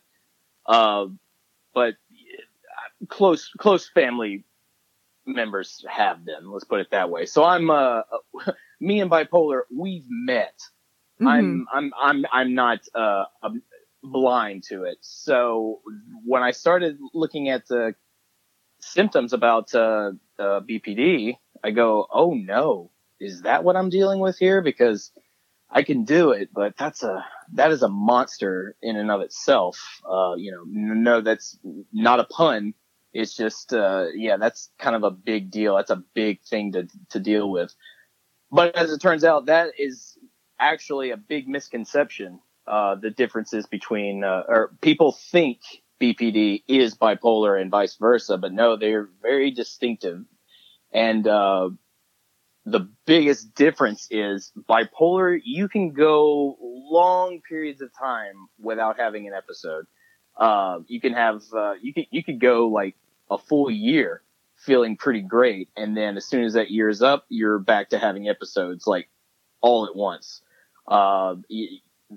Uh, 0.64 1.08
but 1.74 1.94
uh, 1.94 3.06
close, 3.08 3.50
close 3.58 3.90
family 3.90 4.44
members 5.26 5.84
have 5.88 6.24
them. 6.24 6.52
Let's 6.52 6.64
put 6.64 6.80
it 6.80 6.90
that 6.90 7.10
way. 7.10 7.26
So 7.26 7.44
I'm, 7.44 7.70
uh, 7.70 8.02
me 8.80 9.00
and 9.00 9.10
bipolar, 9.10 9.62
we've 9.74 10.06
met. 10.08 10.60
Mm-hmm. 11.20 11.28
I'm 11.28 11.66
I'm 11.72 11.92
I'm 11.98 12.26
I'm 12.30 12.54
not 12.54 12.80
uh 12.94 13.24
um, 13.42 13.62
blind 14.02 14.64
to 14.64 14.84
it. 14.84 14.98
So 15.00 15.80
when 16.24 16.42
I 16.42 16.50
started 16.50 16.98
looking 17.14 17.48
at 17.48 17.66
the 17.68 17.94
symptoms 18.80 19.32
about 19.32 19.74
uh, 19.74 20.12
uh, 20.38 20.60
BPD, 20.60 21.38
I 21.64 21.70
go, 21.70 22.06
oh 22.12 22.34
no, 22.34 22.90
is 23.18 23.42
that 23.42 23.64
what 23.64 23.76
I'm 23.76 23.88
dealing 23.88 24.20
with 24.20 24.38
here? 24.38 24.60
Because 24.60 25.10
I 25.70 25.82
can 25.82 26.04
do 26.04 26.30
it, 26.30 26.50
but 26.52 26.74
that's 26.78 27.02
a 27.02 27.24
that 27.54 27.70
is 27.70 27.82
a 27.82 27.88
monster 27.88 28.76
in 28.82 28.96
and 28.96 29.10
of 29.10 29.20
itself. 29.20 30.00
Uh, 30.08 30.34
you 30.36 30.52
know, 30.52 30.64
no, 30.66 31.20
that's 31.20 31.58
not 31.92 32.20
a 32.20 32.24
pun. 32.24 32.74
It's 33.16 33.34
just, 33.34 33.72
uh, 33.72 34.06
yeah, 34.14 34.36
that's 34.36 34.70
kind 34.78 34.94
of 34.94 35.02
a 35.02 35.10
big 35.10 35.50
deal. 35.50 35.76
That's 35.76 35.90
a 35.90 36.02
big 36.14 36.42
thing 36.42 36.72
to 36.72 36.88
to 37.10 37.20
deal 37.20 37.50
with. 37.50 37.74
But 38.50 38.76
as 38.76 38.92
it 38.92 39.00
turns 39.00 39.24
out, 39.24 39.46
that 39.46 39.70
is 39.78 40.18
actually 40.58 41.10
a 41.10 41.16
big 41.16 41.48
misconception. 41.48 42.40
Uh, 42.66 42.96
the 42.96 43.10
differences 43.10 43.66
between, 43.66 44.24
uh, 44.24 44.42
or 44.48 44.72
people 44.80 45.12
think 45.12 45.60
BPD 46.00 46.64
is 46.66 46.96
bipolar 46.96 47.60
and 47.60 47.70
vice 47.70 47.96
versa, 47.96 48.36
but 48.36 48.52
no, 48.52 48.76
they're 48.76 49.08
very 49.22 49.52
distinctive. 49.52 50.24
And, 50.92 51.28
uh, 51.28 51.70
the 52.64 52.88
biggest 53.06 53.54
difference 53.54 54.08
is 54.10 54.52
bipolar, 54.68 55.40
you 55.44 55.68
can 55.68 55.92
go 55.92 56.56
long 56.60 57.40
periods 57.48 57.80
of 57.80 57.90
time 57.96 58.48
without 58.58 58.98
having 58.98 59.28
an 59.28 59.34
episode. 59.34 59.86
Uh, 60.36 60.80
you 60.88 61.00
can 61.00 61.12
have, 61.12 61.42
uh, 61.56 61.74
you 61.80 61.94
could, 61.94 62.06
you 62.10 62.24
could 62.24 62.40
go 62.40 62.66
like 62.66 62.96
a 63.30 63.38
full 63.38 63.70
year 63.70 64.22
feeling 64.56 64.96
pretty 64.96 65.20
great. 65.20 65.68
And 65.76 65.96
then 65.96 66.16
as 66.16 66.26
soon 66.26 66.44
as 66.44 66.54
that 66.54 66.70
year 66.70 66.88
is 66.88 67.02
up, 67.02 67.26
you're 67.28 67.58
back 67.58 67.90
to 67.90 67.98
having 67.98 68.28
episodes 68.28 68.86
like 68.86 69.08
all 69.60 69.86
at 69.86 69.94
once. 69.94 70.42
Uh, 70.88 71.36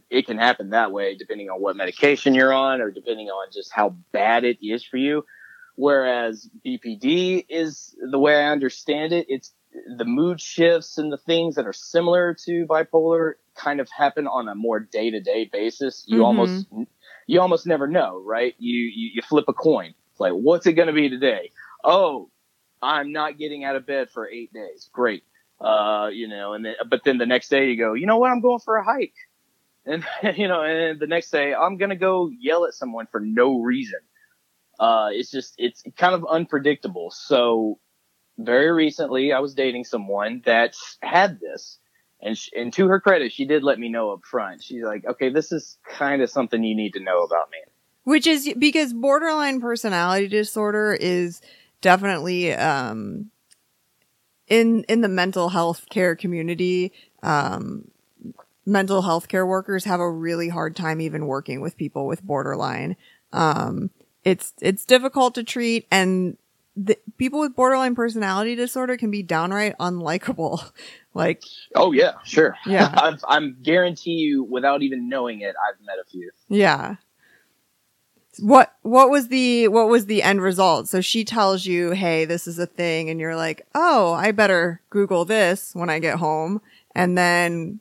it 0.09 0.25
can 0.25 0.37
happen 0.37 0.69
that 0.69 0.91
way 0.91 1.15
depending 1.15 1.49
on 1.49 1.61
what 1.61 1.75
medication 1.75 2.35
you're 2.35 2.53
on 2.53 2.81
or 2.81 2.91
depending 2.91 3.27
on 3.27 3.51
just 3.51 3.71
how 3.71 3.95
bad 4.11 4.43
it 4.43 4.57
is 4.61 4.83
for 4.83 4.97
you. 4.97 5.25
Whereas 5.75 6.49
BPD 6.65 7.45
is 7.47 7.95
the 8.11 8.19
way 8.19 8.35
I 8.35 8.51
understand 8.51 9.13
it. 9.13 9.27
It's 9.29 9.53
the 9.97 10.05
mood 10.05 10.41
shifts 10.41 10.97
and 10.97 11.11
the 11.11 11.17
things 11.17 11.55
that 11.55 11.65
are 11.65 11.73
similar 11.73 12.35
to 12.45 12.65
bipolar 12.65 13.33
kind 13.55 13.79
of 13.79 13.89
happen 13.89 14.27
on 14.27 14.47
a 14.47 14.55
more 14.55 14.79
day 14.79 15.11
to 15.11 15.19
day 15.21 15.49
basis. 15.51 16.03
You 16.07 16.17
mm-hmm. 16.17 16.25
almost, 16.25 16.67
you 17.27 17.39
almost 17.39 17.65
never 17.65 17.87
know, 17.87 18.21
right? 18.25 18.55
You, 18.57 18.77
you, 18.77 19.11
you 19.15 19.21
flip 19.21 19.45
a 19.47 19.53
coin. 19.53 19.93
Like, 20.19 20.33
what's 20.33 20.67
it 20.67 20.73
going 20.73 20.87
to 20.87 20.93
be 20.93 21.09
today? 21.09 21.51
Oh, 21.83 22.29
I'm 22.81 23.11
not 23.11 23.37
getting 23.37 23.63
out 23.63 23.75
of 23.75 23.85
bed 23.85 24.09
for 24.09 24.27
eight 24.29 24.53
days. 24.53 24.89
Great. 24.91 25.23
Uh, 25.59 26.09
you 26.11 26.27
know, 26.27 26.53
and 26.53 26.63
then, 26.65 26.75
but 26.89 27.03
then 27.03 27.17
the 27.17 27.25
next 27.25 27.49
day 27.49 27.69
you 27.69 27.77
go, 27.77 27.93
you 27.93 28.05
know 28.05 28.17
what? 28.17 28.31
I'm 28.31 28.41
going 28.41 28.59
for 28.59 28.77
a 28.77 28.83
hike. 28.83 29.15
And, 29.85 30.05
you 30.37 30.47
know, 30.47 30.61
and 30.61 30.99
the 30.99 31.07
next 31.07 31.31
day 31.31 31.53
I'm 31.53 31.77
going 31.77 31.89
to 31.89 31.95
go 31.95 32.29
yell 32.29 32.65
at 32.65 32.73
someone 32.73 33.07
for 33.11 33.19
no 33.19 33.59
reason. 33.61 33.99
Uh, 34.79 35.09
it's 35.11 35.31
just, 35.31 35.55
it's 35.57 35.83
kind 35.97 36.15
of 36.15 36.25
unpredictable. 36.29 37.11
So 37.11 37.79
very 38.37 38.71
recently 38.71 39.33
I 39.33 39.39
was 39.39 39.53
dating 39.53 39.83
someone 39.83 40.41
that 40.45 40.75
had 41.01 41.39
this. 41.41 41.79
And, 42.21 42.37
sh- 42.37 42.49
and 42.55 42.71
to 42.73 42.87
her 42.87 42.99
credit, 43.01 43.33
she 43.33 43.45
did 43.45 43.63
let 43.63 43.79
me 43.79 43.89
know 43.89 44.11
up 44.11 44.23
front. 44.23 44.63
She's 44.63 44.83
like, 44.83 45.05
okay, 45.05 45.29
this 45.29 45.51
is 45.51 45.77
kind 45.89 46.21
of 46.21 46.29
something 46.29 46.63
you 46.63 46.75
need 46.75 46.93
to 46.93 46.99
know 47.01 47.23
about 47.23 47.49
me. 47.51 47.57
Which 48.03 48.25
is 48.25 48.53
because 48.57 48.93
borderline 48.93 49.61
personality 49.61 50.27
disorder 50.27 50.97
is 50.99 51.41
definitely, 51.81 52.53
um, 52.53 53.29
in, 54.47 54.83
in 54.89 55.01
the 55.01 55.07
mental 55.07 55.49
health 55.49 55.85
care 55.89 56.15
community, 56.15 56.91
um, 57.21 57.89
mental 58.65 59.01
health 59.01 59.27
care 59.27 59.45
workers 59.45 59.85
have 59.85 59.99
a 59.99 60.09
really 60.09 60.49
hard 60.49 60.75
time 60.75 61.01
even 61.01 61.27
working 61.27 61.61
with 61.61 61.77
people 61.77 62.07
with 62.07 62.23
borderline. 62.23 62.95
Um, 63.31 63.91
it's, 64.23 64.53
it's 64.61 64.85
difficult 64.85 65.35
to 65.35 65.43
treat 65.43 65.87
and 65.91 66.37
the, 66.75 66.97
people 67.17 67.39
with 67.41 67.55
borderline 67.55 67.95
personality 67.95 68.55
disorder 68.55 68.97
can 68.97 69.11
be 69.11 69.23
downright 69.23 69.77
unlikable. 69.79 70.71
like, 71.13 71.43
oh 71.75 71.91
yeah, 71.91 72.13
sure. 72.23 72.55
Yeah. 72.65 72.91
I've, 72.97 73.23
I'm 73.27 73.57
guarantee 73.61 74.11
you 74.11 74.43
without 74.43 74.81
even 74.81 75.09
knowing 75.09 75.41
it, 75.41 75.55
I've 75.67 75.79
met 75.85 75.97
a 76.01 76.09
few. 76.09 76.31
Yeah. 76.47 76.95
What, 78.37 78.75
what 78.83 79.09
was 79.09 79.29
the, 79.29 79.67
what 79.69 79.89
was 79.89 80.05
the 80.05 80.21
end 80.21 80.41
result? 80.41 80.87
So 80.87 81.01
she 81.01 81.25
tells 81.25 81.65
you, 81.65 81.91
Hey, 81.91 82.25
this 82.25 82.47
is 82.47 82.59
a 82.59 82.67
thing. 82.67 83.09
And 83.09 83.19
you're 83.19 83.35
like, 83.35 83.65
Oh, 83.73 84.13
I 84.13 84.31
better 84.31 84.81
Google 84.89 85.25
this 85.25 85.73
when 85.73 85.89
I 85.89 85.99
get 85.99 86.19
home. 86.19 86.61
And 86.95 87.17
then 87.17 87.79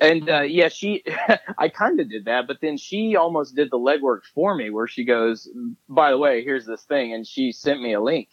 and 0.00 0.28
uh, 0.28 0.42
yeah, 0.42 0.68
she, 0.68 1.04
I 1.58 1.68
kind 1.68 2.00
of 2.00 2.10
did 2.10 2.24
that, 2.26 2.46
but 2.46 2.60
then 2.60 2.76
she 2.76 3.16
almost 3.16 3.54
did 3.54 3.70
the 3.70 3.78
legwork 3.78 4.22
for 4.34 4.54
me, 4.54 4.70
where 4.70 4.86
she 4.86 5.04
goes, 5.04 5.48
"By 5.88 6.10
the 6.10 6.18
way, 6.18 6.42
here's 6.42 6.66
this 6.66 6.82
thing," 6.82 7.14
and 7.14 7.26
she 7.26 7.52
sent 7.52 7.80
me 7.80 7.94
a 7.94 8.00
link, 8.00 8.28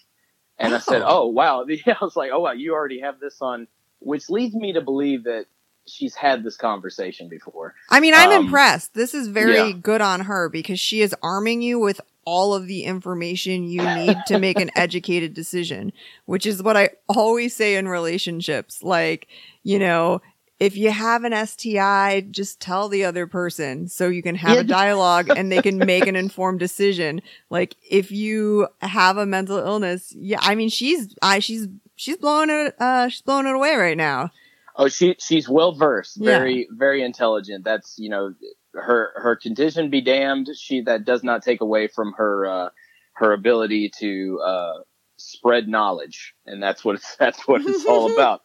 and 0.58 0.74
oh. 0.74 0.78
I 0.78 0.80
said, 0.80 1.02
"Oh, 1.02 1.24
oh 1.24 1.28
wow!" 1.28 1.66
I 1.88 1.96
was 2.02 2.16
like, 2.16 2.32
"Oh 2.34 2.40
wow, 2.40 2.52
you 2.52 2.74
already 2.74 3.02
have 3.02 3.20
this 3.20 3.42
on," 3.42 3.68
which 4.00 4.30
leads 4.30 4.56
me 4.56 4.74
to 4.74 4.82
believe 4.82 5.26
that 5.26 5.46
she's 5.88 6.16
had 6.16 6.44
this 6.44 6.58
conversation 6.58 7.28
before. 7.28 7.76
I 7.90 8.00
mean, 8.00 8.14
I'm 8.14 8.32
um, 8.32 8.46
impressed. 8.46 8.94
This 8.94 9.14
is 9.14 9.28
very 9.28 9.70
yeah. 9.70 9.72
good 9.72 10.02
on 10.02 10.22
her 10.22 10.50
because 10.50 10.80
she 10.80 11.02
is 11.02 11.16
arming 11.22 11.62
you 11.62 11.80
with 11.80 12.02
all 12.26 12.54
of 12.54 12.68
the 12.68 12.84
information 12.84 13.64
you 13.64 13.84
need 13.96 14.18
to 14.28 14.40
make 14.40 14.60
an 14.60 14.72
educated 14.76 15.34
decision, 15.34 15.92
which 16.26 16.46
is 16.46 16.62
what 16.62 16.78
I 16.78 16.92
always 17.08 17.56
say 17.56 17.76
in 17.76 17.88
relationships. 17.88 18.84
Like, 18.84 19.28
you 19.64 19.80
know, 19.80 20.22
if 20.62 20.78
you 20.78 20.92
have 20.92 21.24
an 21.24 21.48
STI, 21.48 22.22
just 22.30 22.60
tell 22.60 22.88
the 22.88 23.04
other 23.04 23.26
person 23.26 23.88
so 23.88 24.10
you 24.10 24.22
can 24.22 24.36
have 24.36 24.60
a 24.60 24.64
dialogue 24.64 25.28
and 25.36 25.52
they 25.52 25.60
can 25.60 25.80
make 25.80 26.06
an 26.06 26.16
informed 26.26 26.60
decision. 26.60 27.24
Like 27.50 27.76
if 27.90 28.12
you 28.12 28.68
have 28.80 29.18
a 29.18 29.26
mental 29.26 29.58
illness, 29.58 30.14
yeah, 30.16 30.38
I 30.40 30.54
mean 30.54 30.70
she's 30.70 31.16
I 31.20 31.40
she's 31.40 31.68
she's 31.96 32.18
blowing 32.18 32.52
it 32.52 32.76
uh 32.80 33.10
she's 33.10 33.24
blowing 33.24 33.48
it 33.48 33.56
away 33.56 33.76
right 33.76 33.98
now. 33.98 34.30
Oh, 34.76 34.88
she 34.88 35.16
she's 35.20 35.50
well 35.50 35.74
versed, 35.74 36.18
very 36.18 36.60
yeah. 36.60 36.66
very 36.72 37.04
intelligent. 37.04 37.66
That's 37.66 37.96
you 37.98 38.10
know 38.10 38.34
her 38.74 39.12
her 39.16 39.36
condition 39.36 39.90
be 39.90 40.02
damned. 40.02 40.50
She 40.56 40.82
that 40.82 41.06
does 41.06 41.24
not 41.24 41.44
take 41.44 41.62
away 41.62 41.88
from 41.88 42.14
her 42.14 42.48
uh 42.48 42.70
her 43.14 43.34
ability 43.34 43.92
to 44.00 44.40
uh 44.40 44.74
spread 45.18 45.68
knowledge, 45.68 46.34
and 46.46 46.62
that's 46.62 46.84
what 46.84 46.96
it's, 46.96 47.16
that's 47.20 47.48
what 47.48 47.62
it's 47.62 47.86
all 47.86 48.12
about. 48.14 48.42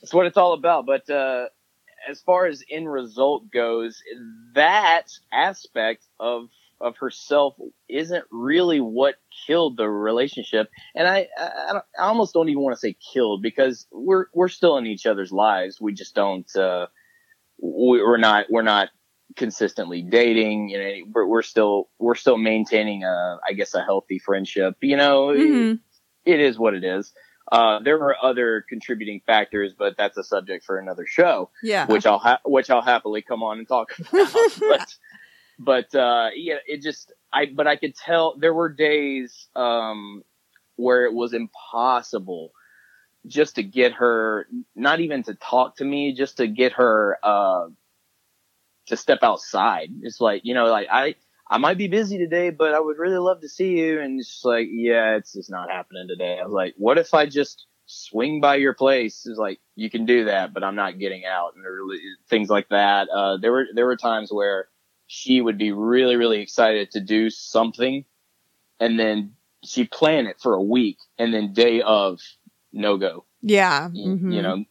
That's 0.00 0.12
what 0.12 0.26
it's 0.26 0.36
all 0.36 0.52
about. 0.52 0.86
But 0.86 1.08
uh, 1.08 1.46
as 2.08 2.20
far 2.20 2.46
as 2.46 2.62
end 2.70 2.90
result 2.90 3.50
goes, 3.50 4.02
that 4.54 5.06
aspect 5.32 6.04
of 6.20 6.48
of 6.84 6.98
herself 6.98 7.54
isn't 7.88 8.24
really 8.30 8.80
what 8.80 9.14
killed 9.46 9.78
the 9.78 9.88
relationship. 9.88 10.68
And 10.94 11.08
I, 11.08 11.28
I, 11.36 11.80
I 11.98 12.02
almost 12.02 12.34
don't 12.34 12.48
even 12.50 12.62
want 12.62 12.76
to 12.76 12.80
say 12.80 12.94
killed 13.12 13.42
because 13.42 13.86
we're 13.90 14.26
we're 14.34 14.48
still 14.48 14.76
in 14.76 14.86
each 14.86 15.06
other's 15.06 15.32
lives. 15.32 15.80
We 15.80 15.94
just 15.94 16.14
don't. 16.14 16.48
Uh, 16.54 16.86
we're 17.58 18.18
not 18.18 18.46
we're 18.50 18.62
not 18.62 18.90
consistently 19.36 20.02
dating. 20.02 20.68
You 20.68 20.78
know, 20.78 20.92
we're, 21.12 21.26
we're 21.26 21.42
still 21.42 21.88
we're 21.98 22.14
still 22.14 22.36
maintaining 22.36 23.02
a 23.04 23.38
I 23.48 23.54
guess 23.54 23.74
a 23.74 23.82
healthy 23.82 24.18
friendship. 24.18 24.76
You 24.82 24.98
know, 24.98 25.28
mm-hmm. 25.28 25.72
it, 26.26 26.34
it 26.34 26.40
is 26.40 26.58
what 26.58 26.74
it 26.74 26.84
is. 26.84 27.12
Uh, 27.50 27.78
there 27.80 27.98
were 27.98 28.16
other 28.22 28.64
contributing 28.68 29.20
factors, 29.26 29.74
but 29.78 29.96
that's 29.98 30.16
a 30.16 30.24
subject 30.24 30.64
for 30.64 30.78
another 30.78 31.06
show. 31.06 31.50
Yeah. 31.62 31.86
Which 31.86 32.06
I'll 32.06 32.18
ha- 32.18 32.40
which 32.44 32.70
I'll 32.70 32.82
happily 32.82 33.22
come 33.22 33.42
on 33.42 33.58
and 33.58 33.68
talk 33.68 33.98
about. 33.98 34.32
but 34.60 34.94
but 35.58 35.94
uh, 35.94 36.30
yeah, 36.34 36.56
it 36.66 36.82
just 36.82 37.12
I 37.32 37.46
but 37.46 37.66
I 37.66 37.76
could 37.76 37.94
tell 37.94 38.36
there 38.38 38.54
were 38.54 38.68
days 38.72 39.48
um, 39.56 40.22
where 40.76 41.04
it 41.04 41.12
was 41.12 41.34
impossible 41.34 42.52
just 43.26 43.56
to 43.56 43.62
get 43.62 43.92
her 43.94 44.46
not 44.74 45.00
even 45.00 45.22
to 45.24 45.34
talk 45.34 45.76
to 45.76 45.84
me, 45.84 46.14
just 46.14 46.38
to 46.38 46.46
get 46.46 46.72
her 46.74 47.18
uh, 47.22 47.68
to 48.86 48.96
step 48.96 49.20
outside. 49.22 49.90
It's 50.02 50.20
like 50.20 50.42
you 50.44 50.54
know, 50.54 50.66
like 50.66 50.88
I 50.90 51.14
I 51.48 51.58
might 51.58 51.78
be 51.78 51.88
busy 51.88 52.18
today, 52.18 52.50
but 52.50 52.74
I 52.74 52.80
would 52.80 52.98
really 52.98 53.18
love 53.18 53.40
to 53.42 53.48
see 53.48 53.78
you. 53.78 54.00
And 54.00 54.18
just 54.18 54.44
like, 54.44 54.68
yeah, 54.70 55.16
it's 55.16 55.34
just 55.34 55.50
not 55.50 55.70
happening 55.70 56.08
today. 56.08 56.38
I 56.40 56.44
was 56.44 56.54
like, 56.54 56.74
what 56.78 56.98
if 56.98 57.12
I 57.12 57.26
just 57.26 57.66
swing 57.86 58.40
by 58.40 58.56
your 58.56 58.74
place? 58.74 59.26
Is 59.26 59.38
like, 59.38 59.60
you 59.76 59.90
can 59.90 60.06
do 60.06 60.24
that, 60.24 60.54
but 60.54 60.64
I'm 60.64 60.74
not 60.74 60.98
getting 60.98 61.24
out 61.26 61.52
and 61.54 61.64
things 62.28 62.48
like 62.48 62.68
that. 62.70 63.08
Uh, 63.08 63.36
there 63.36 63.52
were, 63.52 63.66
there 63.74 63.84
were 63.86 63.96
times 63.96 64.32
where 64.32 64.68
she 65.14 65.40
would 65.40 65.56
be 65.56 65.70
really, 65.70 66.16
really 66.16 66.40
excited 66.40 66.90
to 66.90 67.00
do 67.00 67.30
something 67.30 68.04
and 68.80 68.98
then 68.98 69.32
she'd 69.64 69.90
plan 69.90 70.26
it 70.26 70.40
for 70.40 70.54
a 70.54 70.62
week 70.62 70.98
and 71.18 71.32
then 71.32 71.52
day 71.52 71.80
of 71.82 72.20
no 72.72 72.96
go. 72.96 73.24
Yeah. 73.40 73.88
Mm-hmm. 73.88 74.32
You, 74.32 74.42
know, 74.42 74.64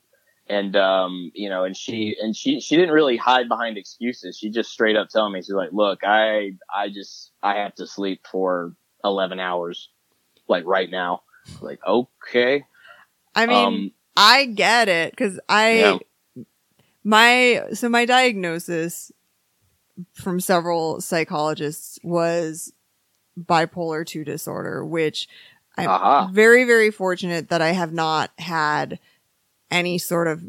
and 0.48 0.76
um, 0.76 1.32
you 1.34 1.50
know, 1.50 1.64
and 1.64 1.78
she 1.78 2.18
and 2.22 2.36
she 2.36 2.60
she 2.60 2.76
didn't 2.76 2.94
really 2.94 3.16
hide 3.16 3.48
behind 3.48 3.78
excuses. 3.78 4.38
She 4.38 4.50
just 4.50 4.72
straight 4.72 4.98
up 4.98 5.10
told 5.10 5.32
me 5.32 5.42
she's 5.42 5.52
like, 5.52 5.72
"Look, 5.72 6.02
I 6.04 6.58
I 6.74 6.90
just 6.90 7.32
I 7.42 7.60
have 7.60 7.76
to 7.76 7.88
sleep 7.88 8.26
for 8.30 8.76
eleven 9.04 9.40
hours, 9.40 9.90
like 10.48 10.66
right 10.66 10.90
now." 10.90 11.22
Like, 11.62 11.80
okay. 11.88 12.66
I 13.36 13.46
mean, 13.46 13.66
um, 13.66 13.92
I 14.18 14.46
get 14.46 14.90
it 14.90 15.12
because 15.12 15.40
I 15.48 15.80
yeah. 15.80 15.98
my 17.04 17.64
so 17.74 17.88
my 17.88 18.06
diagnosis 18.06 19.12
from 20.14 20.40
several 20.40 21.02
psychologists 21.02 22.00
was 22.04 22.74
bipolar 23.40 24.06
two 24.06 24.24
disorder, 24.24 24.86
which 24.86 25.28
I'm 25.78 25.90
uh-huh. 25.90 26.28
very 26.32 26.64
very 26.64 26.92
fortunate 26.92 27.50
that 27.50 27.62
I 27.62 27.72
have 27.72 27.94
not 27.94 28.32
had 28.38 29.00
any 29.72 29.98
sort 29.98 30.28
of 30.28 30.44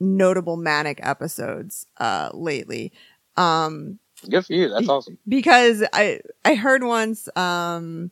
notable 0.00 0.56
manic 0.56 0.98
episodes 1.02 1.86
uh 1.98 2.30
lately. 2.32 2.92
Um 3.36 3.98
Good 4.28 4.46
for 4.46 4.52
you. 4.52 4.68
That's 4.68 4.88
awesome. 4.88 5.18
because 5.28 5.84
I 5.92 6.20
I 6.44 6.54
heard 6.54 6.82
once 6.82 7.28
um 7.36 8.10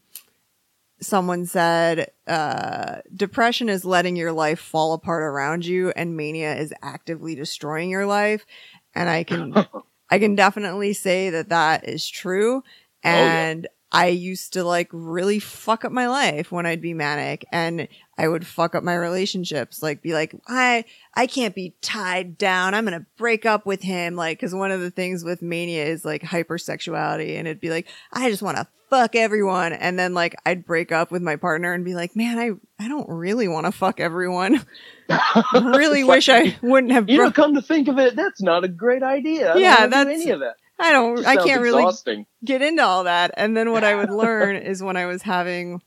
someone 1.00 1.46
said 1.46 2.10
uh 2.26 2.96
depression 3.14 3.68
is 3.68 3.84
letting 3.84 4.16
your 4.16 4.32
life 4.32 4.60
fall 4.60 4.92
apart 4.92 5.22
around 5.22 5.64
you 5.64 5.90
and 5.96 6.14
mania 6.14 6.54
is 6.54 6.74
actively 6.82 7.34
destroying 7.34 7.88
your 7.88 8.04
life 8.04 8.44
and 8.94 9.08
I 9.08 9.24
can 9.24 9.54
I 10.10 10.18
can 10.18 10.34
definitely 10.34 10.92
say 10.92 11.30
that 11.30 11.50
that 11.50 11.88
is 11.88 12.08
true 12.08 12.56
oh, 12.56 12.62
yeah. 13.04 13.48
and 13.48 13.68
I 13.92 14.08
used 14.08 14.52
to 14.52 14.64
like 14.64 14.88
really 14.92 15.38
fuck 15.40 15.84
up 15.84 15.92
my 15.92 16.08
life 16.08 16.52
when 16.52 16.66
I'd 16.66 16.80
be 16.80 16.94
manic 16.94 17.44
and 17.52 17.88
I 18.16 18.28
would 18.28 18.46
fuck 18.46 18.74
up 18.74 18.84
my 18.84 18.94
relationships 18.94 19.82
like 19.82 20.02
be 20.02 20.12
like 20.12 20.34
I 20.46 20.84
I 21.14 21.26
can't 21.26 21.54
be 21.54 21.74
tied 21.82 22.38
down 22.38 22.74
I'm 22.74 22.84
going 22.86 22.98
to 22.98 23.06
break 23.16 23.44
up 23.46 23.66
with 23.66 23.82
him 23.82 24.16
like 24.16 24.40
cuz 24.40 24.54
one 24.54 24.70
of 24.70 24.80
the 24.80 24.90
things 24.90 25.24
with 25.24 25.42
mania 25.42 25.84
is 25.84 26.04
like 26.04 26.22
hypersexuality 26.22 27.36
and 27.38 27.46
it'd 27.48 27.60
be 27.60 27.70
like 27.70 27.86
I 28.12 28.30
just 28.30 28.42
want 28.42 28.56
to 28.58 28.66
fuck 28.88 29.14
everyone 29.14 29.72
and 29.72 29.98
then 29.98 30.14
like 30.14 30.34
I'd 30.44 30.64
break 30.66 30.90
up 30.92 31.12
with 31.12 31.22
my 31.22 31.36
partner 31.36 31.72
and 31.72 31.84
be 31.84 31.94
like 31.94 32.16
man 32.16 32.38
I 32.38 32.50
I 32.84 32.88
don't 32.88 33.08
really 33.08 33.46
want 33.48 33.66
to 33.66 33.72
fuck 33.72 34.00
everyone 34.00 34.64
I 35.08 35.42
really 35.76 36.04
wish 36.04 36.28
I 36.28 36.56
wouldn't 36.62 36.92
have 36.92 37.08
You 37.08 37.18
know, 37.18 37.24
bro- 37.30 37.44
come 37.44 37.54
to 37.54 37.62
think 37.62 37.88
of 37.88 37.98
it, 37.98 38.16
that's 38.16 38.40
not 38.42 38.64
a 38.64 38.68
great 38.68 39.02
idea. 39.02 39.52
I 39.54 39.58
Yeah, 39.58 39.76
don't 39.86 39.90
wanna 39.90 39.90
do 39.90 39.90
that's- 40.10 40.22
any 40.22 40.30
of 40.30 40.40
that. 40.40 40.54
I 40.82 40.92
don't 40.92 41.26
I 41.26 41.36
can't 41.36 41.60
really 41.60 41.92
get 42.44 42.62
into 42.62 42.82
all 42.82 43.04
that. 43.04 43.32
And 43.36 43.54
then 43.56 43.70
what 43.70 43.84
I 43.84 43.94
would 43.94 44.10
learn 44.24 44.56
is 44.56 44.82
when 44.82 44.96
I 44.96 45.04
was 45.06 45.20
having 45.22 45.82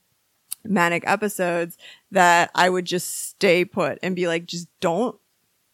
manic 0.63 1.03
episodes 1.05 1.77
that 2.11 2.51
I 2.55 2.69
would 2.69 2.85
just 2.85 3.29
stay 3.29 3.65
put 3.65 3.99
and 4.03 4.15
be 4.15 4.27
like, 4.27 4.45
just 4.45 4.67
don't, 4.79 5.15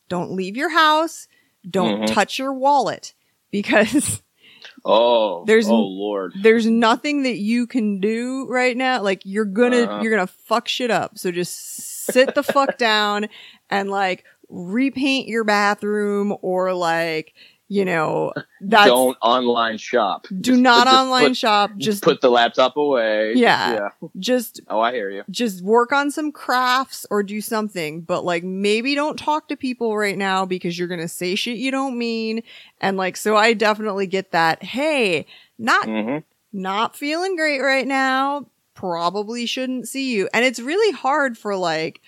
don't 0.08 0.32
leave 0.32 0.58
your 0.58 0.70
house. 0.70 1.28
Don't 1.70 2.02
Mhm. 2.04 2.14
touch 2.14 2.40
your 2.40 2.54
wallet 2.54 3.14
because 3.52 4.22
Oh, 4.86 5.44
There's 5.46 5.68
oh 5.70 5.76
Lord. 5.76 6.34
there's 6.42 6.66
nothing 6.66 7.24
that 7.24 7.38
you 7.38 7.68
can 7.68 8.00
do 8.00 8.48
right 8.50 8.76
now. 8.76 9.02
Like 9.02 9.22
you're 9.26 9.46
gonna, 9.46 9.84
Uh-huh. 9.84 10.00
you're 10.02 10.12
gonna 10.16 10.28
fuck 10.28 10.68
shit 10.68 10.90
up. 10.92 11.18
So 11.18 11.32
just 11.32 11.54
sit 12.06 12.34
the 12.34 12.44
fuck 12.44 12.78
down 12.78 13.28
and 13.70 13.90
like 13.90 14.24
repaint 14.50 15.28
your 15.28 15.44
bathroom 15.44 16.36
or 16.42 16.74
like, 16.74 17.34
you 17.72 17.86
know, 17.86 18.34
that's, 18.62 18.88
Don't 18.88 19.16
online 19.22 19.78
shop. 19.78 20.26
do 20.28 20.42
Just 20.42 20.60
not 20.60 20.86
just 20.88 20.98
online 20.98 21.28
put- 21.30 21.38
shop. 21.38 21.72
Just 21.78 22.04
put 22.04 22.20
the 22.20 22.30
laptop 22.30 22.76
away. 22.78 23.34
Yeah. 23.36 23.74
Yeah. 24.02 24.08
just 24.18 24.60
Oh, 24.68 24.80
I 24.80 24.92
hear 24.92 25.10
you. 25.10 25.24
just 25.30 25.64
work 25.64 25.92
on 25.94 26.10
some 26.12 26.32
crafts 26.32 27.06
or 27.12 27.22
do 27.24 27.40
something, 27.42 28.02
but 28.02 28.26
like 28.26 28.44
maybe 28.44 28.96
don't 28.96 29.18
talk 29.20 29.48
to 29.50 29.56
people 29.56 29.96
right 29.96 30.18
now 30.18 30.46
because 30.46 30.78
you're 30.80 30.88
going 30.88 31.00
to 31.00 31.08
say 31.08 31.36
shit 31.36 31.58
you 31.58 31.70
don't 31.72 31.98
mean. 31.98 32.42
And 32.82 32.98
like, 32.98 33.16
so 33.16 33.38
I 33.38 33.54
definitely 33.54 34.08
get 34.08 34.32
that. 34.32 34.64
Hey, 34.64 35.26
not, 35.58 35.86
hmm 35.86 36.18
not 36.52 36.96
feeling 36.96 37.36
great 37.36 37.62
right 37.62 37.86
now. 37.86 38.48
Probably 38.74 39.46
shouldn't 39.46 39.88
see 39.88 40.12
you. 40.16 40.28
And 40.34 40.44
it's 40.44 40.60
really 40.60 40.92
hard 40.92 41.38
for 41.38 41.56
like 41.56 42.02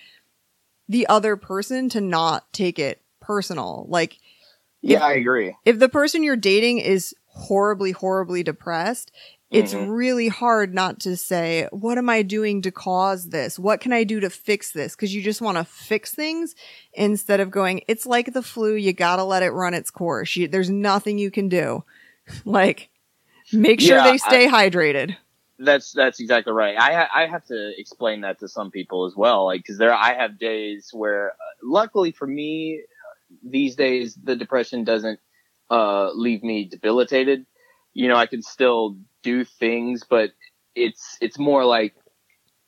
the 0.88 1.06
other 1.06 1.36
person 1.36 1.88
to 1.90 2.00
not 2.00 2.52
take 2.52 2.80
it 2.80 3.00
personal. 3.20 3.86
Like 3.88 4.18
Yeah, 4.82 5.04
I 5.04 5.12
agree. 5.12 5.56
if 5.64 5.78
the 5.78 5.88
person 5.88 6.22
you're 6.22 6.36
dating 6.36 6.78
is 6.78 7.14
horribly, 7.26 7.92
horribly 7.92 8.42
depressed, 8.42 9.10
it's 9.50 9.74
Mhm. 9.74 9.88
really 9.90 10.28
hard 10.28 10.74
not 10.74 10.98
to 11.00 11.16
say, 11.16 11.68
what 11.72 11.98
am 11.98 12.08
I 12.08 12.22
doing 12.22 12.62
to 12.62 12.70
cause 12.72 13.28
this? 13.30 13.58
What 13.58 13.80
can 13.80 13.92
I 13.92 14.04
do 14.04 14.18
to 14.20 14.30
fix 14.30 14.72
this? 14.72 14.96
Cause 14.96 15.12
you 15.12 15.22
just 15.22 15.40
want 15.42 15.58
to 15.58 15.64
fix 15.64 16.14
things 16.14 16.54
instead 16.94 17.40
of 17.40 17.50
going, 17.50 17.82
it's 17.88 18.06
like 18.06 18.32
the 18.32 18.42
flu. 18.42 18.74
You 18.74 18.92
gotta 18.92 19.24
let 19.24 19.42
it 19.42 19.50
run 19.50 19.74
its 19.74 19.90
course. 19.90 20.36
You, 20.36 20.48
there's 20.48 20.70
nothing 20.70 21.18
you 21.18 21.30
can 21.30 21.48
do. 21.48 21.84
like, 22.44 22.88
make 23.52 23.80
sure 23.80 23.98
Yeah, 23.98 24.04
they 24.04 24.18
stay 24.18 24.46
hydrated. 24.48 25.16
That's 25.58 25.92
that's 25.92 26.18
exactly 26.18 26.52
right. 26.52 26.76
I 26.78 27.06
I 27.14 27.26
have 27.26 27.44
to 27.46 27.72
explain 27.78 28.22
that 28.22 28.40
to 28.40 28.48
some 28.48 28.70
people 28.70 29.04
as 29.06 29.14
well, 29.14 29.44
like 29.44 29.60
because 29.60 29.78
there 29.78 29.94
I 29.94 30.14
have 30.14 30.38
days 30.38 30.90
where, 30.92 31.30
uh, 31.32 31.34
luckily 31.62 32.10
for 32.10 32.26
me, 32.26 32.82
these 33.42 33.76
days 33.76 34.18
the 34.22 34.36
depression 34.36 34.84
doesn't 34.84 35.20
uh 35.70 36.10
leave 36.12 36.42
me 36.42 36.68
debilitated. 36.68 37.46
You 37.94 38.08
know, 38.08 38.16
I 38.16 38.26
can 38.26 38.42
still 38.42 38.96
do 39.22 39.44
things, 39.44 40.04
but 40.08 40.30
it's 40.74 41.18
it's 41.20 41.38
more 41.38 41.64
like 41.64 41.94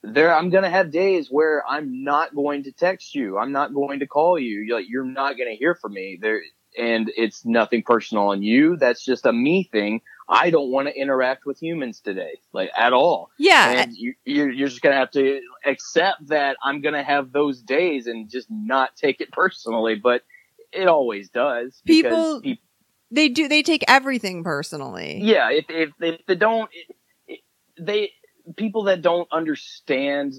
there 0.02 0.34
I'm 0.34 0.50
gonna 0.50 0.70
have 0.70 0.90
days 0.90 1.28
where 1.30 1.64
I'm 1.66 2.04
not 2.04 2.34
going 2.34 2.64
to 2.64 2.72
text 2.72 3.14
you, 3.14 3.38
I'm 3.38 3.52
not 3.52 3.72
going 3.72 4.00
to 4.00 4.06
call 4.06 4.38
you, 4.38 4.60
you're 4.60 4.76
like 4.78 4.86
you're 4.88 5.04
not 5.04 5.38
gonna 5.38 5.54
hear 5.58 5.74
from 5.74 5.94
me 5.94 6.18
there, 6.20 6.42
and 6.78 7.10
it's 7.16 7.44
nothing 7.44 7.82
personal 7.82 8.28
on 8.28 8.42
you. 8.42 8.76
That's 8.76 9.04
just 9.04 9.26
a 9.26 9.32
me 9.32 9.68
thing. 9.70 10.02
I 10.28 10.50
don't 10.50 10.70
want 10.70 10.88
to 10.88 10.94
interact 10.94 11.44
with 11.44 11.60
humans 11.60 12.00
today, 12.00 12.38
like 12.52 12.70
at 12.76 12.92
all. 12.92 13.30
Yeah. 13.38 13.70
And 13.70 13.94
you, 13.94 14.14
you're, 14.24 14.50
you're 14.50 14.68
just 14.68 14.80
gonna 14.80 14.96
have 14.96 15.10
to 15.12 15.40
accept 15.64 16.28
that 16.28 16.56
I'm 16.62 16.80
gonna 16.80 17.02
have 17.02 17.32
those 17.32 17.60
days 17.60 18.06
and 18.06 18.30
just 18.30 18.50
not 18.50 18.96
take 18.96 19.20
it 19.20 19.30
personally. 19.32 19.96
But 19.96 20.22
it 20.74 20.88
always 20.88 21.30
does. 21.30 21.80
because 21.84 22.40
People- 22.42 22.58
they 23.10 23.28
do, 23.28 23.46
they 23.48 23.62
take 23.62 23.84
everything 23.86 24.42
personally. 24.42 25.20
yeah. 25.22 25.50
If 25.50 25.66
if 25.68 25.90
if 26.00 26.26
they 26.26 26.34
don't, 26.34 26.68
they 27.78 28.10
people 28.56 28.84
that 28.84 29.02
don't 29.02 29.28
understand 29.32 30.34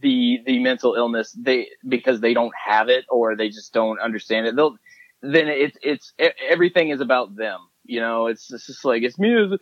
the 0.00 0.38
the 0.44 0.58
mental 0.58 0.94
illness, 0.94 1.36
they 1.40 1.68
because 1.88 2.20
they 2.20 2.34
don't 2.34 2.52
have 2.66 2.88
it 2.88 3.04
or 3.08 3.36
they 3.36 3.48
just 3.48 3.72
don't 3.72 4.00
understand 4.00 4.46
it. 4.46 4.56
They'll 4.56 4.76
then 5.22 5.46
it's 5.48 5.76
it's 5.82 6.12
everything 6.50 6.90
is 6.90 7.00
about 7.00 7.36
them. 7.36 7.60
You 7.84 8.00
know, 8.00 8.26
it's, 8.26 8.52
it's 8.52 8.66
just 8.66 8.84
like 8.84 9.02
it's 9.02 9.18
me. 9.18 9.58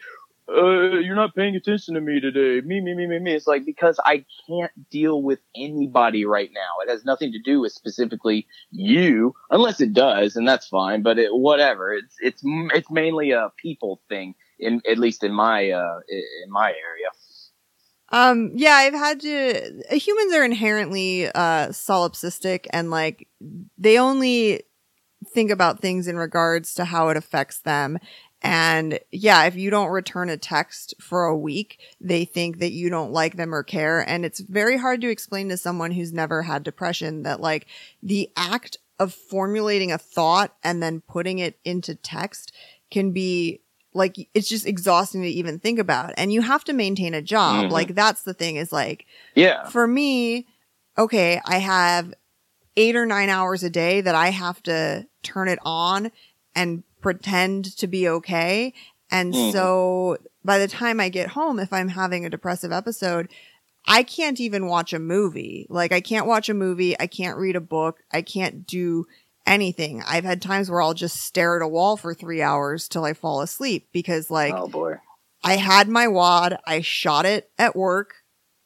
Uh, 0.50 0.98
you're 0.98 1.14
not 1.14 1.34
paying 1.34 1.54
attention 1.54 1.94
to 1.94 2.00
me 2.00 2.20
today. 2.20 2.60
Me, 2.66 2.80
me, 2.80 2.94
me, 2.94 3.06
me, 3.06 3.18
me. 3.20 3.34
It's 3.34 3.46
like 3.46 3.64
because 3.64 4.00
I 4.04 4.24
can't 4.48 4.72
deal 4.90 5.22
with 5.22 5.38
anybody 5.54 6.24
right 6.24 6.50
now. 6.52 6.82
It 6.84 6.90
has 6.90 7.04
nothing 7.04 7.30
to 7.32 7.38
do 7.38 7.60
with 7.60 7.72
specifically 7.72 8.46
you, 8.70 9.34
unless 9.50 9.80
it 9.80 9.92
does, 9.92 10.34
and 10.34 10.48
that's 10.48 10.66
fine. 10.66 11.02
But 11.02 11.18
it, 11.18 11.28
whatever. 11.32 11.92
It's 11.92 12.16
it's 12.20 12.42
it's 12.74 12.90
mainly 12.90 13.30
a 13.30 13.50
people 13.62 14.02
thing. 14.08 14.34
In 14.58 14.82
at 14.90 14.98
least 14.98 15.22
in 15.22 15.32
my 15.32 15.70
uh 15.70 16.00
in 16.08 16.50
my 16.50 16.68
area. 16.68 17.10
Um, 18.12 18.50
yeah, 18.56 18.72
I've 18.72 18.92
had 18.92 19.20
to, 19.20 19.82
humans 19.96 20.34
are 20.34 20.44
inherently, 20.44 21.26
uh, 21.28 21.68
solipsistic 21.68 22.66
and 22.72 22.90
like, 22.90 23.28
they 23.78 23.98
only 23.98 24.64
think 25.32 25.50
about 25.52 25.80
things 25.80 26.08
in 26.08 26.16
regards 26.16 26.74
to 26.74 26.84
how 26.84 27.08
it 27.10 27.16
affects 27.16 27.60
them. 27.60 27.98
And 28.42 28.98
yeah, 29.10 29.44
if 29.44 29.54
you 29.56 29.70
don't 29.70 29.90
return 29.90 30.28
a 30.30 30.36
text 30.36 30.94
for 31.00 31.24
a 31.24 31.36
week, 31.36 31.78
they 32.00 32.24
think 32.24 32.58
that 32.58 32.72
you 32.72 32.88
don't 32.88 33.12
like 33.12 33.36
them 33.36 33.54
or 33.54 33.62
care. 33.62 34.00
And 34.00 34.24
it's 34.24 34.40
very 34.40 34.78
hard 34.78 35.00
to 35.02 35.10
explain 35.10 35.48
to 35.50 35.56
someone 35.56 35.90
who's 35.90 36.12
never 36.12 36.42
had 36.42 36.62
depression 36.62 37.22
that 37.24 37.40
like 37.40 37.66
the 38.02 38.30
act 38.36 38.78
of 38.98 39.12
formulating 39.14 39.92
a 39.92 39.98
thought 39.98 40.54
and 40.62 40.82
then 40.82 41.00
putting 41.02 41.38
it 41.38 41.58
into 41.64 41.94
text 41.94 42.52
can 42.90 43.12
be 43.12 43.60
like 43.92 44.28
it's 44.34 44.48
just 44.48 44.66
exhausting 44.66 45.22
to 45.22 45.28
even 45.28 45.58
think 45.58 45.78
about 45.78 46.12
and 46.16 46.32
you 46.32 46.42
have 46.42 46.62
to 46.64 46.72
maintain 46.72 47.12
a 47.14 47.22
job 47.22 47.66
Mhm. 47.66 47.70
like 47.70 47.94
that's 47.94 48.22
the 48.22 48.34
thing 48.34 48.56
is 48.56 48.70
like 48.72 49.04
Yeah. 49.34 49.68
for 49.68 49.86
me 49.86 50.46
okay 50.96 51.40
i 51.44 51.58
have 51.58 52.14
eight 52.76 52.94
or 52.94 53.04
nine 53.06 53.28
hours 53.30 53.64
a 53.64 53.70
day 53.70 54.00
that 54.00 54.14
i 54.14 54.28
have 54.28 54.62
to 54.64 55.06
turn 55.24 55.48
it 55.48 55.58
on 55.64 56.12
and 56.54 56.84
pretend 57.00 57.76
to 57.76 57.86
be 57.86 58.08
okay 58.08 58.72
and 59.10 59.32
Mhm. 59.34 59.52
so 59.52 60.16
by 60.44 60.58
the 60.58 60.68
time 60.68 61.00
i 61.00 61.08
get 61.08 61.28
home 61.30 61.58
if 61.58 61.72
i'm 61.72 61.88
having 61.88 62.24
a 62.24 62.30
depressive 62.30 62.72
episode 62.72 63.28
i 63.86 64.02
can't 64.02 64.40
even 64.40 64.66
watch 64.66 64.92
a 64.92 64.98
movie 64.98 65.66
like 65.68 65.92
i 65.92 66.00
can't 66.00 66.26
watch 66.26 66.48
a 66.48 66.54
movie 66.54 66.98
i 67.00 67.06
can't 67.06 67.38
read 67.38 67.56
a 67.56 67.60
book 67.60 67.98
i 68.12 68.22
can't 68.22 68.66
do 68.66 69.06
anything 69.46 70.02
i've 70.06 70.24
had 70.24 70.40
times 70.42 70.70
where 70.70 70.80
i'll 70.82 70.94
just 70.94 71.16
stare 71.16 71.56
at 71.56 71.62
a 71.64 71.68
wall 71.68 71.96
for 71.96 72.12
three 72.14 72.42
hours 72.42 72.88
till 72.88 73.04
i 73.04 73.12
fall 73.14 73.40
asleep 73.40 73.88
because 73.92 74.30
like 74.30 74.54
oh 74.54 74.68
boy. 74.68 74.94
I 75.42 75.56
had 75.56 75.88
my 75.88 76.06
wad, 76.06 76.58
I 76.66 76.82
shot 76.82 77.24
it 77.24 77.50
at 77.58 77.74
work, 77.74 78.12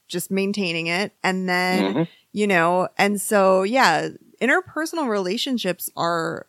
just 0.09 0.33
maintaining 0.33 0.89
it. 0.89 1.13
And 1.23 1.49
then, 1.49 1.95
Mhm. 1.95 2.09
you 2.33 2.49
know, 2.49 2.89
and 2.99 3.21
so 3.21 3.63
yeah, 3.63 4.09
interpersonal 4.43 5.09
relationships 5.09 5.89
are, 5.97 6.49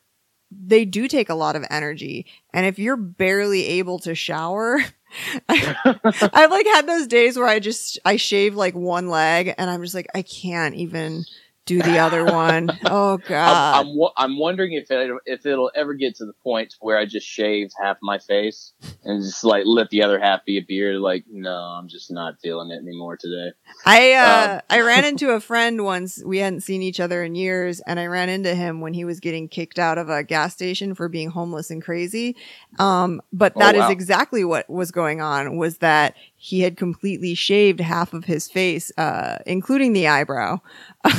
they 0.51 0.86
do 0.86 1.08
take 1.08 1.29
a 1.29 1.36
lot 1.36 1.55
of 1.55 1.65
energy. 1.69 2.25
And 2.53 2.65
if 2.65 2.79
you're 2.79 2.97
barely 2.97 3.65
able 3.65 3.99
to 3.99 4.15
shower, 4.15 4.79
I've 5.49 6.51
like 6.51 6.67
had 6.67 6.88
those 6.88 7.08
days 7.08 7.38
where 7.38 7.47
I 7.47 7.60
just, 7.60 7.99
I 8.05 8.17
shave 8.17 8.55
like 8.55 8.75
one 8.75 9.10
leg 9.10 9.53
and 9.58 9.69
I'm 9.69 9.81
just 9.81 9.95
like, 9.95 10.08
I 10.13 10.21
can't 10.21 10.75
even 10.75 11.25
do 11.65 11.82
the 11.82 11.97
other 11.99 12.23
one. 12.25 12.69
Oh 12.88 13.13
I'm, 13.13 13.21
god. 13.28 13.75
I'm, 13.88 13.95
wo- 13.97 14.12
I'm 14.15 14.38
wondering 14.38 14.73
if 14.73 14.91
it, 14.91 15.12
if 15.25 15.45
it'll 15.45 15.71
ever 15.75 15.93
get 15.95 16.15
to 16.17 16.25
the 16.25 16.34
point 16.43 16.75
where 16.80 16.97
I 16.97 17.06
just 17.06 17.25
shave 17.25 17.69
half 17.82 17.97
my 18.01 18.19
face 18.19 18.73
and 19.04 19.23
just 19.23 19.43
like 19.43 19.63
let 19.65 19.89
the 19.89 20.04
other 20.04 20.19
half 20.19 20.45
be 20.45 20.58
a 20.58 20.62
beard. 20.62 20.97
Like, 20.97 21.25
no, 21.30 21.49
I'm 21.51 21.88
just 21.88 22.12
not 22.12 22.36
feeling 22.41 22.69
it 22.71 22.78
anymore 22.82 23.17
today. 23.17 23.51
I 23.86 24.13
uh 24.13 24.54
Um, 24.56 24.62
I 24.69 24.82
ran 24.82 25.04
into 25.12 25.32
a 25.32 25.39
friend 25.39 25.84
once. 25.84 26.21
We 26.23 26.38
hadn't 26.39 26.62
seen 26.62 26.82
each 26.84 26.99
other 26.99 27.23
in 27.23 27.34
years, 27.36 27.82
and 27.88 27.99
I 27.99 28.06
ran 28.06 28.30
into 28.30 28.54
him 28.54 28.82
when 28.82 28.93
he 28.93 29.04
was 29.06 29.19
getting 29.19 29.47
kicked 29.47 29.80
out 29.80 29.97
of 29.97 30.10
a 30.10 30.23
gas 30.23 30.54
station 30.54 30.93
for 30.95 31.10
being 31.10 31.30
homeless 31.30 31.71
and 31.71 31.82
crazy. 31.84 32.36
Um, 32.78 33.21
but 33.34 33.54
Oh, 33.56 33.60
that 33.60 33.75
is 33.75 33.82
wow. 33.82 33.89
exactly 33.89 34.43
what 34.43 34.69
was 34.69 34.91
going 34.91 35.21
on. 35.21 35.58
Was 35.58 35.80
that 35.80 36.15
he 36.36 36.62
had 36.62 36.78
completely 36.78 37.34
shaved 37.34 37.80
half 37.80 38.13
of 38.13 38.25
his 38.25 38.47
face, 38.49 38.91
uh, 38.97 39.39
including 39.47 39.93
the 39.93 40.08
eyebrow. 40.08 40.60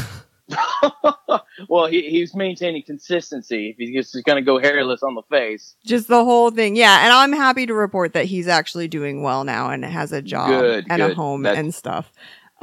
well, 1.68 1.86
he, 1.86 2.08
he's 2.08 2.34
maintaining 2.34 2.82
consistency. 2.82 3.70
If 3.70 3.76
he's 3.78 4.12
just 4.12 4.24
going 4.24 4.36
to 4.36 4.42
go 4.42 4.58
hairless 4.58 5.02
on 5.02 5.14
the 5.14 5.22
face, 5.30 5.76
Just 5.84 6.08
the 6.08 6.24
whole 6.24 6.50
thing, 6.50 6.76
yeah. 6.76 7.04
And 7.04 7.12
I'm 7.12 7.32
happy 7.32 7.66
to 7.66 7.74
report 7.74 8.12
that 8.12 8.26
he's 8.26 8.48
actually 8.48 8.88
doing 8.88 9.22
well 9.22 9.44
now 9.44 9.70
and 9.70 9.84
has 9.84 10.12
a 10.12 10.22
job 10.22 10.50
Good, 10.50 10.86
and 10.88 11.02
a 11.02 11.14
home 11.14 11.42
That's- 11.42 11.58
and 11.58 11.74
stuff. 11.74 12.12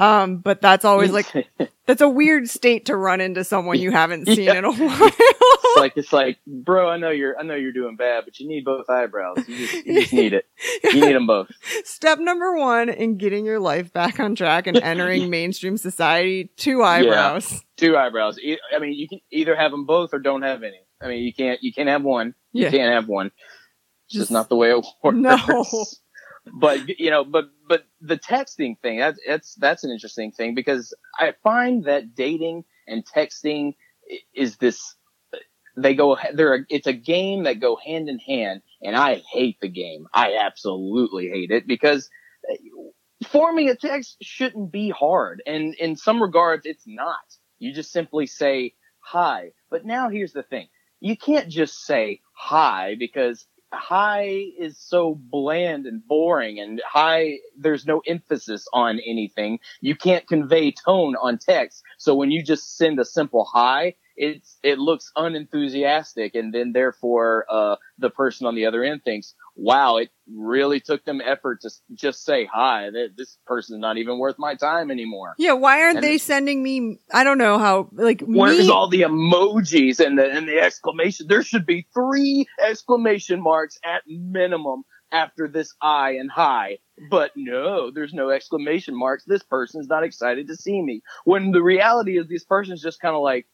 Um, 0.03 0.37
but 0.37 0.61
that's 0.61 0.85
always 0.85 1.11
like 1.11 1.27
that's 1.85 2.01
a 2.01 2.09
weird 2.09 2.49
state 2.49 2.85
to 2.87 2.95
run 2.95 3.21
into 3.21 3.43
someone 3.43 3.79
you 3.79 3.91
haven't 3.91 4.25
seen 4.27 4.41
Yeah. 4.43 4.55
in 4.55 4.65
a 4.65 4.71
while. 4.73 5.09
it's 5.09 5.77
like 5.77 5.93
it's 5.95 6.13
like, 6.13 6.39
bro, 6.45 6.89
I 6.89 6.97
know 6.97 7.09
you're 7.09 7.37
I 7.39 7.43
know 7.43 7.55
you're 7.55 7.71
doing 7.71 7.95
bad, 7.95 8.25
but 8.25 8.39
you 8.39 8.47
need 8.47 8.65
both 8.65 8.89
eyebrows. 8.89 9.37
You 9.47 9.57
just, 9.67 9.85
you 9.85 10.01
just 10.01 10.13
need 10.13 10.33
it. 10.33 10.45
You 10.83 11.01
need 11.05 11.13
them 11.15 11.27
both. 11.27 11.49
Step 11.85 12.19
number 12.19 12.55
one 12.57 12.89
in 12.89 13.17
getting 13.17 13.45
your 13.45 13.59
life 13.59 13.93
back 13.93 14.19
on 14.19 14.35
track 14.35 14.67
and 14.67 14.77
entering 14.77 15.29
mainstream 15.29 15.77
society: 15.77 16.51
two 16.57 16.83
eyebrows. 16.83 17.61
Two 17.77 17.97
eyebrows. 17.97 18.39
I 18.75 18.79
mean, 18.79 18.93
you 18.93 19.07
can 19.07 19.19
either 19.31 19.55
have 19.55 19.71
them 19.71 19.85
both 19.85 20.13
or 20.13 20.19
don't 20.19 20.41
have 20.43 20.63
any. 20.63 20.79
I 21.01 21.07
mean, 21.07 21.23
you 21.23 21.33
can't 21.33 21.61
you 21.63 21.73
can't 21.73 21.89
have 21.89 22.03
one. 22.03 22.35
You 22.51 22.63
Yeah. 22.65 22.71
can't 22.71 22.93
have 22.93 23.07
one. 23.07 23.27
It's 24.07 24.13
Just- 24.13 24.21
just 24.23 24.31
not 24.31 24.49
the 24.49 24.55
way 24.55 24.71
it 24.71 24.85
works. 25.03 25.17
No. 25.17 25.37
But 26.51 26.99
you 26.99 27.09
know, 27.09 27.23
but 27.23 27.45
but 27.67 27.85
the 28.01 28.17
texting 28.17 28.77
thing 28.79 28.99
that's 28.99 29.19
that's 29.25 29.55
that's 29.55 29.83
an 29.83 29.91
interesting 29.91 30.31
thing 30.31 30.55
because 30.55 30.93
I 31.17 31.33
find 31.43 31.85
that 31.85 32.15
dating 32.15 32.65
and 32.87 33.05
texting 33.05 33.75
is 34.33 34.57
this 34.57 34.95
they 35.77 35.95
go 35.95 36.17
they're 36.33 36.65
it's 36.69 36.87
a 36.87 36.93
game 36.93 37.43
that 37.43 37.59
go 37.61 37.77
hand 37.77 38.09
in 38.09 38.19
hand 38.19 38.61
and 38.81 38.95
I 38.95 39.21
hate 39.31 39.57
the 39.61 39.69
game. 39.69 40.07
I 40.13 40.35
absolutely 40.35 41.29
hate 41.29 41.51
it 41.51 41.65
because 41.65 42.09
uh, 42.51 42.55
forming 43.27 43.69
a 43.69 43.75
text 43.75 44.17
shouldn't 44.21 44.71
be 44.71 44.89
hard 44.89 45.41
and 45.45 45.73
in 45.75 45.95
some 45.95 46.21
regards 46.21 46.65
it's 46.65 46.83
not. 46.85 47.23
You 47.57 47.73
just 47.73 47.93
simply 47.93 48.27
say 48.27 48.73
hi. 48.99 49.51
But 49.71 49.85
now 49.85 50.09
here's 50.09 50.33
the 50.33 50.43
thing. 50.43 50.67
You 50.99 51.15
can't 51.17 51.49
just 51.49 51.85
say 51.85 52.19
hi 52.33 52.95
because 52.99 53.45
hi 53.73 54.45
is 54.57 54.77
so 54.77 55.15
bland 55.15 55.85
and 55.85 56.05
boring 56.07 56.59
and 56.59 56.81
hi 56.85 57.39
there's 57.57 57.85
no 57.85 58.01
emphasis 58.07 58.67
on 58.73 58.99
anything. 58.99 59.59
You 59.81 59.95
can't 59.95 60.27
convey 60.27 60.71
tone 60.71 61.15
on 61.21 61.37
text. 61.37 61.83
So 61.97 62.15
when 62.15 62.31
you 62.31 62.43
just 62.43 62.77
send 62.77 62.99
a 62.99 63.05
simple 63.05 63.45
hi 63.45 63.95
it's 64.15 64.57
it 64.63 64.77
looks 64.77 65.11
unenthusiastic 65.15 66.35
and 66.35 66.53
then 66.53 66.71
therefore 66.71 67.45
uh 67.49 67.75
the 67.97 68.09
person 68.09 68.45
on 68.45 68.55
the 68.55 68.65
other 68.65 68.83
end 68.83 69.03
thinks 69.03 69.33
wow 69.55 69.97
it 69.97 70.09
really 70.35 70.79
took 70.79 71.03
them 71.05 71.21
effort 71.21 71.61
to 71.61 71.69
just 71.93 72.23
say 72.25 72.45
hi 72.51 72.89
Th- 72.91 73.11
this 73.15 73.37
person's 73.45 73.79
not 73.79 73.97
even 73.97 74.17
worth 74.17 74.35
my 74.39 74.55
time 74.55 74.89
anymore 74.89 75.35
Yeah, 75.37 75.53
why 75.53 75.81
aren't 75.81 75.97
And- 75.97 76.03
they 76.03 76.17
sending 76.17 76.63
me? 76.63 76.97
I 77.13 77.23
don't 77.23 77.37
know 77.37 77.57
how. 77.59 77.89
Like 77.91 78.21
Where's 78.21 78.57
me, 78.59 78.69
all 78.69 78.87
the 78.87 79.01
emojis 79.01 79.99
and 79.99 80.17
the 80.17 80.25
and 80.31 80.47
the 80.47 80.59
exclamation? 80.59 81.27
There 81.27 81.43
should 81.43 81.65
be 81.65 81.85
three 81.93 82.45
exclamation 82.59 83.41
marks 83.41 83.77
at 83.83 84.01
minimum 84.07 84.83
after 85.11 85.47
this 85.47 85.73
I 85.81 86.11
and 86.11 86.31
hi. 86.31 86.79
But 87.09 87.31
no, 87.35 87.91
there's 87.91 88.13
no 88.13 88.29
exclamation 88.29 88.97
marks. 88.97 89.23
This 89.25 89.43
person's 89.43 89.87
not 89.87 90.03
excited 90.03 90.47
to 90.47 90.55
see 90.55 90.81
me. 90.81 91.01
When 91.25 91.51
the 91.51 91.61
reality 91.61 92.17
is 92.17 92.27
this 92.27 92.43
person's 92.45 92.81
just 92.81 92.99
kind 93.01 93.15
of 93.15 93.21
like, 93.21 93.45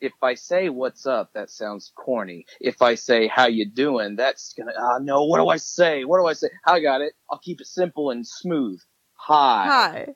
if 0.00 0.12
I 0.22 0.34
say 0.34 0.68
what's 0.68 1.06
up, 1.06 1.32
that 1.34 1.50
sounds 1.50 1.92
corny. 1.94 2.46
If 2.60 2.82
I 2.82 2.94
say 2.94 3.26
how 3.26 3.46
you 3.46 3.68
doing, 3.68 4.16
that's 4.16 4.52
gonna 4.54 4.72
ah 4.78 4.98
no, 4.98 5.24
what 5.24 5.38
do 5.38 5.48
I 5.48 5.56
say? 5.56 6.04
What 6.04 6.18
do 6.18 6.26
I 6.26 6.32
say? 6.32 6.48
I 6.66 6.80
got 6.80 7.00
it. 7.00 7.14
I'll 7.30 7.38
keep 7.38 7.60
it 7.60 7.66
simple 7.66 8.10
and 8.10 8.26
smooth. 8.26 8.80
Hi. 9.14 9.66
hi. 9.66 10.06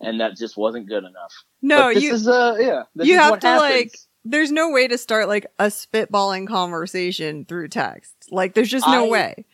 And 0.00 0.20
that 0.20 0.36
just 0.36 0.56
wasn't 0.56 0.88
good 0.88 1.04
enough. 1.04 1.32
No, 1.62 1.82
but 1.88 1.94
this 1.94 2.02
you. 2.04 2.14
is 2.14 2.28
uh 2.28 2.56
yeah. 2.58 2.82
You 2.94 3.18
have 3.18 3.38
to, 3.40 3.56
like, 3.56 3.96
there's 4.24 4.50
no 4.50 4.70
way 4.70 4.88
to 4.88 4.98
start 4.98 5.28
like 5.28 5.46
a 5.58 5.66
spitballing 5.66 6.48
conversation 6.48 7.44
through 7.44 7.68
text. 7.68 8.14
Like, 8.30 8.54
there's 8.54 8.70
just 8.70 8.86
no 8.86 9.06
I- 9.06 9.10
way. 9.10 9.44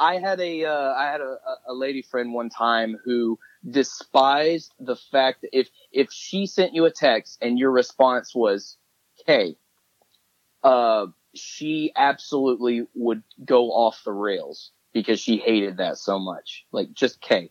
I 0.00 0.18
had 0.18 0.40
a 0.40 0.64
uh, 0.64 0.92
I 0.94 1.10
had 1.10 1.20
a- 1.20 1.38
a 1.66 1.74
lady 1.74 2.02
friend 2.02 2.32
one 2.32 2.48
time 2.48 2.96
who 3.04 3.36
despised 3.68 4.72
the 4.78 4.96
fact 4.96 5.42
that 5.42 5.50
if 5.52 5.68
if 5.92 6.10
she 6.12 6.46
sent 6.46 6.72
you 6.74 6.84
a 6.84 6.90
text 6.90 7.38
and 7.42 7.58
your 7.58 7.72
response 7.72 8.34
was 8.34 8.77
"K," 9.28 9.56
uh, 10.64 11.06
she 11.34 11.92
absolutely 11.94 12.86
would 12.94 13.22
go 13.44 13.66
off 13.70 14.02
the 14.04 14.12
rails 14.12 14.70
because 14.92 15.20
she 15.20 15.36
hated 15.36 15.76
that 15.76 15.98
so 15.98 16.18
much. 16.18 16.64
Like 16.72 16.92
just 16.92 17.20
K. 17.20 17.50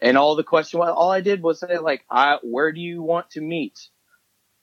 And 0.00 0.16
all 0.16 0.34
the 0.34 0.44
question 0.44 0.80
was, 0.80 0.92
all 0.96 1.10
I 1.10 1.20
did 1.20 1.42
was 1.42 1.60
say 1.60 1.78
like, 1.78 2.04
I, 2.10 2.38
where 2.42 2.72
do 2.72 2.80
you 2.80 3.02
want 3.02 3.30
to 3.30 3.40
meet? 3.40 3.88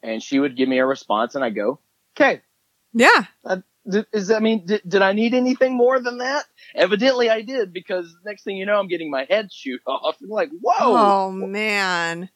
And 0.01 0.23
she 0.23 0.39
would 0.39 0.55
give 0.55 0.67
me 0.67 0.79
a 0.79 0.85
response 0.85 1.35
and 1.35 1.43
I 1.43 1.49
go, 1.49 1.79
K. 2.15 2.41
Yeah. 2.93 3.25
Did, 3.89 4.05
is 4.11 4.29
I 4.31 4.39
mean, 4.39 4.65
did, 4.65 4.81
did 4.87 5.01
I 5.01 5.13
need 5.13 5.33
anything 5.33 5.75
more 5.75 5.99
than 5.99 6.19
that? 6.19 6.45
Evidently, 6.75 7.29
I 7.29 7.41
did 7.41 7.73
because 7.73 8.15
next 8.25 8.43
thing 8.43 8.57
you 8.57 8.65
know, 8.65 8.79
I'm 8.79 8.87
getting 8.87 9.09
my 9.09 9.25
head 9.29 9.51
shoot 9.51 9.81
off. 9.87 10.17
I'm 10.21 10.29
like, 10.29 10.49
whoa! 10.61 10.75
Oh 10.79 11.31
man. 11.31 12.29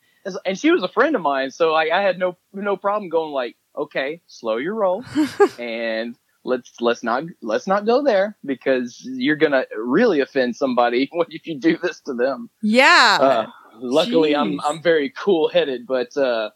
And 0.46 0.58
she 0.58 0.72
was 0.72 0.82
a 0.84 0.88
friend 0.88 1.16
of 1.18 1.22
mine, 1.22 1.52
so 1.52 1.74
I, 1.74 1.96
I 1.96 2.02
had 2.02 2.18
no 2.18 2.38
no 2.54 2.78
problem 2.78 3.10
going 3.10 3.34
like, 3.34 3.58
okay, 3.76 4.22
slow 4.28 4.58
your 4.58 4.76
roll, 4.76 5.04
and 5.60 6.16
let's 6.44 6.74
let's 6.82 7.04
not 7.04 7.24
let's 7.42 7.68
not 7.68 7.86
go 7.86 8.04
there 8.04 8.38
because 8.46 9.02
you're 9.04 9.36
gonna 9.36 9.66
really 9.78 10.20
offend 10.20 10.56
somebody 10.56 11.10
when 11.14 11.28
if 11.30 11.48
you 11.48 11.60
do 11.60 11.78
this 11.78 12.02
to 12.02 12.14
them. 12.14 12.50
yeah. 12.62 13.18
Uh, 13.20 13.46
luckily, 13.76 14.36
I'm 14.36 14.60
I'm 14.62 14.82
very 14.82 15.10
cool 15.10 15.50
headed, 15.50 15.86
but 15.88 16.16
uh, 16.18 16.52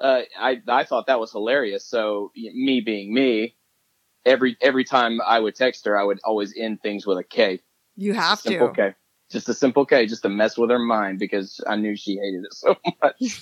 uh, 0.00 0.22
I 0.38 0.60
I 0.68 0.84
thought 0.84 1.06
that 1.06 1.20
was 1.20 1.32
hilarious. 1.32 1.84
So 1.86 2.32
me 2.34 2.80
being 2.80 3.12
me, 3.12 3.56
every 4.24 4.56
every 4.60 4.84
time 4.84 5.20
I 5.26 5.40
would 5.40 5.54
text 5.54 5.84
her, 5.86 5.98
I 5.98 6.04
would 6.04 6.20
always 6.24 6.54
end 6.56 6.82
things 6.82 7.06
with 7.06 7.18
a 7.18 7.24
K. 7.24 7.60
you 7.96 8.14
have 8.14 8.40
simple 8.40 8.68
to. 8.68 8.74
K. 8.74 8.94
Just 9.30 9.48
a 9.48 9.54
simple 9.54 9.86
K, 9.86 10.06
just 10.06 10.22
to 10.22 10.28
mess 10.28 10.58
with 10.58 10.70
her 10.70 10.78
mind 10.78 11.20
because 11.20 11.60
I 11.66 11.76
knew 11.76 11.94
she 11.94 12.16
hated 12.16 12.44
it 12.44 12.54
so 12.54 12.76
much. 13.02 13.40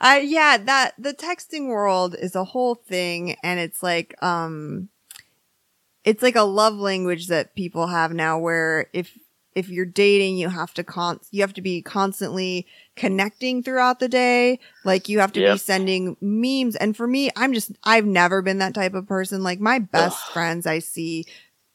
I 0.00 0.20
yeah, 0.20 0.56
that 0.58 0.94
the 0.98 1.14
texting 1.14 1.68
world 1.68 2.14
is 2.18 2.34
a 2.34 2.44
whole 2.44 2.74
thing 2.74 3.36
and 3.42 3.60
it's 3.60 3.82
like 3.82 4.14
um 4.22 4.88
it's 6.04 6.22
like 6.22 6.36
a 6.36 6.42
love 6.42 6.74
language 6.74 7.28
that 7.28 7.54
people 7.54 7.86
have 7.86 8.12
now 8.12 8.38
where 8.38 8.88
if 8.92 9.16
if 9.54 9.68
you're 9.68 9.84
dating 9.84 10.36
you 10.36 10.48
have 10.48 10.72
to 10.74 10.84
con 10.84 11.20
you 11.30 11.42
have 11.42 11.52
to 11.54 11.62
be 11.62 11.82
constantly 11.82 12.66
connecting 12.96 13.62
throughout 13.62 14.00
the 14.00 14.08
day. 14.08 14.58
Like 14.84 15.08
you 15.08 15.20
have 15.20 15.32
to 15.32 15.40
be 15.52 15.58
sending 15.58 16.16
memes. 16.20 16.76
And 16.76 16.96
for 16.96 17.06
me 17.06 17.30
I'm 17.36 17.52
just 17.52 17.72
I've 17.84 18.06
never 18.06 18.42
been 18.42 18.58
that 18.58 18.74
type 18.74 18.94
of 18.94 19.06
person. 19.06 19.42
Like 19.42 19.60
my 19.60 19.78
best 19.78 20.18
friends 20.32 20.66
I 20.66 20.78
see 20.78 21.26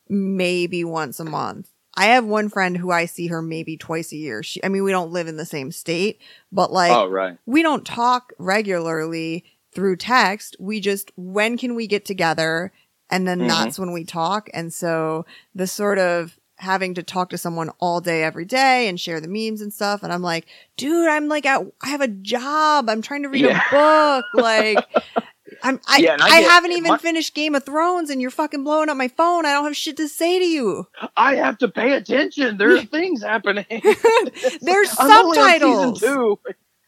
maybe 0.07 0.83
once 0.83 1.19
a 1.19 1.25
month 1.25 1.69
I 1.97 2.07
have 2.07 2.25
one 2.25 2.49
friend 2.49 2.75
who 2.77 2.91
I 2.91 3.05
see 3.05 3.27
her 3.27 3.41
maybe 3.41 3.77
twice 3.77 4.11
a 4.11 4.17
year. 4.17 4.43
She, 4.43 4.63
I 4.63 4.67
mean, 4.69 4.83
we 4.83 4.91
don't 4.91 5.11
live 5.11 5.27
in 5.27 5.37
the 5.37 5.45
same 5.45 5.71
state, 5.71 6.19
but 6.51 6.71
like, 6.71 6.91
oh 6.91 7.05
right, 7.07 7.37
we 7.45 7.61
don't 7.63 7.85
talk 7.85 8.33
regularly 8.37 9.45
through 9.73 9.97
text. 9.97 10.55
We 10.59 10.79
just, 10.79 11.11
when 11.15 11.57
can 11.57 11.75
we 11.75 11.87
get 11.87 12.05
together? 12.05 12.71
And 13.09 13.27
then 13.27 13.41
Mhm. 13.41 13.47
that's 13.47 13.77
when 13.79 13.91
we 13.91 14.03
talk. 14.03 14.49
And 14.53 14.73
so 14.73 15.25
the 15.53 15.67
sort 15.67 15.99
of 15.99 16.37
having 16.57 16.93
to 16.95 17.03
talk 17.03 17.29
to 17.29 17.37
someone 17.37 17.69
all 17.79 17.99
day, 17.99 18.23
every 18.23 18.45
day 18.45 18.87
and 18.87 18.99
share 18.99 19.19
the 19.19 19.27
memes 19.27 19.59
and 19.61 19.73
stuff. 19.73 20.03
And 20.03 20.13
I'm 20.13 20.21
like, 20.21 20.45
dude, 20.77 21.07
I'm 21.09 21.27
like, 21.27 21.45
at, 21.45 21.61
I 21.81 21.89
have 21.89 21.99
a 22.01 22.07
job. 22.07 22.89
I'm 22.89 23.01
trying 23.01 23.23
to 23.23 23.29
read 23.29 23.43
Yeah. 23.43 23.61
a 23.67 23.71
book. 23.71 24.25
Like, 24.33 24.87
I'm, 25.65 25.79
I, 25.87 25.97
Yeah, 25.97 26.17
I 26.19 26.25
I, 26.25 26.41
get- 26.41 26.49
haven't 26.51 26.71
even 26.73 26.91
my- 26.91 26.97
finished 26.97 27.33
Game 27.33 27.55
of 27.55 27.63
Thrones 27.65 28.09
and 28.09 28.21
you're 28.21 28.31
fucking 28.31 28.63
blowing 28.63 28.89
up 28.89 28.97
my 28.97 29.07
phone. 29.07 29.45
I 29.45 29.53
don't 29.53 29.65
have 29.65 29.75
shit 29.75 29.97
to 29.97 30.07
say 30.07 30.39
to 30.39 30.45
you. 30.45 30.87
I 31.17 31.35
have 31.35 31.57
to 31.59 31.67
pay 31.67 31.93
attention. 31.93 32.57
There 32.57 32.75
are 32.75 32.81
things 32.85 33.21
happening. 33.23 33.65
There's 34.61 34.95
I'm 34.99 35.25
only 35.25 35.37
on 35.39 35.95
subtitles. 35.95 36.37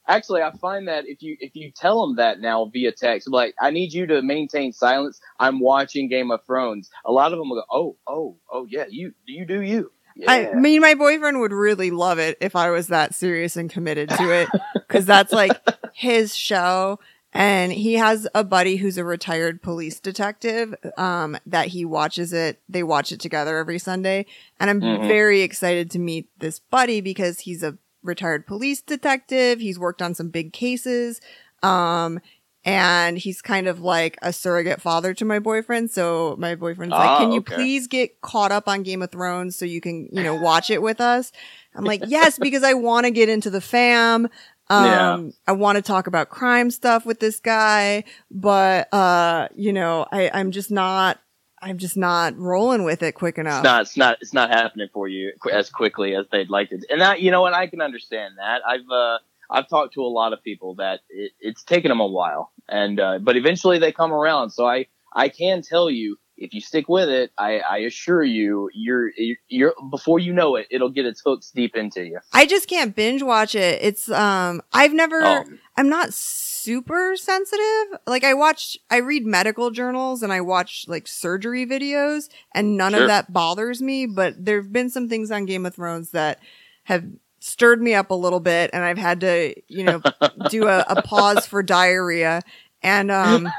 Actually, 0.09 0.41
I 0.41 0.51
find 0.61 0.87
that 0.87 1.03
if 1.05 1.21
you 1.21 1.35
if 1.41 1.53
you 1.53 1.69
tell 1.69 2.07
them 2.07 2.15
that 2.15 2.39
now 2.39 2.63
via 2.71 2.93
text, 2.93 3.29
like 3.29 3.53
I 3.59 3.71
need 3.71 3.91
you 3.91 4.05
to 4.07 4.21
maintain 4.21 4.71
silence. 4.71 5.19
I'm 5.37 5.59
watching 5.59 6.07
Game 6.07 6.31
of 6.31 6.45
Thrones. 6.45 6.89
A 7.05 7.11
lot 7.11 7.33
of 7.33 7.39
them 7.39 7.49
will 7.49 7.57
go, 7.57 7.65
oh, 7.69 7.97
oh, 8.07 8.37
oh, 8.49 8.65
yeah, 8.69 8.85
you 8.89 9.11
you 9.25 9.45
do 9.45 9.61
you. 9.61 9.91
Yeah. 10.15 10.31
I 10.31 10.53
mean, 10.55 10.79
my 10.81 10.93
boyfriend 10.95 11.41
would 11.41 11.51
really 11.51 11.91
love 11.91 12.19
it 12.19 12.37
if 12.39 12.55
I 12.55 12.69
was 12.71 12.87
that 12.87 13.15
serious 13.15 13.57
and 13.57 13.69
committed 13.69 14.09
to 14.11 14.31
it, 14.31 14.47
because 14.73 15.05
that's 15.05 15.33
like 15.33 15.51
his 15.93 16.33
show, 16.35 16.99
and 17.33 17.71
he 17.71 17.93
has 17.95 18.27
a 18.33 18.43
buddy 18.43 18.77
who's 18.77 18.97
a 18.97 19.03
retired 19.03 19.61
police 19.61 19.99
detective 19.99 20.73
um, 20.97 21.37
that 21.45 21.67
he 21.67 21.83
watches 21.85 22.31
it 22.33 22.61
they 22.69 22.83
watch 22.83 23.11
it 23.11 23.19
together 23.19 23.57
every 23.57 23.79
sunday. 23.79 24.25
And 24.59 24.69
i'm 24.69 24.81
Mhm. 24.81 25.07
very 25.07 25.41
excited 25.41 25.91
to 25.91 25.99
meet 25.99 26.29
this 26.39 26.59
buddy 26.59 27.01
because 27.01 27.41
he's 27.41 27.63
a 27.63 27.77
retired 28.03 28.47
police 28.47 28.81
detective. 28.81 29.59
He's 29.59 29.77
worked 29.79 30.01
on 30.01 30.15
some 30.15 30.29
big 30.29 30.53
cases 30.53 31.19
um, 31.61 32.19
and 32.63 33.17
he's 33.17 33.41
kind 33.41 33.67
of 33.67 33.79
like 33.81 34.17
a 34.21 34.31
surrogate 34.31 34.81
father 34.81 35.13
to 35.15 35.25
my 35.25 35.39
boyfriend. 35.39 35.91
So 35.91 36.35
my 36.37 36.55
boyfriend's 36.55 36.91
like 36.93 37.11
Ah, 37.11 37.17
can 37.19 37.31
you 37.33 37.39
okay. 37.41 37.55
please 37.55 37.87
get 37.87 38.21
caught 38.21 38.51
up 38.51 38.67
on 38.67 38.83
game 38.83 39.01
of 39.01 39.11
thrones 39.11 39.57
so 39.57 39.65
you 39.65 39.81
can 39.81 40.07
you 40.11 40.23
know 40.23 40.35
watch 40.41 40.69
it 40.69 40.81
with 40.81 41.01
us? 41.01 41.31
I'm 41.75 41.83
like 41.85 42.01
yes 42.07 42.39
because 42.39 42.63
i 42.63 42.73
want 42.73 43.05
to 43.05 43.11
get 43.11 43.29
into 43.29 43.49
the 43.51 43.61
fam 43.61 44.29
um, 44.69 44.85
Yeah. 44.85 45.29
I 45.47 45.51
want 45.53 45.77
to 45.77 45.81
talk 45.81 46.07
about 46.07 46.29
crime 46.29 46.71
stuff 46.71 47.05
with 47.05 47.19
this 47.19 47.39
guy, 47.39 48.03
but, 48.29 48.93
uh, 48.93 49.47
you 49.55 49.73
know, 49.73 50.05
I, 50.11 50.29
I'm 50.33 50.51
just 50.51 50.71
not, 50.71 51.19
I'm 51.61 51.77
just 51.77 51.97
not 51.97 52.37
rolling 52.37 52.83
with 52.83 53.01
it 53.01 53.13
quick 53.13 53.37
enough. 53.37 53.59
It's 53.59 53.63
not. 53.63 53.81
It's 53.81 53.97
not. 53.97 54.17
It's 54.21 54.33
not 54.33 54.49
happening 54.51 54.89
for 54.93 55.07
you 55.07 55.33
as 55.51 55.71
quickly 55.71 56.15
as 56.15 56.25
they'd 56.31 56.49
like 56.49 56.71
it. 56.71 56.85
And 56.89 57.01
that, 57.01 57.21
you 57.21 57.31
know 57.31 57.41
what? 57.41 57.53
I 57.53 57.65
can 57.65 57.81
understand 57.81 58.35
that. 58.37 58.61
I've 58.63 58.89
uh, 58.91 59.17
I've 59.49 59.67
talked 59.67 59.95
to 59.95 60.01
a 60.01 60.07
lot 60.07 60.33
of 60.33 60.43
people 60.43 60.75
that 60.75 60.99
it, 61.09 61.31
it's 61.39 61.63
taken 61.63 61.89
them 61.89 61.99
a 61.99 62.05
while, 62.05 62.51
and 62.69 62.99
uh, 62.99 63.17
but 63.19 63.37
eventually 63.37 63.79
they 63.79 63.91
come 63.91 64.13
around. 64.13 64.51
So 64.51 64.67
I 64.67 64.85
I 65.11 65.29
can 65.29 65.63
tell 65.63 65.89
you 65.89 66.17
if 66.37 66.53
you 66.53 66.61
stick 66.61 66.87
with 66.87 67.09
it, 67.09 67.31
I, 67.37 67.59
I 67.59 67.77
assure 67.79 68.23
you, 68.23 68.69
you're 68.73 69.11
you're 69.47 69.73
before 69.89 70.19
you 70.19 70.33
know 70.33 70.55
it, 70.55 70.67
it'll 70.69 70.89
get 70.91 71.05
its 71.05 71.21
hooks 71.25 71.51
deep 71.51 71.75
into 71.75 72.03
you. 72.05 72.19
I 72.33 72.45
just 72.45 72.67
can't 72.69 72.95
binge 72.95 73.23
watch 73.23 73.55
it. 73.55 73.79
It's, 73.81 74.09
um, 74.11 74.61
I've 74.71 74.93
never, 74.93 75.21
Oh, 75.23 75.43
I'm 75.75 75.89
not 75.89 76.13
super 76.13 77.15
sensitive. 77.15 77.99
Like 78.05 78.23
I 78.23 78.33
watch, 78.33 78.77
I 78.89 78.97
read 78.97 79.25
medical 79.25 79.71
journals 79.71 80.21
and 80.23 80.31
I 80.31 80.41
watch 80.41 80.85
like 80.87 81.07
surgery 81.07 81.65
videos 81.65 82.29
and 82.53 82.77
none 82.77 82.93
Sure. 82.93 83.01
of 83.03 83.07
that 83.07 83.33
bothers 83.33 83.81
me, 83.81 84.05
but 84.05 84.33
there've 84.43 84.71
been 84.71 84.89
some 84.89 85.09
things 85.09 85.31
on 85.31 85.45
Game 85.45 85.65
of 85.65 85.73
Thrones 85.75 86.11
that 86.11 86.39
have 86.83 87.05
stirred 87.39 87.81
me 87.81 87.93
up 87.93 88.11
a 88.11 88.15
little 88.15 88.39
bit 88.39 88.69
and 88.73 88.83
I've 88.83 88.97
had 88.97 89.21
to, 89.21 89.53
you 89.67 89.83
know, 89.83 90.01
do 90.49 90.67
a, 90.67 90.85
a 90.87 91.01
pause 91.01 91.45
for 91.45 91.63
diarrhea. 91.63 92.41
And, 92.83 93.11
um, 93.11 93.49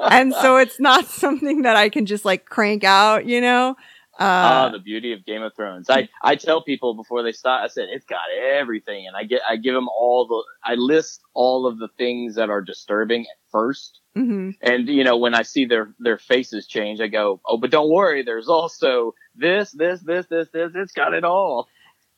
and 0.00 0.32
so 0.34 0.56
it's 0.56 0.80
not 0.80 1.06
something 1.08 1.62
that 1.62 1.76
I 1.76 1.88
can 1.88 2.06
just 2.06 2.24
like 2.24 2.46
crank 2.46 2.84
out, 2.84 3.26
you 3.26 3.40
know? 3.40 3.76
Ah, 4.20 4.64
Uh, 4.64 4.70
the 4.70 4.78
beauty 4.80 5.12
of 5.12 5.24
Game 5.24 5.42
of 5.42 5.54
Thrones. 5.54 5.88
I, 5.88 6.08
I 6.22 6.34
tell 6.34 6.60
people 6.60 6.94
before 6.94 7.22
they 7.22 7.30
start, 7.30 7.62
I 7.62 7.68
said 7.68 7.88
it's 7.92 8.04
got 8.04 8.28
everything, 8.34 9.06
and 9.06 9.16
I 9.16 9.22
get 9.22 9.42
I 9.48 9.54
give 9.56 9.74
them 9.74 9.88
all 9.88 10.26
the 10.26 10.42
I 10.68 10.74
list 10.74 11.20
all 11.34 11.66
of 11.68 11.78
the 11.78 11.86
things 11.96 12.34
that 12.34 12.50
are 12.50 12.60
disturbing 12.60 13.20
at 13.22 13.36
first, 13.52 14.00
mhm. 14.16 14.56
and 14.60 14.88
you 14.88 15.04
know 15.04 15.16
when 15.16 15.34
I 15.34 15.42
see 15.42 15.66
their 15.66 15.94
their 16.00 16.18
faces 16.18 16.66
change, 16.66 17.00
I 17.00 17.06
go, 17.06 17.40
oh, 17.46 17.58
but 17.58 17.70
don't 17.70 17.90
worry, 17.92 18.24
there's 18.24 18.48
also 18.48 19.14
this, 19.36 19.70
this, 19.70 20.00
this, 20.00 20.26
this, 20.26 20.48
this. 20.52 20.72
It's 20.74 20.92
got 20.92 21.14
it 21.14 21.22
all. 21.22 21.68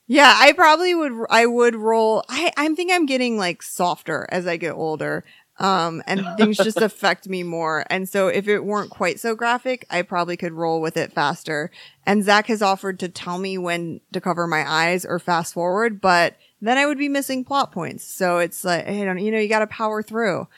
Yeah, 0.07 0.35
I 0.39 0.53
probably 0.55 0.95
would. 0.95 1.13
I 1.29 1.45
would 1.47 1.77
roll. 1.77 2.25
I 2.31 2.51
I 2.57 2.75
think 2.75 2.91
I'm 2.91 3.05
getting 3.07 3.37
like 3.37 3.63
softer 3.63 4.27
as 4.33 4.47
I 4.47 4.57
get 4.57 4.73
older. 4.73 5.23
Um, 5.61 6.03
and 6.07 6.27
things 6.39 6.57
just 6.57 6.77
affect 6.81 7.29
me 7.29 7.43
more. 7.43 7.85
And 7.91 8.09
so 8.09 8.29
if 8.29 8.49
it 8.49 8.65
weren't 8.65 8.91
quite 8.91 9.21
so 9.21 9.35
graphic, 9.35 9.87
I 9.91 10.03
probably 10.03 10.37
could 10.37 10.53
roll 10.53 10.81
with 10.81 10.97
it 10.97 11.13
faster. 11.13 11.71
And 12.07 12.25
Zach 12.25 12.47
has 12.47 12.63
offered 12.63 12.99
to 13.01 13.09
tell 13.09 13.39
me 13.39 13.59
when 13.59 14.01
to 14.13 14.21
cover 14.21 14.47
my 14.47 14.69
eyes 14.69 15.05
or 15.05 15.19
fast 15.19 15.53
forward, 15.53 16.01
but 16.01 16.37
then 16.63 16.79
I 16.79 16.87
would 16.87 16.99
be 16.99 17.09
missing 17.09 17.45
plot 17.45 17.73
points. 17.73 18.05
So 18.05 18.39
it's 18.39 18.65
like, 18.65 18.87
hey, 18.87 19.05
don't, 19.05 19.19
you 19.19 19.31
know, 19.31 19.39
you 19.39 19.49
got 19.49 19.59
to 19.61 19.67
power 19.67 20.03
through. 20.03 20.49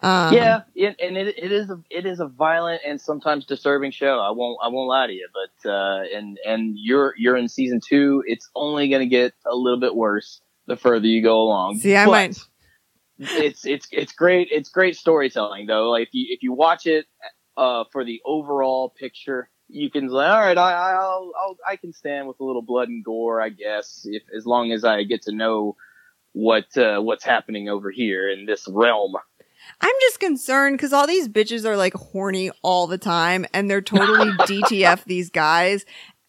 Um, 0.00 0.34
yeah, 0.34 0.62
it, 0.74 0.96
and 1.00 1.16
it, 1.16 1.38
it 1.38 1.52
is 1.52 1.70
a 1.70 1.80
it 1.88 2.06
is 2.06 2.18
a 2.18 2.26
violent 2.26 2.82
and 2.84 3.00
sometimes 3.00 3.46
disturbing 3.46 3.92
show. 3.92 4.18
I 4.18 4.30
won't 4.30 4.58
I 4.60 4.66
won't 4.66 4.88
lie 4.88 5.06
to 5.06 5.12
you, 5.12 5.28
but 5.32 5.70
uh, 5.70 6.02
and 6.12 6.40
and 6.44 6.74
you're 6.76 7.14
you're 7.16 7.36
in 7.36 7.48
season 7.48 7.78
two. 7.80 8.24
It's 8.26 8.50
only 8.56 8.88
going 8.88 9.02
to 9.02 9.06
get 9.06 9.32
a 9.46 9.54
little 9.54 9.78
bit 9.78 9.94
worse 9.94 10.40
the 10.66 10.76
further 10.76 11.06
you 11.06 11.22
go 11.22 11.40
along. 11.40 11.78
See, 11.78 11.94
I 11.94 12.04
But 12.06 12.10
might- 12.10 12.38
It's 13.18 13.64
it's 13.64 13.88
it's 13.92 14.12
great. 14.12 14.48
It's 14.50 14.70
great 14.70 14.96
storytelling 14.96 15.66
though. 15.66 15.90
Like 15.90 16.08
if 16.08 16.14
you 16.14 16.26
if 16.30 16.42
you 16.42 16.52
watch 16.52 16.86
it 16.86 17.06
uh, 17.56 17.84
for 17.92 18.04
the 18.04 18.20
overall 18.24 18.90
picture, 18.90 19.48
you 19.68 19.90
can 19.90 20.08
say, 20.08 20.14
all 20.14 20.40
right, 20.40 20.58
I 20.58 20.92
I'll, 20.92 21.32
I'll 21.38 21.56
I 21.68 21.76
can 21.76 21.92
stand 21.92 22.28
with 22.28 22.40
a 22.40 22.44
little 22.44 22.62
blood 22.62 22.88
and 22.88 23.04
gore, 23.04 23.40
I 23.40 23.50
guess, 23.50 24.02
if 24.04 24.22
as 24.36 24.46
long 24.46 24.72
as 24.72 24.84
I 24.84 25.04
get 25.04 25.22
to 25.22 25.32
know 25.32 25.76
what 26.32 26.76
uh, 26.76 27.00
what's 27.00 27.24
happening 27.24 27.68
over 27.68 27.90
here 27.90 28.30
in 28.30 28.46
this 28.46 28.66
realm. 28.68 29.14
I'm 29.80 29.94
just 30.00 30.18
concerned 30.18 30.76
because 30.76 30.92
all 30.92 31.06
these 31.06 31.28
bitches 31.28 31.64
are 31.64 31.76
like 31.76 31.94
horny 31.94 32.50
all 32.62 32.86
the 32.86 32.98
time 32.98 33.46
and 33.52 33.70
they're 33.70 33.80
totally 33.80 34.30
DTF 34.38 35.04
these 35.04 35.30
guys. 35.30 35.84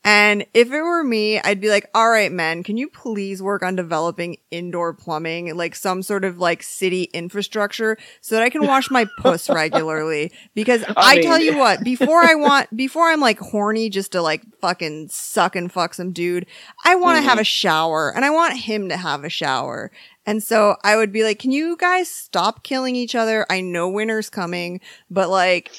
And 0.06 0.46
if 0.54 0.70
it 0.72 0.82
were 0.82 1.04
me, 1.04 1.40
I'd 1.40 1.62
be 1.62 1.70
like, 1.70 1.90
all 1.96 2.10
right, 2.10 2.32
men, 2.32 2.62
can 2.64 2.76
you 2.76 2.90
please 2.90 3.42
work 3.42 3.64
on 3.64 3.78
developing 3.78 4.36
indoor 4.52 4.94
plumbing, 4.94 5.56
like 5.56 5.76
some 5.76 6.04
sort 6.04 6.26
of 6.26 6.40
like 6.40 6.62
city 6.62 7.04
infrastructure 7.14 7.98
so 8.20 8.36
that 8.36 8.44
I 8.44 8.50
can 8.50 8.68
wash 8.68 8.92
my 8.92 9.08
puss 9.20 9.50
regularly? 9.50 10.32
Because 10.56 10.84
I, 10.84 10.94
I 10.98 11.16
mean- 11.16 11.24
tell 11.24 11.40
you 11.42 11.58
what, 11.58 11.84
before 11.86 12.22
I 12.22 12.36
want, 12.36 12.76
before 12.76 13.08
I'm 13.10 13.22
like 13.22 13.40
horny 13.40 13.90
just 13.90 14.12
to 14.12 14.22
like 14.22 14.44
fucking 14.60 15.08
suck 15.10 15.56
and 15.56 15.72
fuck 15.72 15.94
some 15.94 16.12
dude, 16.12 16.48
I 16.84 16.96
want 16.96 17.18
to 17.18 17.22
Mhm. 17.24 17.30
have 17.30 17.40
a 17.40 17.44
shower 17.46 18.12
and 18.14 18.26
I 18.26 18.30
want 18.30 18.58
him 18.58 18.90
to 18.90 18.98
have 18.98 19.24
a 19.24 19.30
shower. 19.30 19.90
And 20.26 20.42
so 20.44 20.76
I 20.84 20.96
would 20.98 21.12
be 21.14 21.24
like, 21.24 21.40
can 21.40 21.52
you 21.52 21.78
guys 21.78 22.10
stop 22.10 22.64
killing 22.64 22.96
each 22.96 23.16
other? 23.16 23.46
I 23.50 23.62
know 23.62 23.90
winter's 23.90 24.30
coming, 24.30 24.80
but 25.10 25.30
like, 25.30 25.72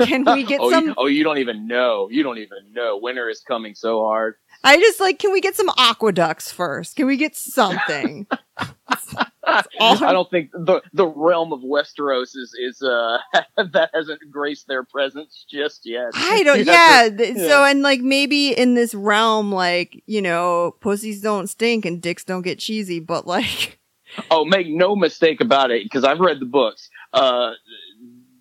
can 0.00 0.24
we 0.24 0.42
get 0.46 0.60
oh, 0.60 0.70
some? 0.70 0.86
You, 0.88 0.94
oh, 0.96 1.06
you 1.06 1.24
don't 1.24 1.38
even 1.38 1.66
know. 1.66 2.08
You 2.10 2.22
don't 2.22 2.38
even 2.38 2.72
know. 2.72 2.98
Winter 3.00 3.28
is 3.28 3.40
coming 3.40 3.74
so 3.74 4.00
hard. 4.00 4.36
I 4.64 4.78
just 4.78 5.00
like, 5.00 5.18
can 5.18 5.32
we 5.32 5.40
get 5.40 5.56
some 5.56 5.70
aqueducts 5.76 6.52
first? 6.52 6.96
Can 6.96 7.06
we 7.06 7.16
get 7.16 7.34
something? 7.36 8.26
I 9.44 10.12
don't 10.12 10.30
think 10.30 10.50
the 10.52 10.82
the 10.92 11.06
realm 11.06 11.52
of 11.52 11.60
Westeros 11.60 12.36
is 12.36 12.54
is 12.58 12.80
uh 12.82 13.18
that 13.56 13.90
hasn't 13.92 14.20
graced 14.30 14.68
their 14.68 14.84
presence 14.84 15.44
just 15.50 15.84
yet. 15.84 16.10
I 16.14 16.42
don't, 16.44 16.64
yeah. 16.64 17.08
to- 17.10 17.16
th- 17.16 17.36
So, 17.38 17.64
and 17.64 17.82
like 17.82 18.00
maybe 18.00 18.50
in 18.56 18.74
this 18.74 18.94
realm, 18.94 19.52
like, 19.52 20.02
you 20.06 20.22
know, 20.22 20.76
pussies 20.80 21.20
don't 21.20 21.48
stink 21.48 21.84
and 21.84 22.00
dicks 22.00 22.24
don't 22.24 22.42
get 22.42 22.58
cheesy, 22.58 23.00
but 23.00 23.26
like, 23.26 23.80
oh, 24.30 24.44
make 24.44 24.68
no 24.68 24.94
mistake 24.94 25.40
about 25.40 25.70
it, 25.70 25.84
because 25.84 26.04
I've 26.04 26.20
read 26.20 26.40
the 26.40 26.46
books. 26.46 26.88
Uh, 27.12 27.52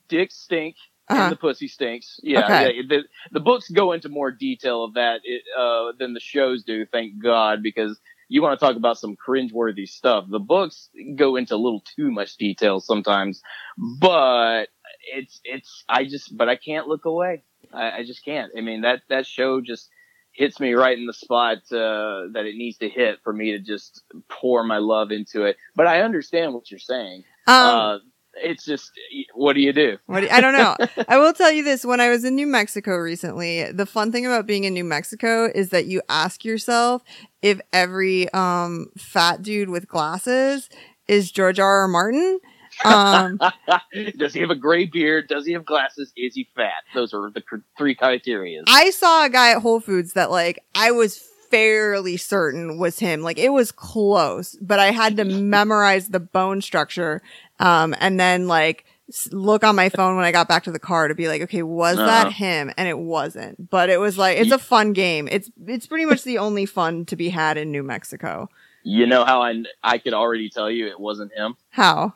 dicks 0.08 0.36
stink. 0.36 0.76
Uh, 1.12 1.24
And 1.24 1.32
the 1.32 1.36
pussy 1.38 1.68
stinks. 1.68 2.20
Yeah, 2.24 2.46
Okay. 2.46 2.76
yeah. 2.76 2.82
The, 2.88 3.04
the 3.32 3.40
books 3.40 3.70
go 3.70 3.94
into 3.94 4.10
more 4.10 4.32
detail 4.32 4.84
of 4.84 4.96
that 4.96 5.22
it, 5.24 5.44
uh, 5.58 5.94
than 6.00 6.14
the 6.14 6.20
shows 6.20 6.64
do. 6.64 6.86
Thank 6.86 7.22
God, 7.22 7.64
because 7.64 8.00
you 8.30 8.42
want 8.42 8.60
to 8.60 8.66
talk 8.66 8.78
about 8.78 8.98
some 9.00 9.16
cringeworthy 9.18 9.88
stuff. 9.88 10.26
The 10.30 10.40
books 10.40 10.90
go 11.16 11.36
into 11.36 11.56
a 11.56 11.58
little 11.58 11.84
too 11.96 12.12
much 12.12 12.38
detail 12.38 12.80
sometimes, 12.80 13.42
but 13.78 14.68
it's 15.14 15.42
it's. 15.44 15.84
I 15.90 16.06
just, 16.06 16.36
but 16.38 16.50
I 16.50 16.56
can't 16.56 16.88
look 16.88 17.06
away. 17.06 17.44
I, 17.74 18.00
I 18.00 18.04
just 18.06 18.24
can't. 18.26 18.52
I 18.58 18.62
mean 18.62 18.82
that 18.82 19.02
that 19.10 19.26
show 19.26 19.62
just 19.62 19.90
hits 20.34 20.60
me 20.62 20.74
right 20.74 20.98
in 20.98 21.08
the 21.08 21.14
spot 21.14 21.58
uh, 21.74 22.28
that 22.34 22.46
it 22.46 22.56
needs 22.56 22.78
to 22.80 22.90
hit 22.90 23.20
for 23.24 23.34
me 23.34 23.52
to 23.52 23.60
just 23.60 24.04
pour 24.30 24.64
my 24.64 24.78
love 24.78 25.12
into 25.12 25.44
it. 25.44 25.58
But 25.76 25.88
I 25.88 26.02
understand 26.02 26.54
what 26.54 26.72
you're 26.72 26.80
saying. 26.80 27.24
um, 27.48 27.56
uh, 27.58 27.98
it's 28.36 28.66
just, 28.66 28.92
what 29.34 29.54
do 29.54 29.62
you 29.62 29.74
do? 29.74 29.98
What 30.06 30.22
do- 30.22 30.30
I 30.30 30.42
don't 30.42 30.54
know. 30.54 30.76
I 31.08 31.18
will 31.18 31.34
tell 31.34 31.52
you 31.52 31.64
this. 31.64 31.86
When 31.86 32.00
I 32.00 32.10
was 32.10 32.24
in 32.24 32.36
New 32.36 32.48
Mexico 32.48 32.96
recently, 32.98 33.72
the 33.72 33.86
fun 33.86 34.12
thing 34.12 34.26
about 34.26 34.48
being 34.48 34.64
in 34.64 34.74
New 34.74 34.84
Mexico 34.84 35.46
is 35.54 35.70
that 35.70 35.86
you 35.86 36.02
ask 36.10 36.46
yourself 36.46 37.04
if 37.42 37.60
every 37.74 38.32
um, 38.34 38.88
fat 38.98 39.42
dude 39.42 39.70
with 39.70 39.88
glasses 39.88 40.70
is 41.08 41.32
George 41.32 41.60
R. 41.60 41.82
R. 41.82 41.88
Martin. 41.88 42.40
Um, 42.86 43.38
Does 44.18 44.34
he 44.34 44.40
have 44.40 44.50
a 44.50 44.56
gray 44.56 44.86
beard? 44.86 45.28
Does 45.28 45.46
he 45.46 45.54
have 45.54 45.66
glasses? 45.66 46.12
Is 46.16 46.36
he 46.36 46.48
fat? 46.56 46.84
Those 46.94 47.14
are 47.14 47.30
the 47.30 47.42
cr- 47.42 47.58
three 47.78 47.96
criteria. 47.96 48.64
I 48.68 48.92
saw 48.92 49.26
a 49.26 49.30
guy 49.30 49.52
at 49.52 49.62
Whole 49.62 49.82
Foods 49.82 50.14
that 50.14 50.32
like 50.32 50.64
I 50.74 50.92
was 50.92 51.18
fairly 51.52 52.16
certain 52.16 52.78
was 52.80 52.98
him. 52.98 53.22
Like 53.22 53.38
it 53.38 53.50
was 53.50 53.72
close, 53.74 54.56
but 54.62 54.80
I 54.80 54.92
had 54.92 55.18
to 55.18 55.26
memorize 55.42 56.08
the 56.08 56.20
bone 56.22 56.62
structure. 56.62 57.22
Um, 57.62 57.96
and 58.00 58.20
then 58.20 58.48
like 58.48 58.86
look 59.32 59.64
on 59.64 59.76
my 59.76 59.90
phone 59.90 60.16
when 60.16 60.24
I 60.26 60.32
got 60.32 60.48
back 60.48 60.64
to 60.64 60.72
the 60.72 60.80
car 60.80 61.08
to 61.10 61.16
be 61.16 61.28
like, 61.28 61.42
okay, 61.44 61.64
was 61.64 61.98
Uh-huh. 61.98 62.06
that 62.08 62.32
him? 62.34 62.72
And 62.78 62.88
it 62.88 62.98
wasn't, 62.98 63.70
but 63.70 63.90
it 63.90 64.00
was 64.00 64.18
like, 64.18 64.38
it's 64.38 64.52
a 64.52 64.58
fun 64.58 64.94
game. 64.94 65.28
It's, 65.30 65.52
it's 65.68 65.86
pretty 65.86 66.06
much 66.06 66.24
the 66.24 66.38
only 66.38 66.66
fun 66.66 67.06
to 67.08 67.16
be 67.18 67.28
had 67.30 67.58
in 67.58 67.72
New 67.72 67.84
Mexico. 67.84 68.50
You 68.84 69.06
know 69.06 69.26
how 69.26 69.42
I 69.44 69.64
I 69.84 69.98
could 70.00 70.14
already 70.14 70.50
tell 70.50 70.72
you 70.72 70.88
it 70.88 71.00
wasn't 71.00 71.32
him 71.36 71.56
How? 71.70 72.14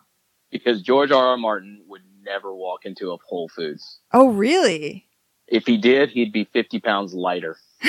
because 0.51 0.81
George 0.81 1.11
R. 1.11 1.25
R. 1.27 1.37
Martin 1.37 1.83
would 1.87 2.01
never 2.23 2.55
walk 2.55 2.85
into 2.85 3.11
a 3.11 3.17
Whole 3.27 3.49
Foods. 3.49 3.99
Oh, 4.13 4.29
really? 4.29 5.05
If 5.47 5.67
he 5.67 5.77
did, 5.77 6.09
he'd 6.09 6.31
be 6.31 6.45
fifty 6.45 6.79
pounds 6.79 7.13
lighter. 7.13 7.57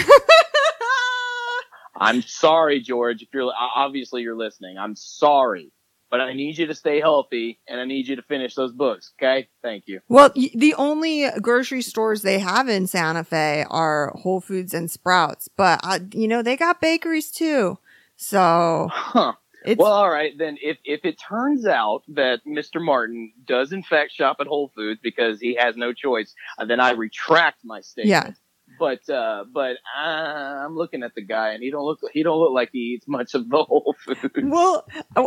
I'm 1.98 2.20
sorry, 2.20 2.80
George. 2.80 3.22
If 3.22 3.28
you're 3.32 3.50
obviously 3.74 4.20
you're 4.22 4.36
listening, 4.36 4.76
I'm 4.76 4.94
sorry, 4.94 5.72
but 6.11 6.20
I 6.20 6.32
need 6.32 6.59
you 6.59 6.66
to 6.66 6.74
stay 6.74 7.00
healthy 7.00 7.59
and 7.68 7.80
I 7.80 7.84
need 7.84 8.09
you 8.09 8.16
to 8.16 8.22
finish 8.22 8.54
those 8.54 8.72
books. 8.72 9.12
Okay. 9.18 9.48
Thank 9.62 9.84
you. 9.86 10.00
Well, 10.09 10.30
the 10.34 10.74
only 10.74 11.28
grocery 11.40 11.82
stores 11.82 12.22
they 12.22 12.38
have 12.38 12.68
in 12.68 12.86
Santa 12.86 13.24
Fe 13.24 13.64
are 13.68 14.12
Whole 14.16 14.40
Foods 14.40 14.74
and 14.74 14.90
Sprouts, 14.90 15.48
but 15.48 15.80
uh, 15.82 15.98
you 16.12 16.28
know 16.28 16.42
they 16.42 16.57
got 16.57 16.80
bakeries 16.80 17.30
too. 17.30 17.78
So 18.16 18.88
Huh. 18.92 19.32
Well, 19.78 19.92
all 19.92 20.11
right. 20.11 20.32
Then 20.38 20.59
if, 20.62 20.78
if 20.84 21.04
it 21.04 21.16
turns 21.18 21.66
out 21.66 22.02
that 22.09 22.40
Mr. 22.46 22.80
Martin 22.80 23.32
does 23.46 23.72
in 23.72 23.82
fact 23.82 24.12
shop 24.12 24.36
at 24.40 24.46
Whole 24.46 24.70
Foods 24.76 25.00
because 25.02 25.40
he 25.40 25.57
has 25.59 25.76
no 25.76 25.92
choice, 25.92 26.34
uh, 26.59 26.64
then 26.64 26.78
I 26.78 26.92
retract 26.92 27.64
my 27.64 27.80
statement. 27.80 28.11
Yeah. 28.11 28.30
But, 28.79 29.09
uh, 29.09 29.45
but 29.53 29.77
I'm 29.97 30.74
looking 30.77 31.03
at 31.03 31.14
the 31.14 31.22
guy 31.22 31.51
and 31.53 31.62
he 31.62 31.70
don't 31.70 31.85
look, 31.85 32.01
he 32.12 32.22
don't 32.22 32.39
look 32.39 32.53
like 32.53 32.70
he 32.72 32.95
eats 32.97 33.07
much 33.09 33.35
of 33.35 33.49
the 33.49 33.62
whole 33.62 33.95
food. 34.05 34.31
well, 34.51 34.87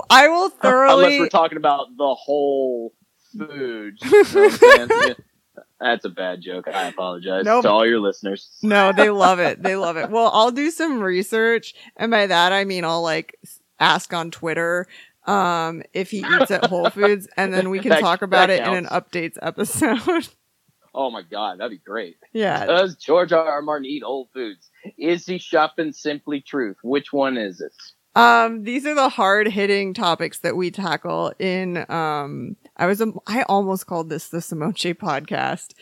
I 0.10 0.28
will 0.28 0.50
thoroughly 0.50 1.04
Unless 1.06 1.20
we're 1.20 1.30
talking 1.30 1.58
about 1.58 1.88
the 1.98 2.14
whole 2.16 2.94
food. 3.38 3.98
You 4.04 4.12
know 4.12 4.18
what 4.20 4.82
I'm 4.82 4.90
saying? 4.90 5.16
That's 5.82 6.04
a 6.06 6.10
bad 6.10 6.42
joke. 6.42 6.68
I 6.68 6.88
apologize 6.90 7.46
Nope. 7.46 7.64
to 7.64 7.70
all 7.70 7.86
your 7.88 8.00
listeners. 8.00 8.50
no, 8.62 8.92
they 8.92 9.10
love 9.26 9.40
it. 9.40 9.62
They 9.64 9.76
love 9.78 9.96
it. 9.98 10.10
Well, 10.10 10.30
I'll 10.34 10.52
do 10.52 10.72
some 10.72 11.00
research, 11.02 11.74
and 11.96 12.12
by 12.12 12.28
that 12.28 12.52
I 12.52 12.66
mean 12.66 12.84
I'll 12.84 13.02
like 13.02 13.38
ask 13.80 14.14
on 14.14 14.30
Twitter 14.32 14.88
um 15.26 15.84
if 15.94 16.12
he 16.12 16.20
eats 16.20 16.52
at 16.52 16.66
Whole 16.66 16.90
Foods, 16.90 17.28
and 17.38 17.54
then 17.54 17.70
we 17.70 17.80
can 17.80 17.90
That- 17.90 18.02
talk 18.02 18.22
about 18.22 18.50
it 18.50 18.62
in 18.66 18.74
an 18.74 18.86
updates 18.88 19.38
episode. 19.42 20.28
Oh 21.02 21.10
my 21.10 21.22
God, 21.22 21.60
that'd 21.60 21.72
be 21.72 21.78
great. 21.78 22.18
yeah. 22.34 22.66
Does 22.66 22.96
George 22.98 23.32
R. 23.32 23.46
R. 23.46 23.62
Martin 23.62 23.86
eat 23.86 24.04
Whole 24.04 24.28
Foods? 24.34 24.70
Is 24.98 25.26
he 25.26 25.38
shopping 25.38 25.94
Simply 25.94 26.42
Truth? 26.42 26.76
Which 26.84 27.14
one 27.14 27.38
is 27.38 27.62
it? 27.62 27.72
Um, 28.20 28.64
these 28.64 28.86
are 28.86 28.96
the 28.96 29.08
hard 29.08 29.48
hitting 29.48 29.94
topics 29.94 30.40
that 30.40 30.58
we 30.58 30.72
tackle 30.72 31.32
in, 31.40 31.90
um, 31.90 32.58
I 32.76 32.86
was, 32.88 33.00
a, 33.00 33.14
I 33.28 33.44
almost 33.44 33.88
called 33.88 34.10
this 34.10 34.28
the 34.30 34.40
Simoche 34.40 34.94
podcast. 34.96 35.74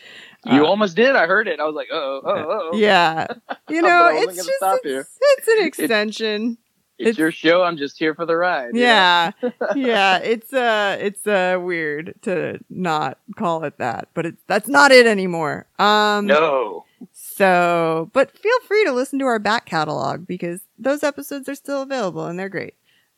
You 0.44 0.64
Uh, 0.64 0.68
almost 0.68 0.94
did. 0.94 1.16
I 1.16 1.26
heard 1.26 1.48
it. 1.48 1.58
I 1.58 1.64
was 1.64 1.74
like, 1.74 1.88
oh, 1.90 2.20
oh, 2.24 2.70
oh. 2.72 2.76
Yeah. 2.76 3.26
You 3.70 3.82
know, 3.82 4.08
it's 4.12 4.26
gonna 4.26 4.36
just, 4.36 4.50
stop 4.56 4.80
it's, 4.84 5.18
it's 5.20 5.48
an 5.48 5.66
extension. 5.66 6.58
It's, 6.98 7.10
it's- 7.10 7.18
your 7.18 7.30
show. 7.32 7.62
I'm 7.62 7.76
just 7.76 7.98
here 7.98 8.14
for 8.14 8.26
the 8.26 8.36
ride. 8.36 8.74
you 8.74 8.80
know? 8.80 8.86
Yeah. 8.86 9.30
yeah. 9.76 10.18
It's, 10.18 10.52
uh, 10.52 10.96
it's, 11.00 11.26
uh, 11.26 11.58
weird 11.60 12.14
to 12.22 12.58
not 12.70 13.18
call 13.36 13.64
it 13.64 13.78
that, 13.78 14.08
but 14.14 14.26
it's, 14.26 14.42
that's 14.46 14.68
not 14.68 14.90
it 14.90 15.06
anymore. 15.06 15.66
Um, 15.78 16.26
No. 16.26 16.84
so, 17.12 18.10
but 18.12 18.36
feel 18.36 18.60
free 18.66 18.84
to 18.84 18.92
listen 18.92 19.18
to 19.20 19.26
our 19.26 19.38
back 19.38 19.64
catalog 19.66 20.26
because 20.26 20.60
those 20.78 21.02
episodes 21.04 21.48
are 21.48 21.54
still 21.54 21.82
available 21.82 22.26
and 22.26 22.38
they're 22.38 22.48
great. 22.48 22.74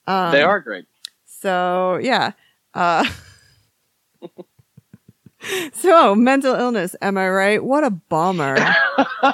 Um, 0.07 0.33
they 0.33 0.43
are 0.43 0.61
great. 0.61 0.87
So 1.27 1.99
yeah. 2.03 2.33
Uh 2.75 3.09
So 5.73 6.15
mental 6.15 6.55
illness, 6.55 6.95
am 7.01 7.17
I 7.17 7.29
right? 7.31 7.65
What 7.65 7.85
a 7.85 7.91
bummer. 7.91 8.57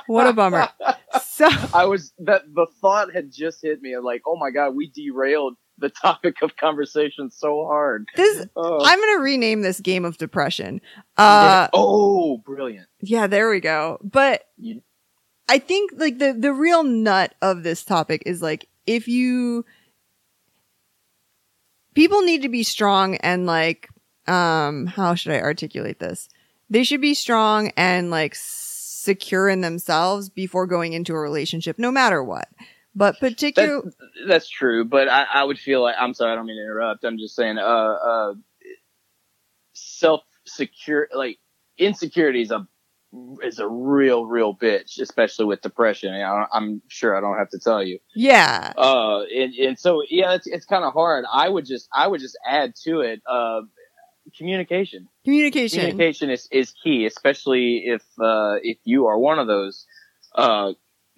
What 0.07 0.27
a 0.27 0.33
bummer. 0.33 0.69
So 1.23 1.49
I 1.75 1.85
was 1.87 2.13
that 2.21 2.43
the 2.55 2.67
thought 2.81 3.13
had 3.15 3.33
just 3.33 3.61
hit 3.63 3.83
me. 3.83 3.97
Like, 3.99 4.23
oh 4.27 4.37
my 4.37 4.51
god, 4.51 4.75
we 4.77 4.89
derailed 4.91 5.57
the 5.79 5.89
topic 5.91 6.41
of 6.43 6.57
conversation 6.57 7.31
so 7.31 7.65
hard. 7.67 8.07
this 8.17 8.47
Oh. 8.57 8.79
I'm 8.85 8.99
gonna 9.01 9.21
rename 9.21 9.63
this 9.63 9.81
game 9.81 10.05
of 10.05 10.17
depression. 10.17 10.81
Uh 11.17 11.69
oh, 11.73 12.39
brilliant. 12.39 12.87
yeah, 13.01 13.27
there 13.27 13.51
we 13.51 13.61
go. 13.61 13.99
But 14.03 14.43
You- 14.57 14.83
I 15.49 15.59
think 15.59 15.93
like 15.97 16.19
the 16.19 16.33
the 16.33 16.53
real 16.53 16.83
nut 16.83 17.35
of 17.43 17.63
this 17.63 17.85
topic 17.85 18.23
is 18.27 18.41
like 18.43 18.67
if 18.87 19.07
you 19.09 19.65
people 21.95 22.23
need 22.23 22.43
to 22.43 22.49
be 22.49 22.63
strong 22.63 23.17
and 23.17 23.47
like 23.47 23.89
um 24.29 24.87
how 24.87 25.15
should 25.15 25.33
I 25.33 25.41
articulate 25.41 25.99
this? 25.99 26.29
They 26.69 26.85
should 26.85 27.01
be 27.01 27.15
strong 27.15 27.71
and 27.77 28.11
like 28.11 28.35
secure 28.35 29.49
in 29.49 29.61
themselves 29.61 30.29
before 30.29 30.67
going 30.67 30.93
into 30.93 31.15
a 31.15 31.21
relationship 31.21 31.79
no 31.79 31.91
matter 31.91 32.23
what. 32.23 32.49
But 32.95 33.21
particular 33.21 33.83
That's 34.27 34.49
true, 34.49 34.85
but 34.85 35.09
I, 35.09 35.27
I 35.35 35.45
would 35.45 35.59
feel 35.59 35.83
like 35.83 35.97
I'm 35.99 36.15
sorry, 36.15 36.33
I 36.33 36.35
don't 36.35 36.47
mean 36.47 36.57
to 36.57 36.63
interrupt. 36.63 37.05
I'm 37.05 37.19
just 37.19 37.37
saying, 37.37 37.59
uh, 37.59 37.63
uh, 37.63 38.35
self 39.75 40.23
secure, 40.47 41.09
like 41.15 41.39
insecurity 41.79 42.41
is 42.41 42.51
a 42.51 42.67
is 43.43 43.59
a 43.59 43.69
real, 43.69 44.27
real 44.27 44.55
bitch, 44.55 44.99
especially 45.01 45.45
with 45.45 45.61
depression. 45.61 46.15
You 46.15 46.23
I'm 46.23 46.83
sure 46.89 47.17
I 47.17 47.21
don't 47.21 47.37
have 47.37 47.51
to 47.51 47.59
tell 47.59 47.83
you. 47.83 47.99
yeah. 48.15 48.73
Uh, 48.77 49.23
and, 49.25 49.55
and 49.55 49.79
so 49.79 50.03
yeah, 50.09 50.35
it's 50.35 50.47
it's 50.47 50.67
kind 50.67 50.85
of 50.85 50.93
hard. 50.93 51.25
I 51.31 51.49
would 51.49 51.67
just 51.67 51.89
I 51.95 52.07
would 52.07 52.21
just 52.21 52.39
add 52.49 52.75
to 52.85 53.01
it, 53.01 53.21
uh, 53.31 53.61
communication. 54.37 55.09
Communication. 55.25 55.81
Communication 55.81 56.31
is, 56.31 56.49
is 56.51 56.73
key, 56.83 57.07
especially 57.07 57.85
if 57.87 58.03
uh, 58.21 58.57
if 58.63 58.79
you 58.85 59.07
are 59.07 59.19
one 59.19 59.39
of 59.39 59.47
those 59.47 59.87
uh, 60.35 60.73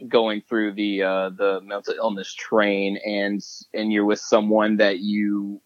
going 0.07 0.43
through 0.49 0.75
the 0.75 1.03
uh, 1.03 1.31
the 1.31 1.61
mental 1.63 1.95
illness 1.95 2.33
train 2.35 2.99
and 3.05 3.41
and 3.75 3.93
you're 3.93 4.05
with 4.05 4.21
someone 4.21 4.77
that 4.77 4.99
you 4.99 5.61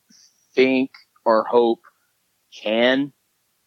think 0.55 0.91
or 1.25 1.45
hope 1.45 1.81
can 2.63 3.13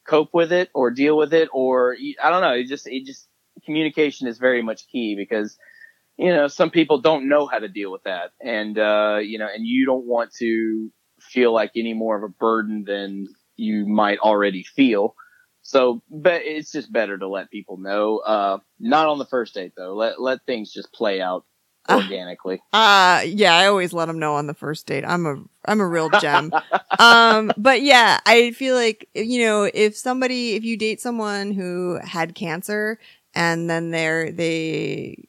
cope 0.07 0.34
with 0.34 0.51
it 0.51 0.69
or 0.73 0.91
deal 0.91 1.17
with 1.17 1.34
it 1.34 1.49
or 1.53 1.95
I 2.21 2.30
don't 2.30 2.41
know. 2.41 2.53
It 2.53 2.67
just 2.67 2.88
it 2.88 3.05
just 3.05 3.28
communication 3.65 4.28
is 4.28 4.38
very 4.38 4.61
much 4.61 4.88
key 4.88 5.15
because 5.15 5.57
you 6.17 6.34
know 6.34 6.47
some 6.47 6.69
people 6.69 6.99
don't 6.99 7.28
know 7.28 7.47
how 7.47 7.59
to 7.59 7.67
deal 7.67 7.91
with 7.91 8.03
that 8.03 8.32
and 8.41 8.78
uh, 8.78 9.19
you 9.21 9.38
know 9.39 9.47
and 9.53 9.65
you 9.65 9.86
don't 9.86 10.05
want 10.05 10.32
to 10.39 10.91
feel 11.19 11.53
like 11.53 11.71
any 11.76 11.93
more 11.93 12.17
of 12.17 12.23
a 12.23 12.30
burden 12.30 12.84
than 12.86 13.28
you 13.55 13.85
might 13.87 14.19
already 14.19 14.63
feel. 14.63 15.15
So, 15.61 16.01
but 16.11 16.41
it's 16.43 16.71
just 16.71 16.91
better 16.91 17.17
to 17.17 17.27
let 17.27 17.49
people 17.49 17.77
know. 17.77 18.19
Uh, 18.19 18.59
not 18.79 19.07
on 19.07 19.17
the 19.17 19.25
first 19.25 19.53
date 19.55 19.73
though. 19.75 19.95
Let 19.95 20.21
let 20.21 20.45
things 20.45 20.71
just 20.71 20.91
play 20.93 21.21
out 21.21 21.45
Ah. 21.87 22.01
organically. 22.03 22.61
Uh 22.73 23.21
yeah, 23.25 23.55
I 23.55 23.67
always 23.67 23.93
let 23.93 24.05
them 24.07 24.19
know 24.19 24.35
on 24.35 24.47
the 24.47 24.53
first 24.55 24.85
date. 24.87 25.03
I'm 25.05 25.25
a 25.25 25.35
I'm 25.65 25.79
a 25.79 25.87
real 25.87 26.09
gem. 26.19 26.51
um 26.99 27.51
but 27.57 27.81
yeah, 27.81 28.19
I 28.25 28.51
feel 28.51 28.75
like 28.75 29.07
you 29.13 29.45
know, 29.45 29.69
if 29.73 29.95
somebody 29.95 30.53
if 30.55 30.63
you 30.63 30.77
date 30.77 30.99
someone 31.01 31.51
who 31.51 31.99
had 32.03 32.33
cancer 32.35 32.99
and 33.33 33.69
then 33.69 33.91
they're 33.91 34.31
they 34.31 35.25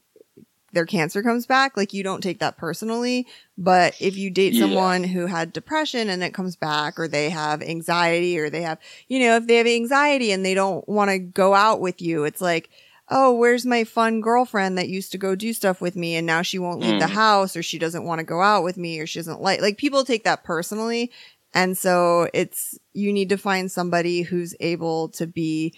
their 0.72 0.86
cancer 0.86 1.22
comes 1.22 1.46
back, 1.46 1.76
like 1.76 1.92
you 1.92 2.02
don't 2.02 2.22
take 2.22 2.40
that 2.40 2.56
personally, 2.58 3.26
but 3.56 3.94
if 4.00 4.16
you 4.16 4.30
date 4.30 4.54
Yeah. 4.54 4.60
someone 4.60 5.04
who 5.04 5.26
had 5.26 5.52
depression 5.52 6.10
and 6.10 6.22
it 6.22 6.34
comes 6.34 6.56
back 6.56 6.98
or 6.98 7.08
they 7.08 7.30
have 7.30 7.62
anxiety 7.62 8.38
or 8.38 8.50
they 8.50 8.62
have, 8.62 8.78
you 9.08 9.20
know, 9.20 9.36
if 9.36 9.46
they 9.46 9.56
have 9.56 9.66
anxiety 9.66 10.32
and 10.32 10.44
they 10.44 10.54
don't 10.54 10.86
want 10.88 11.10
to 11.10 11.18
go 11.18 11.54
out 11.54 11.80
with 11.80 12.02
you, 12.02 12.24
it's 12.24 12.40
like 12.40 12.68
oh, 13.08 13.32
where's 13.32 13.64
my 13.64 13.84
fun 13.84 14.20
girlfriend 14.20 14.76
that 14.76 14.88
used 14.88 15.12
to 15.12 15.18
go 15.18 15.36
do 15.36 15.52
stuff 15.52 15.80
with 15.80 15.94
me 15.94 16.16
and 16.16 16.26
now 16.26 16.42
she 16.42 16.58
won't 16.58 16.80
leave 16.80 16.98
the 16.98 17.04
Mm. 17.06 17.10
house 17.10 17.56
or 17.56 17.62
she 17.62 17.78
doesn't 17.78 18.04
want 18.04 18.18
to 18.18 18.24
go 18.24 18.42
out 18.42 18.64
with 18.64 18.76
me 18.76 18.98
or 18.98 19.06
she 19.06 19.18
doesn't 19.20 19.40
like 19.40 19.60
like 19.60 19.76
people 19.78 20.04
take 20.04 20.24
that 20.24 20.42
personally. 20.44 21.12
And 21.54 21.78
so 21.78 22.28
it's 22.34 22.76
you 22.92 23.12
need 23.12 23.28
to 23.28 23.38
find 23.38 23.70
somebody 23.70 24.22
who's 24.22 24.54
able 24.60 25.08
to 25.10 25.26
be 25.26 25.72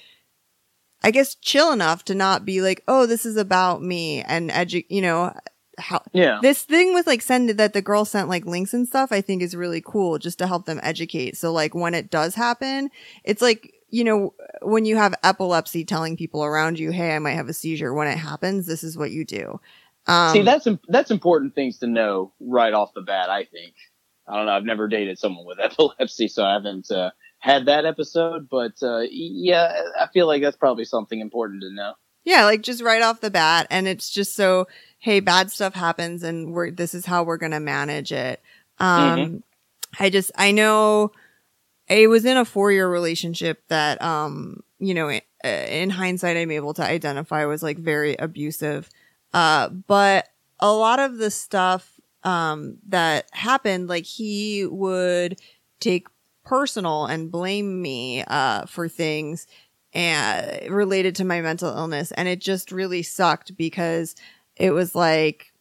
I 1.03 1.11
guess 1.11 1.35
chill 1.37 1.73
enough 1.73 2.05
to 2.07 2.15
not 2.15 2.45
be 2.45 2.61
like, 2.61 2.83
"Oh, 2.89 3.07
this 3.07 3.25
is 3.25 3.37
about 3.37 3.83
me." 3.83 4.23
And 4.23 4.51
edu- 4.51 4.87
you 4.89 5.01
know, 5.03 5.33
how 5.79 6.03
Yeah. 6.13 6.41
this 6.43 6.63
thing 6.63 6.93
with 6.95 7.07
like 7.07 7.23
send 7.23 7.51
that 7.51 7.73
the 7.73 7.83
girl 7.83 8.05
sent 8.05 8.29
like 8.29 8.45
links 8.45 8.75
and 8.75 8.87
stuff 8.87 9.13
i 9.13 9.21
think 9.21 9.43
is 9.43 9.55
really 9.55 9.81
cool 9.81 10.19
just 10.19 10.39
to 10.39 10.47
help 10.49 10.67
them 10.67 10.81
educate 10.83 11.37
so 11.37 11.53
like 11.53 11.73
when 11.73 11.95
it 11.95 12.11
does 12.11 12.35
happen 12.35 12.91
it's 13.23 13.41
like 13.41 13.73
you 13.89 14.03
know 14.03 14.35
when 14.63 14.85
you 14.85 14.97
have 14.97 15.15
epilepsy 15.23 15.85
telling 15.85 16.17
people 16.17 16.45
around 16.45 16.81
you 16.81 16.91
hey 16.91 17.15
i 17.15 17.19
might 17.21 17.35
have 17.35 17.49
a 17.49 17.53
seizure 17.53 17.95
when 17.95 18.09
it 18.09 18.19
happens 18.19 18.67
this 18.67 18.83
is 18.83 18.99
what 18.99 19.13
you 19.13 19.25
do 19.25 19.61
um 20.09 20.33
See, 20.33 20.43
that's 20.43 20.67
that's 20.89 21.11
important 21.13 21.55
things 21.55 21.79
to 21.79 21.87
know 21.87 22.33
right 22.41 22.73
off 22.73 22.93
the 22.95 23.03
bat. 23.03 23.31
I 23.31 23.45
think. 23.45 23.75
I 24.27 24.37
don't 24.37 24.47
know. 24.47 24.53
I've 24.53 24.65
never 24.65 24.89
dated 24.89 25.19
someone 25.19 25.47
with 25.47 25.61
epilepsy, 25.63 26.29
so 26.29 26.45
I 26.45 26.55
haven't 26.55 26.91
uh, 26.91 27.11
had 27.39 27.67
that 27.67 27.85
episode. 27.87 28.49
But 28.49 28.73
uh, 28.83 29.03
yeah, 29.11 29.83
I 29.99 30.07
feel 30.13 30.27
like 30.27 30.43
that's 30.43 30.57
probably 30.57 30.85
something 30.85 31.21
important 31.21 31.63
to 31.63 31.73
know. 31.73 31.95
yeah 32.25 32.45
like 32.45 32.63
just 32.63 32.83
right 32.83 33.03
off 33.03 33.21
the 33.21 33.31
bat 33.31 33.67
and 33.71 33.87
it's 33.89 34.11
just 34.11 34.35
so 34.35 34.67
hey 34.99 35.21
bad 35.21 35.51
stuff 35.51 35.75
happens 35.75 36.23
and 36.23 36.53
we're 36.53 36.71
this 36.71 36.93
is 36.95 37.07
how 37.07 37.23
we're 37.23 37.37
gonna 37.39 37.61
manage 37.61 38.11
it 38.13 38.43
um 38.81 39.43
i 40.01 40.11
just 40.11 40.31
i 40.37 40.51
know 40.51 41.13
i 41.89 42.07
was 42.09 42.25
in 42.25 42.37
a 42.37 42.45
four 42.45 42.71
year 42.73 42.89
relationship 42.91 43.63
that 43.69 44.03
um 44.03 44.61
you 44.81 44.93
know 44.95 45.09
i- 45.09 45.23
uh, 45.45 45.49
in 45.49 45.89
hindsight 45.91 46.37
i'm 46.37 46.51
able 46.51 46.75
to 46.75 46.83
identify 46.83 47.45
was 47.47 47.63
like 47.63 47.79
very 47.79 48.17
abusive 48.17 48.91
uh 49.33 49.69
but 49.69 50.27
a 50.59 50.73
lot 50.73 50.99
of 50.99 51.17
the 51.19 51.31
stuff 51.31 51.99
um 52.25 52.77
that 52.89 53.27
happened 53.33 53.89
like 53.89 54.05
he 54.05 54.67
would 54.67 55.39
take 55.81 56.09
personal 56.49 57.05
and 57.07 57.31
blame 57.31 57.83
me 57.83 58.25
uh 58.27 58.65
for 58.67 58.89
things 58.89 59.47
and 59.93 60.71
related 60.71 61.15
to 61.17 61.25
my 61.25 61.41
mental 61.41 61.69
illness 61.77 62.11
and 62.13 62.27
it 62.29 62.41
just 62.41 62.73
really 62.73 63.03
sucked 63.03 63.57
because 63.57 64.15
it 64.57 64.71
was 64.71 64.95
like 64.95 65.53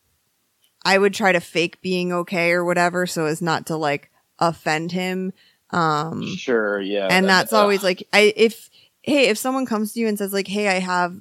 I 0.85 0.97
would 0.97 1.13
try 1.13 1.31
to 1.33 1.41
fake 1.41 1.81
being 1.81 2.13
okay 2.13 2.51
or 2.51 2.63
whatever 2.63 3.05
so 3.05 3.25
as 3.25 3.41
not 3.41 3.65
to 3.67 3.75
like 3.75 4.09
offend 4.39 4.91
him. 4.93 5.33
Um, 5.71 6.23
Sure, 6.23 6.79
yeah. 6.79 7.07
and 7.09 7.25
that- 7.25 7.49
that's 7.49 7.53
always 7.53 7.83
like 7.83 8.07
I 8.13 8.31
if 8.37 8.69
hey 9.01 9.27
if 9.27 9.37
someone 9.37 9.65
comes 9.65 9.93
to 9.93 9.99
you 9.99 10.07
and 10.07 10.17
says 10.17 10.31
like 10.31 10.47
hey 10.47 10.69
I 10.69 10.79
have 10.79 11.15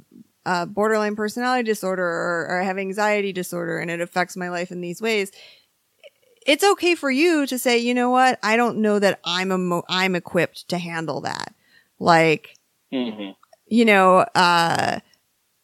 uh, 0.45 0.67
borderline 0.67 1.17
personality 1.17 1.65
disorder 1.65 2.05
or, 2.05 2.47
or 2.49 2.61
I 2.61 2.65
have 2.65 2.79
anxiety 2.79 3.33
disorder 3.33 3.79
and 3.79 3.91
it 3.91 4.01
affects 4.01 4.37
my 4.37 4.49
life 4.51 4.71
in 4.71 4.81
these 4.81 5.03
ways. 5.03 5.33
It's 6.47 6.65
okay 6.65 6.95
for 6.95 7.11
you 7.11 7.47
to 7.47 7.59
say, 7.59 7.79
you 7.79 7.93
know 7.93 8.11
what? 8.11 8.39
I 8.43 8.57
don't 8.57 8.79
know 8.79 8.99
that 9.01 9.19
I'm 9.25 9.51
emo- 9.53 9.85
I'm 9.89 10.15
equipped 10.15 10.69
to 10.69 10.79
handle 10.79 11.21
that. 11.23 11.53
Like, 11.99 12.55
Mhm. 12.93 13.35
you 13.67 13.85
know, 13.85 14.19
uh, 14.35 15.01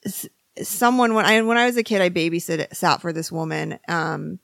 s- 0.05 0.29
someone 0.63 1.15
when 1.15 1.25
I 1.27 1.41
when 1.43 1.57
I 1.59 1.67
was 1.67 1.77
a 1.77 1.85
kid, 1.85 2.01
I 2.03 2.11
babysat 2.11 2.75
sat 2.75 3.01
for 3.01 3.13
this 3.13 3.33
woman, 3.33 3.79
um, 3.89 4.41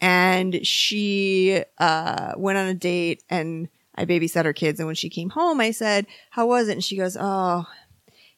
and 0.00 0.64
she 0.66 1.62
uh 1.78 2.34
went 2.36 2.58
on 2.58 2.66
a 2.68 2.74
date, 2.74 3.24
and 3.30 3.68
I 3.96 4.04
babysat 4.06 4.44
her 4.44 4.52
kids. 4.52 4.80
And 4.80 4.86
when 4.86 4.96
she 4.96 5.10
came 5.10 5.30
home, 5.30 5.60
I 5.60 5.72
said, 5.72 6.06
"How 6.30 6.46
was 6.46 6.68
it?" 6.68 6.72
And 6.74 6.84
she 6.84 6.96
goes, 6.96 7.16
"Oh, 7.20 7.66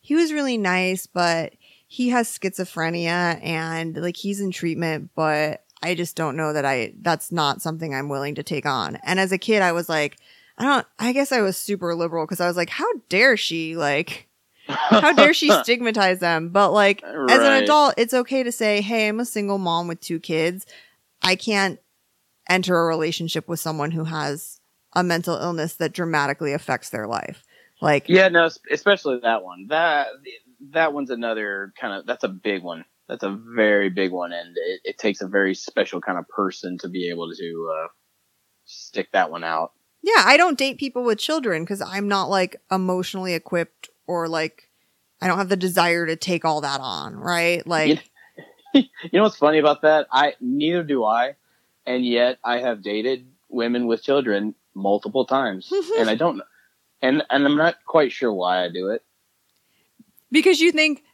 he 0.00 0.14
was 0.14 0.32
really 0.32 0.58
nice, 0.58 1.06
but 1.06 1.54
he 1.86 2.08
has 2.10 2.28
schizophrenia, 2.28 3.42
and 3.44 3.96
like 3.96 4.16
he's 4.16 4.40
in 4.40 4.50
treatment, 4.52 5.10
but." 5.14 5.62
I 5.82 5.94
just 5.94 6.16
don't 6.16 6.36
know 6.36 6.52
that 6.52 6.64
I, 6.64 6.94
that's 7.00 7.32
not 7.32 7.60
something 7.60 7.94
I'm 7.94 8.08
willing 8.08 8.36
to 8.36 8.42
take 8.42 8.66
on. 8.66 8.96
And 9.02 9.18
as 9.18 9.32
a 9.32 9.38
kid, 9.38 9.62
I 9.62 9.72
was 9.72 9.88
like, 9.88 10.16
I 10.58 10.64
don't, 10.64 10.86
I 10.98 11.12
guess 11.12 11.32
I 11.32 11.40
was 11.40 11.56
super 11.56 11.94
liberal 11.94 12.24
because 12.24 12.40
I 12.40 12.46
was 12.46 12.56
like, 12.56 12.70
how 12.70 12.86
dare 13.08 13.36
she? 13.36 13.76
Like, 13.76 14.28
how 14.68 15.12
dare 15.12 15.34
she 15.34 15.50
stigmatize 15.62 16.20
them? 16.20 16.50
But 16.50 16.72
like 16.72 17.02
as 17.02 17.42
an 17.42 17.62
adult, 17.62 17.94
it's 17.96 18.14
okay 18.14 18.42
to 18.42 18.52
say, 18.52 18.80
"Hey, 18.80 19.08
I'm 19.08 19.20
a 19.20 19.24
single 19.24 19.58
mom 19.58 19.88
with 19.88 20.00
two 20.00 20.20
kids. 20.20 20.66
I 21.22 21.36
can't 21.36 21.80
enter 22.48 22.78
a 22.78 22.86
relationship 22.86 23.48
with 23.48 23.60
someone 23.60 23.90
who 23.90 24.04
has 24.04 24.60
a 24.92 25.02
mental 25.02 25.36
illness 25.36 25.74
that 25.74 25.92
dramatically 25.92 26.52
affects 26.52 26.90
their 26.90 27.06
life." 27.06 27.44
Like, 27.80 28.08
Yeah, 28.08 28.28
no, 28.28 28.48
especially 28.70 29.18
that 29.22 29.42
one. 29.42 29.66
That 29.68 30.08
that 30.70 30.92
one's 30.92 31.10
another 31.10 31.72
kind 31.76 31.94
of 31.94 32.06
that's 32.06 32.24
a 32.24 32.28
big 32.28 32.62
one. 32.62 32.84
That's 33.12 33.24
a 33.24 33.38
very 33.54 33.90
big 33.90 34.10
one, 34.10 34.32
and 34.32 34.56
it, 34.56 34.80
it 34.84 34.98
takes 34.98 35.20
a 35.20 35.28
very 35.28 35.54
special 35.54 36.00
kind 36.00 36.18
of 36.18 36.26
person 36.28 36.78
to 36.78 36.88
be 36.88 37.10
able 37.10 37.30
to 37.30 37.70
uh, 37.78 37.88
stick 38.64 39.08
that 39.12 39.30
one 39.30 39.44
out. 39.44 39.72
yeah, 40.02 40.22
I 40.24 40.38
don't 40.38 40.56
date 40.56 40.78
people 40.78 41.04
with 41.04 41.18
children 41.18 41.62
because 41.62 41.82
I'm 41.82 42.08
not 42.08 42.30
like 42.30 42.56
emotionally 42.70 43.34
equipped 43.34 43.90
or 44.06 44.28
like 44.28 44.70
I 45.20 45.26
don't 45.26 45.36
have 45.36 45.50
the 45.50 45.56
desire 45.58 46.06
to 46.06 46.16
take 46.16 46.46
all 46.46 46.62
that 46.62 46.80
on, 46.80 47.14
right? 47.14 47.62
Like, 47.66 48.02
You 48.72 48.84
know 49.12 49.24
what's 49.24 49.36
funny 49.36 49.58
about 49.58 49.82
that? 49.82 50.06
I 50.10 50.32
neither 50.40 50.82
do 50.82 51.04
I, 51.04 51.34
and 51.84 52.06
yet 52.06 52.38
I 52.42 52.60
have 52.60 52.82
dated 52.82 53.26
women 53.50 53.86
with 53.86 54.02
children 54.02 54.54
multiple 54.74 55.26
times, 55.26 55.70
and 55.98 56.08
I 56.08 56.14
don't, 56.14 56.40
and 57.02 57.22
and 57.28 57.44
I'm 57.44 57.56
not 57.56 57.74
quite 57.84 58.10
sure 58.10 58.32
why 58.32 58.64
I 58.64 58.70
do 58.70 58.88
it. 58.88 59.02
because 60.30 60.60
you 60.60 60.72
think 60.72 61.04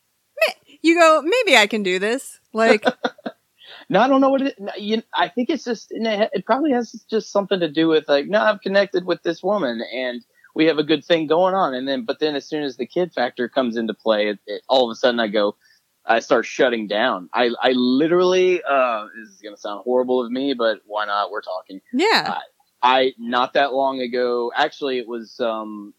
you 0.82 0.98
go, 0.98 1.22
maybe 1.22 1.56
I 1.56 1.66
can 1.66 1.82
do 1.82 1.98
this. 1.98 2.40
Like, 2.52 2.84
No, 3.88 4.00
I 4.00 4.08
don't 4.08 4.20
know 4.20 4.28
what 4.28 4.42
it. 4.42 4.58
no, 4.58 4.72
You, 4.76 5.02
I 5.14 5.28
think 5.28 5.50
it's 5.50 5.64
just 5.64 5.88
it 5.90 6.44
probably 6.44 6.72
has 6.72 6.92
just 7.10 7.30
something 7.32 7.60
to 7.60 7.70
do 7.70 7.88
with 7.88 8.04
like, 8.08 8.26
no, 8.26 8.40
I've 8.40 8.60
connected 8.60 9.04
with 9.06 9.22
this 9.22 9.42
woman 9.42 9.82
and 9.94 10.24
we 10.54 10.66
have 10.66 10.78
a 10.78 10.84
good 10.84 11.04
thing 11.04 11.26
going 11.26 11.54
on, 11.54 11.74
and 11.74 11.86
then 11.86 12.04
but 12.04 12.18
then 12.18 12.34
as 12.34 12.46
soon 12.46 12.64
as 12.64 12.76
the 12.76 12.86
kid 12.86 13.12
factor 13.12 13.48
comes 13.48 13.76
into 13.76 13.94
play, 13.94 14.28
it, 14.30 14.38
it, 14.46 14.62
all 14.68 14.90
of 14.90 14.92
a 14.92 14.96
sudden 14.96 15.20
I 15.20 15.28
go, 15.28 15.56
I 16.04 16.18
start 16.20 16.46
shutting 16.46 16.88
down. 16.88 17.28
I 17.32 17.50
I 17.62 17.72
literally, 17.72 18.62
uh, 18.68 19.06
this 19.18 19.28
is 19.30 19.40
gonna 19.40 19.56
sound 19.56 19.82
horrible 19.84 20.24
of 20.24 20.32
me, 20.32 20.54
but 20.54 20.80
why 20.84 21.06
not? 21.06 21.30
We're 21.30 21.42
talking. 21.42 21.80
yeah, 21.92 22.38
I 22.82 23.12
not 23.18 23.52
that 23.54 23.72
long 23.72 24.00
ago, 24.00 24.52
actually, 24.54 24.98
it 24.98 25.06
was 25.08 25.38
um, 25.40 25.94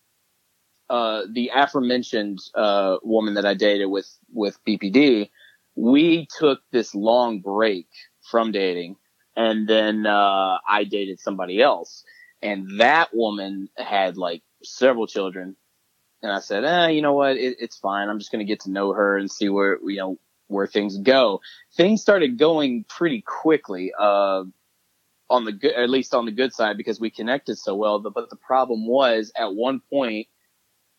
uh, 0.90 1.24
the 1.32 1.52
aforementioned 1.54 2.40
uh, 2.56 2.98
woman 3.04 3.36
that 3.36 3.46
I 3.46 3.54
dated 3.54 3.90
with 3.90 4.10
with 4.34 4.58
BPD. 4.66 5.30
We 5.76 6.28
took 6.38 6.62
this 6.72 6.94
long 6.94 7.40
break 7.40 7.88
from 8.22 8.52
dating, 8.52 8.98
and 9.36 9.68
then 9.68 10.06
uh, 10.06 10.58
I 10.68 10.84
dated 10.84 11.20
somebody 11.20 11.62
else, 11.62 12.04
and 12.42 12.80
that 12.80 13.10
woman 13.14 13.70
had 13.78 14.18
like 14.18 14.44
several 14.64 15.08
children. 15.08 15.56
And 16.22 16.32
I 16.34 16.40
said, 16.40 16.66
eh, 16.66 16.90
you 16.90 17.02
know 17.02 17.14
what? 17.14 17.38
It, 17.38 17.58
it's 17.60 17.78
fine. 17.78 18.10
I'm 18.10 18.20
just 18.20 18.32
going 18.32 18.46
to 18.46 18.52
get 18.52 18.62
to 18.62 18.72
know 18.72 18.92
her 18.92 19.18
and 19.18 19.32
see 19.32 19.48
where 19.48 19.80
you 19.86 19.98
know 19.98 20.20
where 20.48 20.68
things 20.68 20.98
go. 20.98 21.40
Things 21.78 22.02
started 22.02 22.38
going 22.38 22.84
pretty 22.90 23.22
quickly. 23.22 23.94
Uh, 23.98 24.44
on 25.30 25.46
the 25.46 25.52
good, 25.52 25.74
at 25.74 25.90
least 25.90 26.14
on 26.14 26.26
the 26.26 26.32
good 26.32 26.54
side, 26.54 26.76
because 26.76 27.00
we 27.00 27.10
connected 27.10 27.58
so 27.58 27.76
well. 27.76 28.00
But 28.00 28.30
the 28.30 28.36
problem 28.36 28.88
was, 28.88 29.32
at 29.38 29.54
one 29.54 29.82
point, 29.90 30.28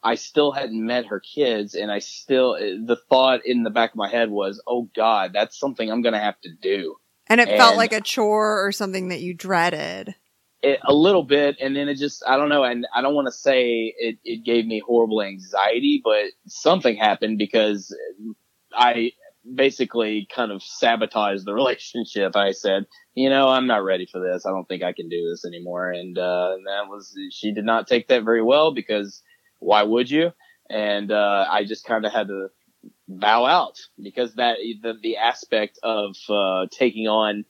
I 0.02 0.14
still 0.14 0.52
hadn't 0.52 0.84
met 0.84 1.06
her 1.06 1.20
kids, 1.20 1.74
and 1.74 1.90
I 1.90 1.98
still 1.98 2.54
the 2.54 2.98
thought 3.08 3.44
in 3.44 3.62
the 3.62 3.70
back 3.70 3.90
of 3.90 3.96
my 3.96 4.08
head 4.08 4.30
was, 4.30 4.62
"Oh 4.66 4.88
God, 4.94 5.32
that's 5.34 5.58
something 5.58 5.90
I'm 5.90 6.02
going 6.02 6.14
to 6.14 6.20
have 6.20 6.40
to 6.42 6.50
do." 6.60 6.96
and 7.30 7.40
it 7.40 7.48
felt 7.48 7.76
like 7.76 7.92
a 7.92 8.00
chore 8.00 8.66
or 8.66 8.72
something 8.72 9.08
that 9.08 9.20
you 9.20 9.32
dreaded. 9.32 10.16
It, 10.62 10.80
a 10.84 10.92
little 10.92 11.22
bit, 11.22 11.56
and 11.60 11.74
then 11.74 11.88
it 11.88 11.94
just 11.94 12.22
I 12.26 12.36
don't 12.36 12.50
know, 12.50 12.64
and 12.64 12.86
I 12.94 13.00
don't 13.00 13.14
want 13.14 13.28
to 13.28 13.32
say 13.32 13.94
it, 13.96 14.18
it 14.24 14.44
gave 14.44 14.66
me 14.66 14.82
horrible 14.84 15.22
anxiety, 15.22 16.02
but 16.04 16.24
something 16.46 16.96
happened 16.96 17.38
because 17.38 17.96
I 18.74 19.12
basically 19.54 20.28
kind 20.34 20.52
of 20.52 20.62
sabotaged 20.62 21.46
the 21.46 21.54
relationship. 21.54 22.36
I 22.36 22.50
said, 22.50 22.86
you 23.14 23.30
know, 23.30 23.48
I'm 23.48 23.66
not 23.66 23.84
ready 23.84 24.06
for 24.10 24.20
this. 24.20 24.44
I 24.44 24.50
don't 24.50 24.68
think 24.68 24.82
I 24.82 24.92
can 24.92 25.08
do 25.08 25.30
this 25.30 25.46
anymore. 25.46 25.90
And, 25.90 26.18
uh, 26.18 26.50
and 26.54 26.66
that 26.66 26.88
was, 26.88 27.16
she 27.30 27.54
did 27.54 27.64
not 27.64 27.86
take 27.86 28.08
that 28.08 28.24
very 28.24 28.42
well 28.42 28.74
because 28.74 29.22
why 29.60 29.82
would 29.84 30.10
you? 30.10 30.32
And, 30.68 31.10
uh, 31.12 31.46
I 31.50 31.64
just 31.64 31.84
kind 31.84 32.04
of 32.04 32.12
had 32.12 32.28
to 32.28 32.48
bow 33.08 33.44
out 33.46 33.78
because 34.02 34.34
that, 34.34 34.58
the, 34.82 34.94
the 35.00 35.16
aspect 35.16 35.78
of, 35.82 36.16
uh, 36.28 36.66
taking 36.70 37.06
on 37.08 37.44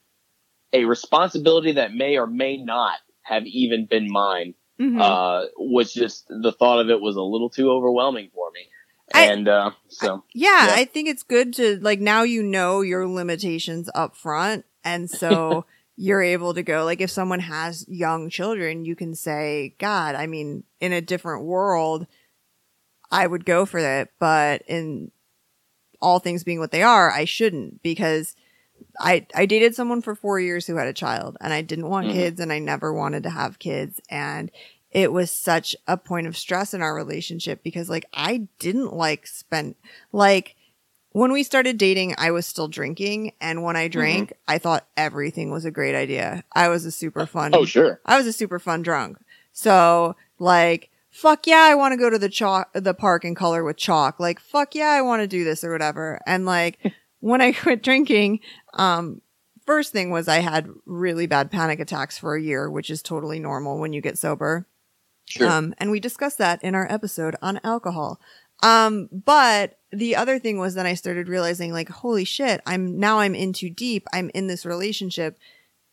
a 0.72 0.84
responsibility 0.84 1.72
that 1.72 1.92
may 1.94 2.16
or 2.18 2.26
may 2.26 2.56
not 2.56 2.98
have 3.22 3.44
even 3.46 3.86
been 3.86 4.10
mine, 4.10 4.54
Mhm. 4.78 5.00
uh, 5.00 5.46
was 5.58 5.92
just, 5.92 6.26
the 6.28 6.52
thought 6.52 6.80
of 6.80 6.88
it 6.90 7.00
was 7.00 7.16
a 7.16 7.22
little 7.22 7.50
too 7.50 7.70
overwhelming 7.70 8.30
for 8.34 8.50
me. 8.52 8.68
I- 9.12 9.24
And, 9.26 9.48
uh, 9.48 9.72
so, 9.88 10.24
yeah, 10.32 10.66
yeah. 10.68 10.74
I 10.74 10.84
think 10.84 11.08
it's 11.08 11.22
good 11.24 11.52
to 11.54 11.78
like 11.80 12.00
now 12.00 12.22
you 12.22 12.42
know 12.42 12.80
your 12.80 13.06
limitations 13.08 13.90
up 13.94 14.14
front. 14.16 14.64
And 14.84 15.10
so 15.10 15.66
you're 16.02 16.22
able 16.22 16.54
to 16.54 16.62
go 16.62 16.86
like 16.86 17.02
if 17.02 17.10
someone 17.10 17.40
has 17.40 17.84
young 17.86 18.30
children, 18.30 18.86
you 18.86 18.96
can 18.96 19.14
say, 19.14 19.74
God, 19.78 20.14
I 20.14 20.26
mean, 20.26 20.64
in 20.80 20.94
a 20.94 21.02
different 21.02 21.44
world, 21.44 22.06
I 23.10 23.26
would 23.26 23.44
go 23.44 23.66
for 23.66 23.82
that. 23.82 24.08
But 24.18 24.62
in 24.66 25.10
all 26.00 26.18
things 26.18 26.42
being 26.42 26.58
what 26.58 26.70
they 26.70 26.82
are, 26.82 27.10
I 27.10 27.26
shouldn't 27.26 27.82
because 27.82 28.34
I 28.98 29.26
I 29.34 29.44
dated 29.44 29.74
someone 29.74 30.00
for 30.00 30.14
four 30.14 30.40
years 30.40 30.66
who 30.66 30.76
had 30.76 30.86
a 30.86 30.94
child 30.94 31.36
and 31.38 31.52
I 31.52 31.60
didn't 31.60 31.90
want 31.90 32.08
Mhm. 32.08 32.12
kids 32.12 32.40
and 32.40 32.50
I 32.50 32.60
never 32.60 32.94
wanted 32.94 33.22
to 33.24 33.30
have 33.30 33.58
kids 33.58 34.00
and 34.08 34.50
it 34.90 35.12
was 35.12 35.30
such 35.30 35.76
a 35.86 35.98
point 35.98 36.26
of 36.26 36.36
stress 36.36 36.72
in 36.72 36.80
our 36.80 36.94
relationship 36.94 37.62
because 37.62 37.90
like 37.90 38.06
I 38.14 38.48
didn't 38.58 38.94
like 38.94 39.26
spend 39.26 39.74
like 40.12 40.56
when 41.12 41.32
we 41.32 41.42
started 41.42 41.78
dating 41.78 42.14
I 42.18 42.30
was 42.30 42.46
still 42.46 42.68
drinking 42.68 43.32
and 43.40 43.62
when 43.62 43.76
I 43.76 43.88
drank 43.88 44.32
I 44.46 44.58
thought 44.58 44.88
everything 44.96 45.50
was 45.50 45.64
a 45.64 45.70
great 45.70 45.94
idea. 45.94 46.44
I 46.52 46.68
was 46.68 46.84
a 46.84 46.92
super 46.92 47.26
fun 47.26 47.54
oh, 47.54 47.64
sure. 47.64 48.00
I 48.04 48.16
was 48.16 48.26
a 48.26 48.32
super 48.32 48.58
fun 48.58 48.82
drunk. 48.82 49.18
So 49.52 50.16
like, 50.38 50.90
fuck 51.10 51.46
yeah, 51.46 51.66
I 51.70 51.74
want 51.74 51.92
to 51.92 51.98
go 51.98 52.10
to 52.10 52.18
the 52.18 52.28
chalk, 52.28 52.72
the 52.72 52.94
park 52.94 53.24
and 53.24 53.36
color 53.36 53.64
with 53.64 53.76
chalk. 53.76 54.18
Like, 54.20 54.40
fuck 54.40 54.74
yeah, 54.74 54.88
I 54.88 55.02
want 55.02 55.22
to 55.22 55.26
do 55.26 55.44
this 55.44 55.64
or 55.64 55.72
whatever. 55.72 56.20
And 56.26 56.46
like, 56.46 56.78
when 57.20 57.40
I 57.40 57.52
quit 57.52 57.82
drinking, 57.82 58.40
um, 58.74 59.20
first 59.66 59.92
thing 59.92 60.10
was 60.10 60.28
I 60.28 60.38
had 60.38 60.68
really 60.86 61.26
bad 61.26 61.50
panic 61.50 61.80
attacks 61.80 62.18
for 62.18 62.34
a 62.34 62.42
year, 62.42 62.70
which 62.70 62.90
is 62.90 63.02
totally 63.02 63.38
normal 63.38 63.78
when 63.78 63.92
you 63.92 64.00
get 64.00 64.18
sober. 64.18 64.66
Sure. 65.26 65.48
Um, 65.48 65.74
and 65.78 65.90
we 65.90 66.00
discussed 66.00 66.38
that 66.38 66.62
in 66.64 66.74
our 66.74 66.90
episode 66.90 67.36
on 67.40 67.60
alcohol. 67.62 68.20
Um, 68.62 69.08
but 69.12 69.78
the 69.92 70.16
other 70.16 70.38
thing 70.38 70.58
was 70.58 70.74
then 70.74 70.86
I 70.86 70.94
started 70.94 71.28
realizing 71.28 71.72
like, 71.72 71.88
holy 71.88 72.24
shit, 72.24 72.60
I'm 72.66 72.98
now 72.98 73.20
I'm 73.20 73.34
in 73.34 73.52
too 73.52 73.70
deep. 73.70 74.06
I'm 74.12 74.30
in 74.34 74.46
this 74.46 74.66
relationship 74.66 75.38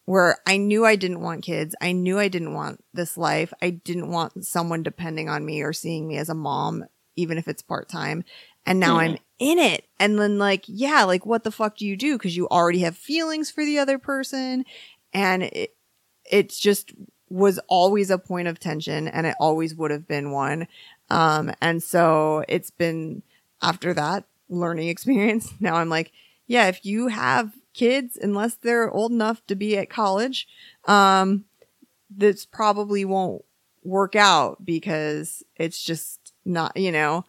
where 0.06 0.38
I 0.46 0.58
knew 0.58 0.86
I 0.86 0.96
didn't 0.96 1.22
want 1.22 1.44
kids. 1.44 1.76
I 1.82 1.92
knew 1.92 2.18
I 2.20 2.28
didn't 2.28 2.54
want 2.54 2.84
this 2.94 3.18
life. 3.18 3.54
I 3.62 3.72
didn't 3.72 4.10
want 4.12 4.46
someone 4.46 4.84
depending 4.84 5.30
on 5.30 5.46
me 5.46 5.62
or 5.62 5.74
seeing 5.74 6.08
me 6.08 6.18
as 6.18 6.30
a 6.30 6.34
mom, 6.34 6.86
even 7.16 7.38
if 7.38 7.48
it's 7.48 7.62
part 7.62 7.90
time. 7.90 8.24
And 8.66 8.80
now 8.80 8.96
Mhm. 8.96 9.00
I'm 9.00 9.18
in 9.40 9.60
it. 9.60 9.86
And 10.00 10.20
then 10.20 10.38
like, 10.38 10.64
yeah, 10.68 11.04
like 11.04 11.26
what 11.26 11.44
the 11.44 11.52
fuck 11.52 11.78
do 11.78 11.86
you 11.86 11.98
do? 11.98 12.18
Cause 12.18 12.36
you 12.36 12.48
already 12.50 12.80
have 12.80 12.98
feelings 12.98 13.50
for 13.52 13.66
the 13.66 13.80
other 13.80 13.98
person. 13.98 14.66
And 15.14 15.44
it, 15.44 15.76
it's 16.30 16.60
just 16.60 16.94
was 17.30 17.60
always 17.68 18.10
a 18.10 18.18
point 18.18 18.48
of 18.48 18.60
tension 18.60 19.08
and 19.08 19.28
it 19.28 19.36
always 19.40 19.76
would 19.76 19.92
have 19.92 20.08
been 20.08 20.32
one. 20.32 20.68
Um, 21.10 21.52
and 21.62 21.82
so 21.82 22.44
it's 22.48 22.72
been 22.72 23.24
after 23.62 23.94
that 23.94 24.26
learning 24.50 24.88
experience. 24.90 25.54
Now 25.60 25.76
I'm 25.76 25.90
like, 25.90 26.12
yeah, 26.48 26.68
if 26.68 26.86
you 26.86 27.08
have 27.08 27.54
kids, 27.74 28.18
unless 28.22 28.56
they're 28.56 28.92
old 28.92 29.12
enough 29.12 29.46
to 29.48 29.56
be 29.56 29.78
at 29.78 29.90
college, 29.90 30.48
um, 30.86 31.46
this 32.10 32.46
probably 32.46 33.06
won't 33.06 33.44
work 33.84 34.16
out 34.16 34.64
because 34.66 35.44
it's 35.56 35.84
just 35.84 36.34
not, 36.46 36.76
you 36.78 36.92
know. 36.92 37.26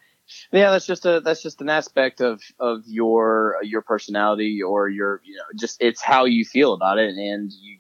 Yeah, 0.53 0.71
that's 0.71 0.87
just 0.87 1.07
a 1.07 1.21
that's 1.21 1.43
just 1.43 1.63
an 1.63 1.71
aspect 1.71 2.21
of 2.21 2.43
of 2.61 2.83
your 2.87 3.57
your 3.63 3.81
personality 3.81 4.63
or 4.63 4.89
your 4.89 5.23
you 5.25 5.35
know 5.35 5.45
just 5.59 5.79
it's 5.81 6.03
how 6.03 6.27
you 6.27 6.45
feel 6.45 6.75
about 6.75 6.99
it, 6.99 7.15
and 7.17 7.51
you 7.51 7.79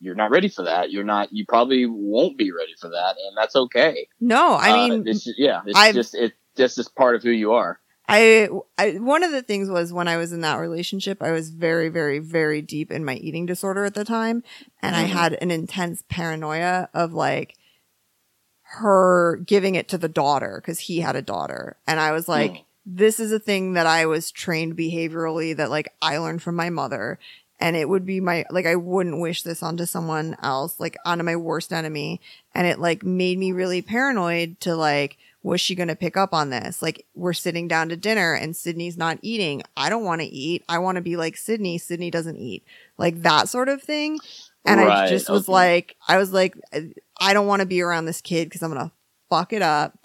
you're 0.00 0.14
not 0.14 0.30
ready 0.30 0.48
for 0.48 0.62
that. 0.64 0.90
You're 0.92 1.04
not. 1.04 1.28
You 1.32 1.44
probably 1.46 1.86
won't 1.86 2.36
be 2.38 2.50
ready 2.52 2.74
for 2.80 2.88
that, 2.90 3.16
and 3.26 3.36
that's 3.36 3.56
okay. 3.56 4.08
No, 4.20 4.54
I 4.54 4.70
Uh, 4.70 4.74
mean, 4.88 5.04
it's, 5.08 5.26
yeah, 5.38 5.62
it's 5.66 5.78
I've- 5.78 5.94
just 5.94 6.14
it 6.14 6.32
just 6.56 6.78
is 6.78 6.88
part 6.88 7.16
of 7.16 7.22
who 7.22 7.30
you 7.30 7.52
are. 7.52 7.80
I, 8.06 8.48
I 8.76 8.90
one 8.98 9.22
of 9.22 9.30
the 9.32 9.40
things 9.42 9.70
was 9.70 9.90
when 9.92 10.08
I 10.08 10.18
was 10.18 10.30
in 10.32 10.42
that 10.42 10.56
relationship, 10.60 11.22
I 11.22 11.32
was 11.32 11.48
very, 11.50 11.88
very, 11.88 12.18
very 12.18 12.60
deep 12.60 12.92
in 12.92 13.02
my 13.04 13.14
eating 13.14 13.46
disorder 13.46 13.84
at 13.86 13.94
the 13.94 14.04
time, 14.04 14.42
and 14.82 14.94
I 14.94 15.04
Mhm. 15.04 15.08
had 15.08 15.32
an 15.40 15.50
intense 15.50 16.02
paranoia 16.08 16.90
of 16.92 17.14
like 17.14 17.56
her 18.78 19.36
giving 19.46 19.74
it 19.74 19.88
to 19.88 19.98
the 19.98 20.08
daughter 20.08 20.60
because 20.60 20.80
he 20.80 21.00
had 21.00 21.16
a 21.16 21.22
daughter, 21.22 21.76
and 21.86 22.00
I 22.00 22.12
was 22.12 22.28
like, 22.28 22.52
Mm. 22.52 22.64
this 22.86 23.20
is 23.20 23.32
a 23.32 23.38
thing 23.38 23.72
that 23.74 23.86
I 23.86 24.06
was 24.06 24.30
trained 24.30 24.76
behaviorally 24.76 25.56
that 25.56 25.70
like 25.70 25.92
I 26.02 26.18
learned 26.18 26.42
from 26.42 26.56
my 26.56 26.70
mother. 26.70 27.18
And 27.64 27.76
it 27.76 27.88
would 27.88 28.04
be 28.04 28.20
my, 28.20 28.44
like, 28.50 28.66
I 28.66 28.76
wouldn't 28.76 29.22
wish 29.22 29.42
this 29.42 29.62
onto 29.62 29.86
someone 29.86 30.36
else, 30.42 30.78
like, 30.78 30.98
onto 31.06 31.24
my 31.24 31.34
worst 31.34 31.72
enemy. 31.72 32.20
And 32.54 32.66
it, 32.66 32.78
like, 32.78 33.02
made 33.02 33.38
me 33.38 33.52
really 33.52 33.80
paranoid 33.80 34.60
to, 34.60 34.76
like, 34.76 35.16
was 35.42 35.62
she 35.62 35.74
going 35.74 35.88
to 35.88 35.96
pick 35.96 36.14
up 36.14 36.34
on 36.34 36.50
this? 36.50 36.82
Like, 36.82 37.06
we're 37.14 37.32
sitting 37.32 37.66
down 37.66 37.88
to 37.88 37.96
dinner 37.96 38.34
and 38.34 38.54
Sydney's 38.54 38.98
not 38.98 39.18
eating. 39.22 39.62
I 39.78 39.88
don't 39.88 40.04
want 40.04 40.20
to 40.20 40.26
eat. 40.26 40.62
I 40.68 40.76
want 40.76 40.96
to 40.96 41.00
be 41.00 41.16
like 41.16 41.38
Sydney. 41.38 41.78
Sydney 41.78 42.10
doesn't 42.10 42.36
eat. 42.36 42.64
Like, 42.98 43.22
that 43.22 43.48
sort 43.48 43.70
of 43.70 43.82
thing. 43.82 44.18
And 44.66 44.78
I 44.78 45.08
just 45.08 45.30
was 45.30 45.44
okay. 45.44 45.52
like, 45.52 45.96
I 46.06 46.18
was 46.18 46.34
like, 46.34 46.58
I 47.18 47.32
don't 47.32 47.46
want 47.46 47.60
to 47.60 47.66
be 47.66 47.80
around 47.80 48.04
this 48.04 48.20
kid 48.20 48.44
because 48.44 48.62
I'm 48.62 48.74
going 48.74 48.88
to 48.88 48.92
fuck 49.30 49.54
it 49.54 49.62
up. 49.62 49.98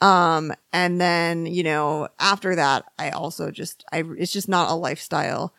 Um, 0.00 0.52
and 0.72 1.00
then, 1.00 1.46
you 1.46 1.62
know, 1.62 2.08
after 2.18 2.56
that, 2.56 2.86
I 2.98 3.10
also 3.10 3.52
just, 3.52 3.84
I, 3.92 4.02
it's 4.18 4.32
just 4.32 4.48
not 4.48 4.68
a 4.68 4.74
lifestyle. 4.74 5.54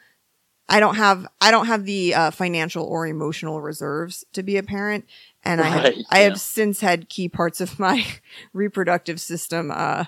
I 0.68 0.80
don't 0.80 0.96
have, 0.96 1.28
I 1.42 1.52
don't 1.52 1.68
have 1.68 1.86
the 1.86 2.14
uh, 2.16 2.32
financial 2.32 2.86
or 2.86 3.06
emotional 3.08 3.62
reserves 3.62 4.26
to 4.34 4.42
be 4.44 4.58
a 4.58 4.64
parent. 4.64 5.06
And 5.44 5.62
I, 5.62 5.68
have, 5.68 5.84
Right, 5.84 6.06
I 6.10 6.20
have 6.20 6.40
since 6.40 6.80
had 6.82 7.08
key 7.08 7.30
parts 7.30 7.62
of 7.62 7.78
my 7.80 8.04
reproductive 8.54 9.22
system, 9.22 9.70
uh, 9.72 10.06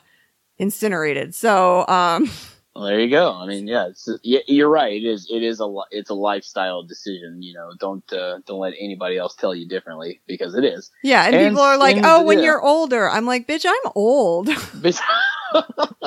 incinerated. 0.57 1.35
So, 1.35 1.85
um, 1.87 2.29
Well, 2.75 2.85
there 2.85 2.99
you 2.99 3.09
go. 3.09 3.33
I 3.33 3.45
mean, 3.47 3.67
yeah, 3.67 3.89
you're 4.23 4.69
right. 4.69 4.93
It 4.93 5.03
is. 5.05 5.27
It 5.31 5.41
is 5.41 5.59
a. 5.61 5.73
It's 5.89 6.11
a 6.11 6.13
lifestyle 6.13 6.83
decision. 6.83 7.41
You 7.41 7.55
know, 7.55 7.71
don't 7.79 8.03
uh, 8.13 8.37
don't 8.45 8.59
let 8.59 8.75
anybody 8.79 9.17
else 9.17 9.33
tell 9.33 9.55
you 9.55 9.67
differently 9.67 10.21
because 10.27 10.53
it 10.53 10.63
is. 10.63 10.91
yeah. 11.03 11.25
And, 11.25 11.35
And- 11.35 11.49
people 11.49 11.63
are 11.63 11.77
like, 11.77 11.97
and, 11.97 12.05
oh, 12.05 12.23
when 12.23 12.37
yeah. 12.37 12.45
you're 12.45 12.61
older, 12.61 13.09
I'm 13.09 13.25
like, 13.25 13.47
bitch, 13.47 13.65
I'm 13.67 13.91
old. 13.95 14.47
Like 14.83 14.95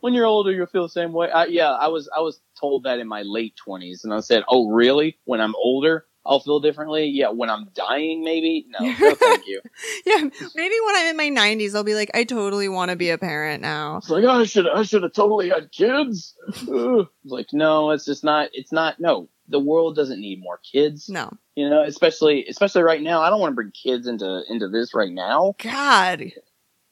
when 0.00 0.14
you're 0.14 0.26
older, 0.26 0.50
you'll 0.52 0.66
feel 0.66 0.82
the 0.82 0.88
same 0.88 1.12
way. 1.12 1.30
I, 1.30 1.46
yeah, 1.46 1.70
I 1.70 1.88
was 1.88 2.08
I 2.14 2.20
was 2.20 2.40
told 2.58 2.84
that 2.84 2.98
in 2.98 3.08
my 3.08 3.22
late 3.22 3.56
twenties, 3.56 4.04
and 4.04 4.12
I 4.12 4.20
said, 4.20 4.44
"Oh, 4.48 4.70
really? 4.70 5.18
When 5.24 5.40
I'm 5.40 5.54
older, 5.56 6.06
I'll 6.24 6.40
feel 6.40 6.60
differently." 6.60 7.06
Yeah, 7.06 7.30
when 7.30 7.50
I'm 7.50 7.68
dying, 7.74 8.24
maybe. 8.24 8.66
No, 8.68 8.86
no, 8.86 9.14
thank 9.14 9.46
you. 9.46 9.60
yeah. 10.06 10.22
Maybe 10.54 10.74
when 10.86 10.96
I'm 10.96 11.06
in 11.06 11.16
my 11.16 11.28
nineties, 11.28 11.74
I'll 11.74 11.84
be 11.84 11.94
like, 11.94 12.10
I 12.14 12.24
totally 12.24 12.68
want 12.68 12.90
to 12.90 12.96
be 12.96 13.10
a 13.10 13.18
parent 13.18 13.62
now. 13.62 13.98
It's 13.98 14.10
like 14.10 14.24
oh, 14.24 14.40
I 14.40 14.44
should 14.44 14.68
I 14.68 14.82
should 14.82 15.02
have 15.02 15.12
totally 15.12 15.50
had 15.50 15.70
kids. 15.72 16.34
It's 16.48 17.10
like 17.24 17.52
no, 17.52 17.90
it's 17.90 18.04
just 18.04 18.24
not. 18.24 18.50
It's 18.52 18.72
not. 18.72 19.00
No, 19.00 19.28
the 19.48 19.58
world 19.58 19.96
doesn't 19.96 20.20
need 20.20 20.40
more 20.40 20.58
kids. 20.58 21.08
No. 21.08 21.30
You 21.54 21.68
know, 21.68 21.82
especially 21.82 22.46
especially 22.46 22.82
right 22.82 23.02
now. 23.02 23.20
I 23.20 23.30
don't 23.30 23.40
want 23.40 23.52
to 23.52 23.56
bring 23.56 23.72
kids 23.72 24.06
into 24.06 24.42
into 24.48 24.68
this 24.68 24.94
right 24.94 25.12
now. 25.12 25.54
God. 25.62 26.32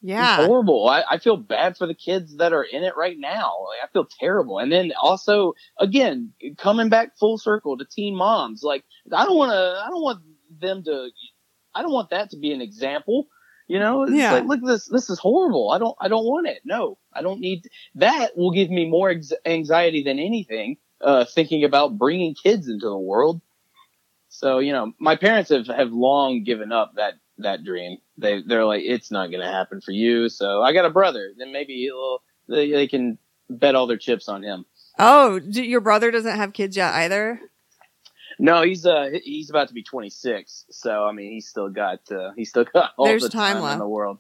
It's 0.03 0.11
Yeah. 0.11 0.47
horrible. 0.47 0.89
I, 0.89 1.03
I 1.11 1.19
feel 1.19 1.37
bad 1.37 1.77
for 1.77 1.87
the 1.87 1.95
kids 1.95 2.37
that 2.37 2.53
are 2.53 2.63
in 2.63 2.85
it 2.85 2.97
right 2.97 3.19
now. 3.19 3.53
Like, 3.69 3.81
I 3.83 3.93
feel 3.93 4.07
terrible. 4.21 4.59
And 4.59 4.71
then 4.71 4.93
also, 5.01 5.55
again, 5.79 6.33
coming 6.59 6.89
back 6.89 7.17
full 7.19 7.39
circle 7.39 7.77
to 7.79 7.85
teen 7.85 8.15
moms. 8.15 8.63
Like, 8.63 8.85
I 9.13 9.25
don't 9.25 9.37
want 9.37 9.51
to, 9.53 9.83
I 9.85 9.89
don't 9.89 10.03
want 10.03 10.21
them 10.61 10.85
to, 10.85 11.09
I 11.75 11.83
don't 11.83 11.93
want 11.93 12.11
that 12.11 12.31
to 12.31 12.37
be 12.39 12.53
an 12.53 12.61
example. 12.61 13.27
You 13.69 13.81
know, 13.81 14.05
it's 14.05 14.13
Yeah. 14.13 14.33
like, 14.35 14.45
look 14.45 14.61
this, 14.65 14.87
this 14.87 15.11
is 15.11 15.19
horrible. 15.19 15.71
I 15.71 15.79
don't, 15.79 15.97
I 16.01 16.07
don't 16.09 16.25
want 16.25 16.47
it. 16.47 16.61
No, 16.65 16.99
I 17.13 17.23
don't 17.23 17.41
need, 17.41 17.65
that 17.97 18.37
will 18.37 18.53
give 18.53 18.71
me 18.71 18.89
more 18.89 19.11
ex- 19.11 19.33
anxiety 19.45 20.05
than 20.05 20.21
anything, 20.21 20.77
uh, 21.01 21.25
thinking 21.25 21.65
about 21.65 21.99
bringing 21.99 22.35
kids 22.35 22.69
into 22.69 22.87
the 22.89 22.99
world. 22.99 23.41
So, 24.29 24.59
you 24.59 24.73
know, 24.73 24.93
my 25.01 25.17
parents 25.17 25.51
have, 25.51 25.67
have 25.67 25.91
long 25.93 26.45
given 26.45 26.71
up 26.71 26.93
that, 26.97 27.15
that 27.39 27.65
dream. 27.65 27.99
They, 28.19 28.43
they're 28.43 28.65
like, 28.65 28.83
it's 28.85 29.11
not 29.11 29.31
going 29.31 29.43
to 29.43 29.51
happen 29.51 29.81
for 29.81 29.93
you. 29.93 30.29
So 30.29 30.63
I 30.63 30.73
got 30.73 30.85
a 30.85 30.91
brother. 30.91 31.33
Then 31.37 31.53
maybe 31.53 31.75
he'll, 31.75 32.23
they, 32.49 32.71
they 32.71 32.87
can 32.89 33.19
bet 33.51 33.75
all 33.75 33.87
their 33.87 33.97
chips 33.99 34.29
on 34.29 34.43
him. 34.43 34.65
Oh, 34.99 35.39
d- 35.39 35.67
your 35.67 35.81
brother 35.81 36.11
doesn't 36.11 36.37
have 36.37 36.53
kids 36.53 36.77
yet 36.77 36.95
either? 36.95 37.41
No, 38.39 38.63
he's, 38.63 38.85
uh, 38.87 39.11
he's 39.25 39.49
about 39.51 39.69
to 39.69 39.75
be 39.75 39.83
26. 39.83 40.67
So, 40.71 41.05
I 41.05 41.13
mean, 41.13 41.33
he's 41.33 41.49
still 41.49 41.69
got, 41.71 42.01
uh, 42.11 42.33
he's 42.37 42.51
still 42.51 42.65
got 42.65 42.93
all 42.97 43.07
There's 43.07 43.23
the 43.23 43.29
time 43.31 43.55
time, 43.55 43.63
left. 43.63 43.73
in 43.75 43.79
the 43.81 43.89
world. 43.89 44.19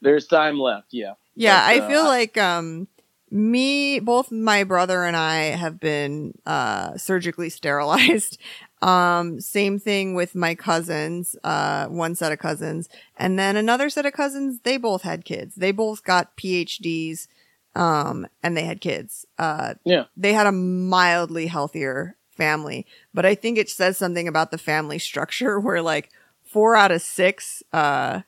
There's 0.00 0.26
time 0.26 0.58
left. 0.58 0.88
Yeah. 0.90 1.14
Yeah, 1.36 1.60
But, 1.66 1.74
I 1.74 1.78
uh, 1.80 1.88
feel 1.88 2.04
like 2.04 2.36
um 2.38 2.88
me 3.30 4.00
both 4.00 4.32
my 4.32 4.64
brother 4.64 5.04
and 5.04 5.14
I 5.16 5.34
have 5.56 5.78
been 5.78 6.32
uh 6.46 6.96
surgically 6.96 7.50
sterilized. 7.50 8.38
Um 8.82 9.40
same 9.40 9.78
thing 9.78 10.14
with 10.14 10.34
my 10.34 10.54
cousins, 10.54 11.36
uh 11.44 11.86
one 11.86 12.14
set 12.14 12.32
of 12.32 12.38
cousins, 12.38 12.88
and 13.16 13.38
then 13.38 13.56
another 13.56 13.90
set 13.90 14.06
of 14.06 14.12
cousins, 14.12 14.60
they 14.62 14.76
both 14.76 15.02
had 15.02 15.24
kids. 15.24 15.56
They 15.56 15.72
both 15.72 16.04
got 16.04 16.36
PhDs 16.36 17.26
um 17.74 18.26
and 18.42 18.56
they 18.56 18.64
had 18.64 18.80
kids. 18.80 19.26
Uh 19.38 19.74
Yeah. 19.84 20.04
they 20.16 20.32
had 20.32 20.46
a 20.46 20.52
mildly 20.52 21.46
healthier 21.48 22.16
family, 22.30 22.86
but 23.12 23.26
I 23.26 23.34
think 23.34 23.58
it 23.58 23.68
says 23.68 23.96
something 23.98 24.28
about 24.28 24.50
the 24.52 24.58
family 24.58 24.98
structure 24.98 25.58
where 25.64 25.82
like 25.82 26.10
4 26.44 26.76
out 26.76 26.92
of 26.92 27.02
6 27.02 27.62
uh 27.72 28.20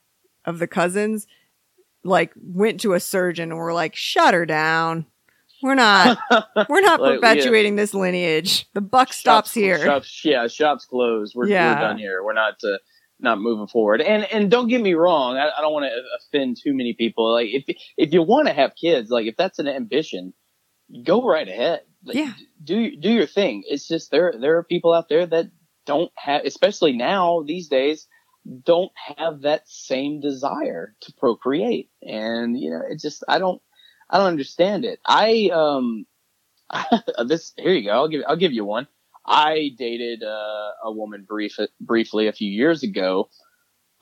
of 0.45 0.59
the 0.59 0.67
cousins 0.67 1.27
like 2.03 2.33
went 2.37 2.81
to 2.81 2.95
a 2.95 3.01
surgeon 3.01 3.51
and 3.51 3.59
were 3.59 3.75
like, 3.75 3.95
shut 3.95 4.33
her 4.35 4.47
down. 4.47 5.07
We're 5.63 5.75
not, 5.75 6.19
we're 6.69 6.81
not 6.81 7.01
Like, 7.01 7.11
yeah. 7.11 7.17
perpetuating 7.17 7.77
this 7.77 7.95
lineage. 7.95 8.67
The 8.75 8.81
buck 8.81 9.13
stops 9.13 9.53
here. 9.53 9.79
Shops, 9.85 10.23
yeah, 10.25 10.47
shops 10.47 10.85
closed. 10.87 11.35
We're, 11.35 11.49
Yeah. 11.49 11.75
we're 11.75 11.81
done 11.81 11.99
here. 11.99 12.23
We're 12.25 12.33
not 12.35 12.55
uh, 12.65 12.79
not 13.19 13.39
moving 13.41 13.67
forward. 13.67 14.01
And 14.01 14.25
and 14.33 14.51
don't 14.51 14.69
get 14.69 14.81
me 14.81 14.95
wrong. 14.95 15.37
I, 15.37 15.51
I 15.57 15.61
don't 15.61 15.73
want 15.73 15.85
to 15.87 16.03
offend 16.19 16.57
too 16.63 16.75
many 16.75 16.95
people. 16.95 17.31
Like 17.33 17.49
if 17.51 17.65
if 17.97 18.13
you 18.13 18.23
want 18.23 18.49
to 18.49 18.55
have 18.55 18.73
kids, 18.81 19.11
like 19.11 19.27
if 19.27 19.37
that's 19.37 19.59
an 19.59 19.69
ambition, 19.69 20.33
go 21.05 21.23
right 21.27 21.47
ahead. 21.49 21.81
Like, 22.05 22.17
Yeah. 22.17 22.33
Do 22.65 22.97
do 22.97 23.11
your 23.11 23.27
thing. 23.27 23.63
It's 23.67 23.87
just 23.87 24.11
there 24.11 24.33
there 24.41 24.57
are 24.57 24.65
people 24.65 24.93
out 24.95 25.09
there 25.09 25.27
that 25.27 25.47
don't 25.87 26.11
have, 26.17 26.43
especially 26.45 26.93
now 26.93 27.43
these 27.47 27.69
days, 27.69 28.07
don't 28.65 28.93
have 29.19 29.43
that 29.43 29.69
same 29.69 30.21
desire 30.21 30.95
to 31.03 31.13
procreate. 31.19 31.91
And 32.03 32.59
you 32.59 32.71
know, 32.71 32.81
it's 32.89 33.03
just 33.03 33.23
I 33.29 33.39
don't 33.39 33.61
I 34.11 34.19
don't 34.19 34.27
understand 34.27 34.85
it. 34.85 35.01
I 35.07 35.51
um 35.53 36.07
this 37.27 37.53
here 37.57 37.73
you 37.73 37.85
go. 37.85 37.93
I'll 37.93 38.09
give 38.09 38.23
I'll 38.27 38.37
give 38.37 38.53
you 38.53 38.65
one. 38.65 38.89
I 39.27 39.71
dated 39.79 40.23
uh, 40.25 40.71
a 40.85 40.93
woman 40.93 41.25
brief 41.29 41.57
briefly 41.81 42.27
a 42.27 42.33
few 42.33 42.51
years 42.51 42.83
ago, 42.83 43.29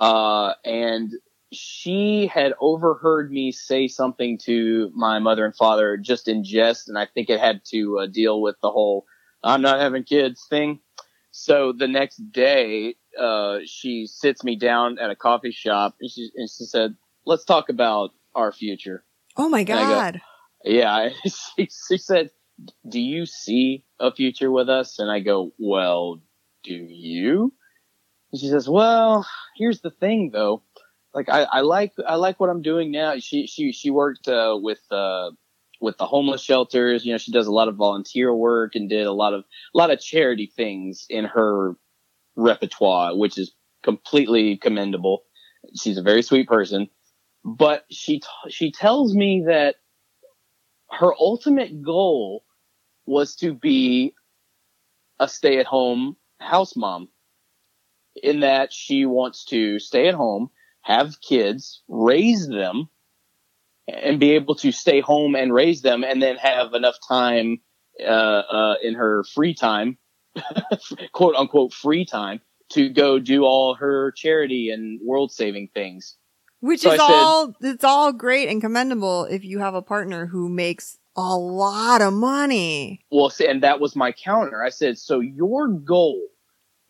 uh, 0.00 0.54
and 0.64 1.12
she 1.52 2.26
had 2.26 2.54
overheard 2.61 3.30
me 3.30 3.52
say 3.52 3.88
something 3.88 4.38
to 4.38 4.90
my 4.94 5.18
mother 5.18 5.44
and 5.44 5.54
father 5.54 5.96
just 5.96 6.28
in 6.28 6.44
jest, 6.44 6.88
and 6.88 6.98
I 6.98 7.06
think 7.06 7.28
it 7.30 7.40
had 7.40 7.62
to 7.70 8.00
uh, 8.00 8.06
deal 8.06 8.40
with 8.40 8.56
the 8.62 8.70
whole 8.70 9.04
"I'm 9.42 9.62
not 9.62 9.80
having 9.80 10.04
kids" 10.04 10.46
thing. 10.48 10.80
So 11.30 11.72
the 11.72 11.88
next 11.88 12.16
day, 12.32 12.96
uh, 13.18 13.59
she 13.64 14.06
sits 14.06 14.42
me 14.44 14.56
down 14.56 14.98
at 14.98 15.11
a 15.11 15.16
coffee 15.16 15.52
shop, 15.52 15.96
and 16.00 16.11
she 16.11 16.30
and 16.36 16.48
she 16.48 16.64
said, 16.64 16.96
"Let's 17.26 17.44
talk 17.44 17.68
about 17.68 18.11
our 18.34 18.52
future." 18.52 19.04
Oh 19.39 19.49
my 19.49 19.61
I 19.61 19.64
go- 19.64 19.74
God. 19.74 20.20
Yeah, 20.64 21.11
she, 21.24 21.68
she 21.89 21.97
said, 21.97 22.30
"Do 22.89 23.01
you 23.01 23.24
see 23.26 23.84
a 24.01 24.12
future 24.12 24.51
with 24.51 24.68
us?" 24.68 24.99
And 24.99 25.11
I 25.11 25.20
go, 25.20 25.53
"Well, 25.59 26.20
do 26.64 26.74
you?" 26.74 27.53
And 28.32 28.41
she 28.41 28.49
says, 28.49 28.68
"Well, 28.68 29.26
here's 29.57 29.80
the 29.80 29.91
thing, 29.91 30.30
though. 30.32 30.62
Like, 31.14 31.28
I, 31.28 31.45
I 31.45 31.61
like 31.61 31.95
I 32.07 32.16
like 32.16 32.41
what 32.41 32.51
I'm 32.51 32.62
doing 32.62 32.91
now. 32.91 33.18
She 33.18 33.47
she 33.47 33.72
she 33.72 33.91
worked 33.91 34.28
uh, 34.28 34.59
with 34.61 34.80
uh, 34.91 35.30
with 35.80 35.97
the 35.97 36.07
homeless 36.07 36.43
shelters. 36.43 37.07
You 37.07 37.12
know, 37.12 37.18
she 37.18 37.32
does 37.32 37.47
a 37.47 37.53
lot 37.53 37.68
of 37.68 37.76
volunteer 37.76 38.34
work 38.34 38.74
and 38.74 38.91
did 38.91 39.07
a 39.07 39.12
lot 39.12 39.32
of 39.32 39.45
a 39.74 39.78
lot 39.78 39.91
of 39.91 40.01
charity 40.01 40.53
things 40.55 41.07
in 41.09 41.24
her 41.24 41.76
repertoire, 42.36 43.16
which 43.16 43.39
is 43.39 43.55
completely 43.84 44.57
commendable. 44.57 45.22
She's 45.80 45.97
a 45.99 46.03
very 46.03 46.22
sweet 46.22 46.49
person." 46.49 46.89
But 47.57 47.84
she 47.90 48.20
t- 48.20 48.51
she 48.51 48.70
tells 48.70 49.14
me 49.14 49.44
that 49.46 49.76
her 50.90 51.14
ultimate 51.18 51.82
goal 51.82 52.44
was 53.07 53.36
to 53.36 53.55
be 53.55 54.14
a 55.18 55.28
stay-at-home 55.28 56.16
house 56.40 56.76
mom 56.76 57.09
in 58.22 58.40
that 58.40 58.72
she 58.72 59.07
wants 59.07 59.44
to 59.46 59.78
stay 59.78 60.09
at 60.09 60.14
home, 60.14 60.51
have 60.82 61.20
kids, 61.20 61.82
raise 61.88 62.49
them, 62.49 62.88
and 63.86 64.20
be 64.20 64.32
able 64.32 64.55
to 64.57 64.72
stay 64.72 65.01
home 65.01 65.34
and 65.34 65.53
raise 65.53 65.82
them, 65.82 66.05
and 66.05 66.22
then 66.22 66.36
have 66.36 66.74
enough 66.74 66.96
time 67.07 67.61
uh, 68.01 68.05
uh, 68.05 68.74
in 68.82 68.94
her 68.94 69.24
free 69.24 69.55
time, 69.55 69.99
quote 71.12 71.34
unquote 71.36 71.72
free 71.72 72.05
time, 72.05 72.40
to 72.70 72.90
go 72.90 73.18
do 73.18 73.44
all 73.44 73.74
her 73.74 74.12
charity 74.12 74.70
and 74.70 75.01
world 75.03 75.32
saving 75.32 75.68
things. 75.72 76.16
Which 76.61 76.80
So 76.80 76.92
is 76.92 77.00
said- 77.00 77.11
all 77.11 77.54
it's 77.61 77.84
all 77.84 78.12
great 78.12 78.48
and 78.48 78.61
commendable 78.61 79.24
if 79.24 79.44
you 79.44 79.61
have 79.61 79.74
a 79.74 79.82
partner 79.82 80.26
who 80.26 80.48
makes 80.48 80.98
a 81.16 81.36
lot 81.36 82.00
of 82.00 82.12
money. 82.12 83.00
Well, 83.11 83.30
see, 83.30 83.46
and 83.46 83.62
that 83.62 83.80
was 83.80 83.96
my 83.96 84.12
counter. 84.12 84.62
I 84.62 84.68
said, 84.68 84.98
so 84.98 85.18
your 85.20 85.68
goal, 85.68 86.20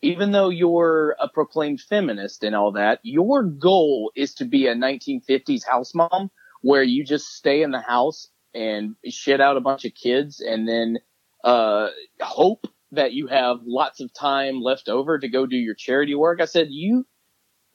even 0.01 0.31
though 0.31 0.49
you're 0.49 1.15
a 1.19 1.27
proclaimed 1.27 1.81
feminist 1.81 2.43
and 2.43 2.55
all 2.55 2.71
that, 2.73 2.99
your 3.03 3.43
goal 3.43 4.11
is 4.15 4.35
to 4.35 4.45
be 4.45 4.67
a 4.67 4.75
1950s 4.75 5.65
house 5.65 5.95
mom 5.95 6.29
where 6.61 6.83
you 6.83 7.03
just 7.03 7.27
stay 7.33 7.63
in 7.63 7.71
the 7.71 7.81
house 7.81 8.29
and 8.53 8.95
shit 9.05 9.41
out 9.41 9.57
a 9.57 9.61
bunch 9.61 9.85
of 9.85 9.93
kids 9.95 10.41
and 10.41 10.67
then 10.67 10.97
uh, 11.43 11.87
hope 12.21 12.65
that 12.91 13.13
you 13.13 13.27
have 13.27 13.57
lots 13.65 13.99
of 13.99 14.13
time 14.13 14.61
left 14.61 14.89
over 14.89 15.17
to 15.17 15.27
go 15.27 15.45
do 15.45 15.57
your 15.57 15.75
charity 15.75 16.15
work. 16.15 16.39
I 16.41 16.45
said, 16.45 16.67
you, 16.69 17.05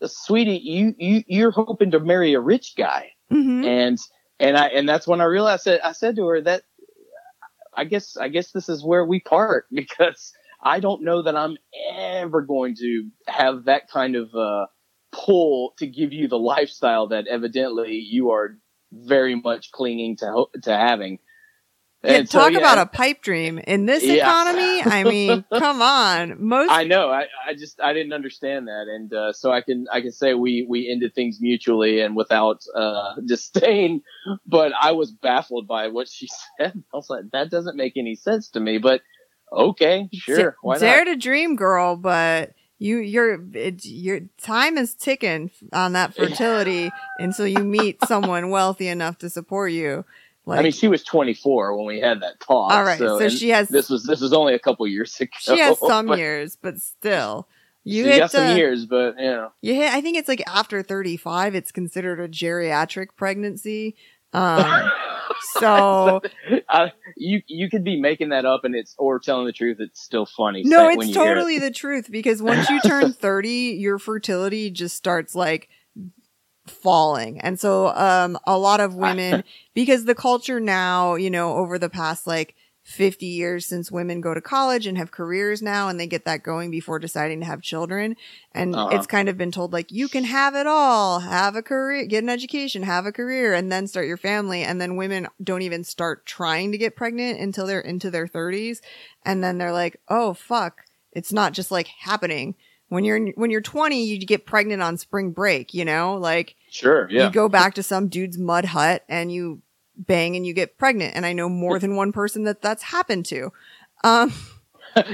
sweetie, 0.09 0.59
you, 0.63 0.95
you, 0.99 1.25
you're 1.27 1.51
hoping 1.53 1.93
to 1.93 2.01
marry 2.01 2.35
a 2.35 2.41
rich 2.41 2.75
guy 2.77 3.11
hmm 3.31 3.65
and 3.65 3.99
and 4.41 4.57
I 4.57 4.69
and 4.69 4.89
that's 4.89 5.07
when 5.07 5.21
I 5.21 5.25
realized 5.25 5.67
that 5.67 5.87
I 5.87 5.93
said 5.93 6.17
to 6.17 6.27
her 6.29 6.41
that 6.43 6.65
I 7.77 7.85
guess 7.85 8.17
I 8.17 8.29
guess 8.29 8.53
this 8.53 8.69
is 8.69 8.85
where 8.85 9.05
we 9.05 9.21
part 9.21 9.67
because 9.73 10.33
I 10.63 10.81
don't 10.81 11.05
know 11.05 11.23
that 11.23 11.37
I'm 11.37 11.57
ever 11.97 12.43
going 12.43 12.77
to 12.77 13.11
have 13.29 13.65
that 13.65 13.91
kind 13.91 14.17
of 14.17 14.35
uh, 14.35 14.67
pull 15.13 15.75
to 15.79 15.87
give 15.87 16.13
you 16.13 16.29
the 16.29 16.39
lifestyle 16.39 17.09
that 17.09 17.27
evidently 17.29 17.97
you 17.97 18.31
are 18.31 18.59
very 18.93 19.35
much 19.37 19.73
clinging 19.73 20.17
to 20.19 20.27
ho- 20.27 20.51
to 20.63 20.73
having. 20.73 21.19
Yeah, 22.05 22.19
And 22.19 22.29
so, 22.29 22.41
talk 22.41 22.53
yeah, 22.53 22.59
about 22.59 22.79
a 22.79 22.87
pipe 22.87 23.23
dream 23.23 23.59
in 23.59 23.87
this 23.87 24.03
Yeah. 24.03 24.29
economy. 24.29 24.83
I 24.83 25.05
mean, 25.05 25.45
come 25.59 25.81
on. 25.83 26.37
Most 26.47 26.71
I 26.71 26.85
know. 26.85 27.09
I, 27.11 27.27
I 27.47 27.55
just 27.55 27.81
I 27.81 27.93
didn't 27.93 28.13
understand 28.13 28.69
that, 28.69 28.87
and 28.89 29.13
uh, 29.13 29.33
so 29.33 29.51
I 29.53 29.61
can 29.63 29.87
I 29.93 30.01
can 30.01 30.13
say 30.13 30.35
we 30.35 30.67
we 30.69 30.91
ended 30.91 31.15
things 31.15 31.39
mutually 31.41 32.01
and 32.01 32.15
without 32.17 32.63
uh, 32.75 33.15
disdain. 33.27 34.03
But 34.47 34.73
I 34.81 34.93
was 34.93 35.11
baffled 35.13 35.67
by 35.67 35.89
what 35.89 36.09
she 36.09 36.29
said. 36.59 36.73
I 36.93 36.97
was 36.97 37.09
like, 37.11 37.31
that 37.33 37.51
doesn't 37.51 37.77
make 37.77 37.97
any 37.97 38.15
sense 38.17 38.49
to 38.51 38.61
me. 38.61 38.79
But 38.79 39.01
okay, 39.53 40.09
sure, 40.13 40.57
why 40.63 40.79
dare 40.79 41.05
not? 41.05 41.07
to 41.07 41.17
dream, 41.17 41.57
girl, 41.57 41.97
but 41.97 42.53
you 42.79 42.99
your 42.99 43.39
it's 43.55 43.87
your 43.87 44.21
time 44.39 44.77
is 44.77 44.95
ticking 44.95 45.51
on 45.73 45.93
that 45.93 46.15
fertility 46.15 46.93
until 47.19 47.47
you 47.47 47.65
meet 47.65 48.03
someone 48.03 48.51
wealthy 48.51 48.89
enough 48.89 49.19
to 49.19 49.31
support 49.31 49.73
you. 49.73 50.05
Like 50.47 50.61
I 50.61 50.63
mean, 50.63 50.73
she 50.73 50.89
was 50.89 51.03
24 51.03 51.77
when 51.77 51.87
we 51.87 52.01
had 52.01 52.21
that 52.21 52.39
talk. 52.41 52.71
all 52.71 52.85
right, 52.85 52.99
so, 52.99 53.19
so, 53.19 53.29
she 53.31 53.49
has 53.49 53.69
this 53.69 53.89
was 53.89 54.05
this 54.05 54.21
was 54.21 54.33
only 54.33 54.55
a 54.55 54.59
couple 54.59 54.87
years 54.87 55.15
ago. 55.21 55.31
she 55.39 55.59
has 55.59 55.79
some 55.79 56.07
but 56.07 56.19
years, 56.19 56.57
but 56.61 56.81
still. 56.81 57.49
You 57.87 58.05
she 58.05 58.11
hit 58.13 58.31
some 58.31 58.47
uh, 58.47 58.55
years, 58.55 58.87
but 58.87 59.19
you 59.19 59.31
know. 59.31 59.53
You 59.61 59.75
hit. 59.75 59.93
I 59.93 60.01
think 60.01 60.17
it's 60.17 60.29
like 60.29 60.43
after 60.47 60.83
thirty 60.83 61.17
five, 61.17 61.55
it's 61.55 61.71
considered 61.71 62.19
a 62.19 62.29
geriatric 62.29 63.09
pregnancy. 63.17 63.95
Um, 64.33 64.91
so 65.61 66.23
I, 66.69 66.93
you 67.17 67.43
you 67.47 67.71
could 67.71 67.85
be 67.85 68.01
making 68.01 68.31
that 68.31 68.45
up, 68.45 68.65
and 68.65 68.75
it's 68.75 68.95
or 68.99 69.19
telling 69.19 69.47
the 69.47 69.53
truth. 69.53 69.79
It's 69.81 70.03
still 70.03 70.27
funny. 70.27 70.63
no, 70.65 70.89
it's 70.89 71.07
you 71.07 71.11
it. 71.11 71.15
totally 71.15 71.59
the 71.59 71.71
truth 71.71 72.11
because 72.11 72.43
once 72.43 72.69
you 72.69 72.81
turn 72.81 73.13
thirty, 73.15 73.77
your 73.79 73.99
fertility 73.99 74.71
just 74.71 74.97
starts 74.97 75.35
like 75.35 75.69
falling, 76.67 77.41
and 77.41 77.59
so 77.59 77.89
um, 77.89 78.39
a 78.47 78.57
lot 78.59 78.81
of 78.81 78.95
women 79.07 79.45
because 79.75 80.05
the 80.05 80.15
culture 80.15 80.61
now, 80.61 81.15
you 81.15 81.31
know, 81.31 81.55
over 81.57 81.79
the 81.79 81.91
past 81.91 82.27
like. 82.27 82.55
50 82.87 83.25
years 83.25 83.65
since 83.65 83.91
women 83.91 84.21
go 84.21 84.35
to 84.35 84.43
college 84.43 84.87
and 84.87 84.99
have 84.99 85.11
careers 85.11 85.63
now 85.63 85.89
and 85.89 85.99
they 85.99 86.07
get 86.07 86.27
that 86.27 86.43
going 86.43 86.71
before 86.71 86.99
deciding 86.99 87.41
to 87.41 87.47
have 87.47 87.63
children 87.63 88.15
and 88.53 88.75
Uh-huh. 88.75 88.95
it's 88.95 89.07
kind 89.07 89.31
of 89.31 89.39
been 89.39 89.51
told 89.51 89.73
like 89.73 89.91
you 89.91 90.07
can 90.07 90.25
have 90.25 90.55
it 90.55 90.67
all. 90.67 91.21
Have 91.21 91.57
a 91.57 91.63
career 91.63 92.05
get 92.05 92.23
an 92.23 92.29
education 92.29 92.83
have 92.83 93.07
a 93.07 93.11
career 93.11 93.55
and 93.55 93.73
then 93.73 93.87
start 93.87 94.07
your 94.07 94.19
family. 94.19 94.63
And 94.63 94.83
then 94.83 94.97
women 94.97 95.29
don't 95.43 95.63
even 95.63 95.83
start 95.83 96.27
trying 96.27 96.73
to 96.73 96.77
get 96.77 96.95
pregnant 96.95 97.41
until 97.41 97.67
they're 97.67 97.81
into 97.81 98.11
their 98.11 98.27
30s 98.29 98.83
and 99.25 99.43
then 99.43 99.57
they're 99.57 99.73
like 99.73 99.99
oh 100.09 100.35
fuck. 100.35 100.83
It's 101.13 101.33
not 101.33 101.55
just 101.55 101.71
like 101.71 101.87
happening 101.87 102.55
when 102.95 103.05
you're 103.05 103.21
when 103.33 103.51
you're 103.51 103.61
20 103.61 104.05
you 104.05 104.19
get 104.25 104.47
pregnant 104.47 104.81
on 104.83 104.97
spring 104.97 105.33
break 105.33 105.75
you 105.75 105.85
know 105.85 106.15
like 106.17 106.57
Sure, 106.71 107.09
yeah. 107.11 107.27
you 107.27 107.31
go 107.31 107.49
back 107.49 107.75
to 107.75 107.83
some 107.83 108.09
dude's 108.09 108.39
mud 108.39 108.65
hut 108.65 109.05
and 109.09 109.31
you 109.31 109.61
bang 109.97 110.35
and 110.37 110.47
you 110.47 110.53
get 110.55 110.79
pregnant 110.79 111.15
and 111.15 111.25
i 111.27 111.33
know 111.33 111.49
more 111.49 111.79
than 111.79 111.95
one 111.97 112.11
person 112.13 112.45
that 112.45 112.63
that's 112.63 112.83
happened 112.85 113.27
to 113.27 113.53
um 114.03 114.33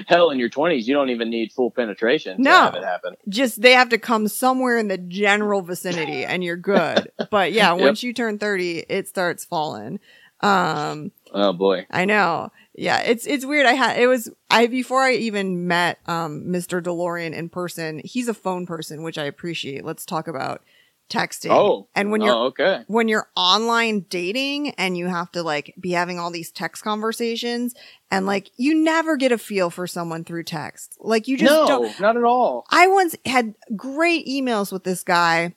Hell, 0.09 0.28
in 0.31 0.39
your 0.39 0.51
20s, 0.51 0.85
you 0.87 0.93
don't 0.93 1.09
even 1.09 1.31
need 1.31 1.53
full 1.53 1.70
penetration 1.70 2.37
to 2.37 2.43
No. 2.43 2.51
have 2.64 2.74
it 2.74 2.85
happen. 2.85 3.14
just 3.31 3.62
they 3.62 3.72
have 3.72 3.89
to 3.91 3.99
come 3.99 4.28
somewhere 4.28 4.76
in 4.76 4.89
the 4.89 4.99
general 4.99 5.62
vicinity 5.62 6.22
and 6.22 6.45
you're 6.45 6.57
good. 6.59 7.11
But 7.31 7.53
yeah, 7.53 7.72
Yep. 7.74 7.81
once 7.81 8.03
you 8.03 8.12
turn 8.12 8.39
30, 8.39 8.81
it 8.91 9.09
starts 9.09 9.47
falling. 9.47 9.99
Um, 10.43 11.12
Oh 11.33 11.55
boy. 11.55 11.87
I 11.91 12.05
know. 12.05 12.51
Yeah, 12.81 13.01
it's 13.01 13.26
it's 13.26 13.45
weird. 13.45 13.66
I 13.66 13.74
had 13.74 13.99
it 13.99 14.07
was 14.07 14.31
I 14.49 14.66
before 14.66 15.03
I 15.03 15.12
even 15.12 15.66
met 15.68 15.99
um 16.07 16.45
Mr. 16.47 16.83
DeLorean 16.83 17.35
in 17.35 17.51
person. 17.51 18.01
He's 18.03 18.26
a 18.26 18.33
phone 18.33 18.64
person, 18.64 19.03
which 19.03 19.18
I 19.18 19.24
appreciate. 19.24 19.85
Let's 19.85 20.07
talk 20.07 20.26
about 20.26 20.62
texting. 21.11 21.51
Oh. 21.51 21.89
and 21.95 22.11
when 22.11 22.22
you're 22.22 22.35
oh, 22.35 22.47
okay. 22.47 22.85
when 22.87 23.09
you're 23.09 23.28
online 23.37 24.07
dating 24.09 24.70
and 24.70 24.97
you 24.97 25.09
have 25.09 25.31
to 25.33 25.43
like 25.43 25.74
be 25.78 25.91
having 25.91 26.18
all 26.18 26.31
these 26.31 26.51
text 26.51 26.83
conversations 26.83 27.74
and 28.11 28.24
like 28.24 28.51
you 28.57 28.74
never 28.74 29.18
get 29.18 29.31
a 29.31 29.37
feel 29.37 29.68
for 29.68 29.87
someone 29.87 30.24
through 30.24 30.45
text. 30.45 30.97
Like 31.01 31.28
you 31.28 31.37
just 31.37 31.53
no, 31.53 31.66
don't 31.66 32.01
not 32.01 32.16
at 32.16 32.24
all. 32.24 32.64
I 32.70 32.87
once 32.87 33.14
had 33.26 33.57
great 33.76 34.26
emails 34.26 34.72
with 34.72 34.85
this 34.85 35.05
guy, 35.05 35.55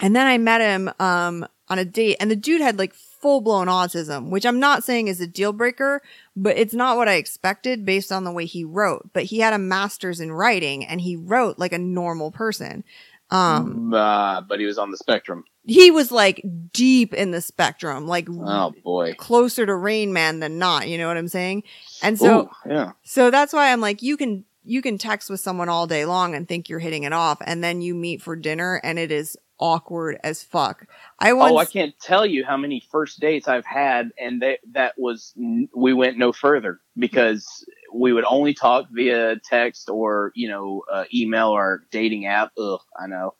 and 0.00 0.16
then 0.16 0.26
I 0.26 0.36
met 0.38 0.60
him 0.60 0.90
um, 0.98 1.46
on 1.68 1.78
a 1.78 1.84
date, 1.84 2.16
and 2.18 2.28
the 2.28 2.34
dude 2.34 2.60
had 2.60 2.76
like 2.76 2.92
full 3.20 3.40
blown 3.40 3.66
autism, 3.68 4.30
which 4.30 4.44
I'm 4.46 4.60
not 4.60 4.84
saying 4.84 5.08
is 5.08 5.20
a 5.20 5.26
deal 5.26 5.52
breaker, 5.52 6.02
but 6.36 6.56
it's 6.56 6.74
not 6.74 6.96
what 6.96 7.08
I 7.08 7.14
expected 7.14 7.84
based 7.84 8.12
on 8.12 8.24
the 8.24 8.32
way 8.32 8.46
he 8.46 8.64
wrote. 8.64 9.10
But 9.12 9.24
he 9.24 9.40
had 9.40 9.52
a 9.54 9.58
master's 9.58 10.20
in 10.20 10.32
writing, 10.32 10.84
and 10.84 11.00
he 11.00 11.16
wrote 11.16 11.58
like 11.58 11.72
a 11.72 11.78
normal 11.78 12.30
person. 12.30 12.84
Um, 13.30 13.92
Uh, 13.92 14.40
but 14.42 14.60
he 14.60 14.66
was 14.66 14.78
on 14.78 14.90
the 14.92 14.96
spectrum. 14.96 15.44
he 15.64 15.90
was 15.90 16.12
like 16.12 16.44
deep 16.72 17.12
in 17.12 17.32
the 17.32 17.40
spectrum, 17.40 18.06
like 18.06 18.28
Oh 18.30 18.72
boy. 18.84 19.14
closer 19.14 19.66
to 19.66 19.74
Rain 19.74 20.12
Man 20.12 20.38
than 20.38 20.58
not. 20.58 20.88
You 20.88 20.96
know 20.98 21.08
what 21.08 21.16
I'm 21.16 21.26
saying? 21.28 21.64
And 22.02 22.18
so. 22.18 22.42
Ooh, 22.42 22.50
yeah. 22.70 22.92
So 23.02 23.30
that's 23.32 23.52
why 23.52 23.72
I'm 23.72 23.80
like, 23.80 24.00
you 24.02 24.16
can 24.16 24.44
you 24.68 24.82
can 24.82 24.98
text 24.98 25.28
with 25.30 25.38
someone 25.40 25.68
all 25.68 25.86
day 25.86 26.04
long 26.04 26.34
and 26.34 26.46
think 26.48 26.68
you're 26.68 26.78
hitting 26.80 27.02
it 27.04 27.12
off, 27.12 27.38
and 27.44 27.62
then 27.64 27.80
you 27.82 27.94
meet 27.94 28.20
for 28.22 28.36
dinner 28.36 28.80
and 28.84 28.98
it 28.98 29.10
is 29.12 29.36
awkward 29.58 30.18
as 30.22 30.42
fuck. 30.42 30.86
I 31.18 31.32
once 31.32 31.52
Oh, 31.52 31.56
I 31.58 31.64
can't 31.64 31.94
tell 32.00 32.26
you 32.26 32.44
how 32.44 32.56
many 32.56 32.82
first 32.90 33.20
dates 33.20 33.48
I've 33.48 33.66
had, 33.66 34.10
and 34.18 34.42
that 34.42 34.60
that 34.72 34.94
was 34.98 35.32
we 35.74 35.92
went 35.92 36.18
no 36.18 36.32
further 36.32 36.80
because 36.96 37.46
we 37.94 38.12
would 38.12 38.24
only 38.24 38.54
talk 38.54 38.86
via 38.90 39.36
text 39.44 39.88
or 39.88 40.32
you 40.34 40.48
know 40.48 40.82
uh, 40.92 41.04
email 41.14 41.48
or 41.48 41.82
dating 41.90 42.26
app. 42.26 42.52
Ugh, 42.58 42.80
I 42.98 43.06
know. 43.06 43.34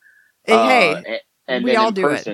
hey, 0.45 0.55
Uh, 0.55 0.69
hey, 0.69 1.05
a- 1.07 1.21
and 1.53 1.65
we 1.65 1.71
then 1.73 1.81
all 1.81 1.89
in 1.89 1.95
do 1.95 2.09
it. 2.09 2.27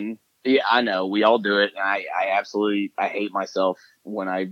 Yeah, 0.45 0.63
I 0.69 0.83
know. 0.83 1.07
We 1.07 1.23
all 1.23 1.39
do 1.39 1.59
it. 1.59 1.71
And 1.77 1.83
I, 1.83 2.05
I 2.19 2.31
absolutely, 2.39 2.93
I 2.99 3.09
hate 3.09 3.33
myself 3.33 3.79
when 4.03 4.29
I, 4.29 4.51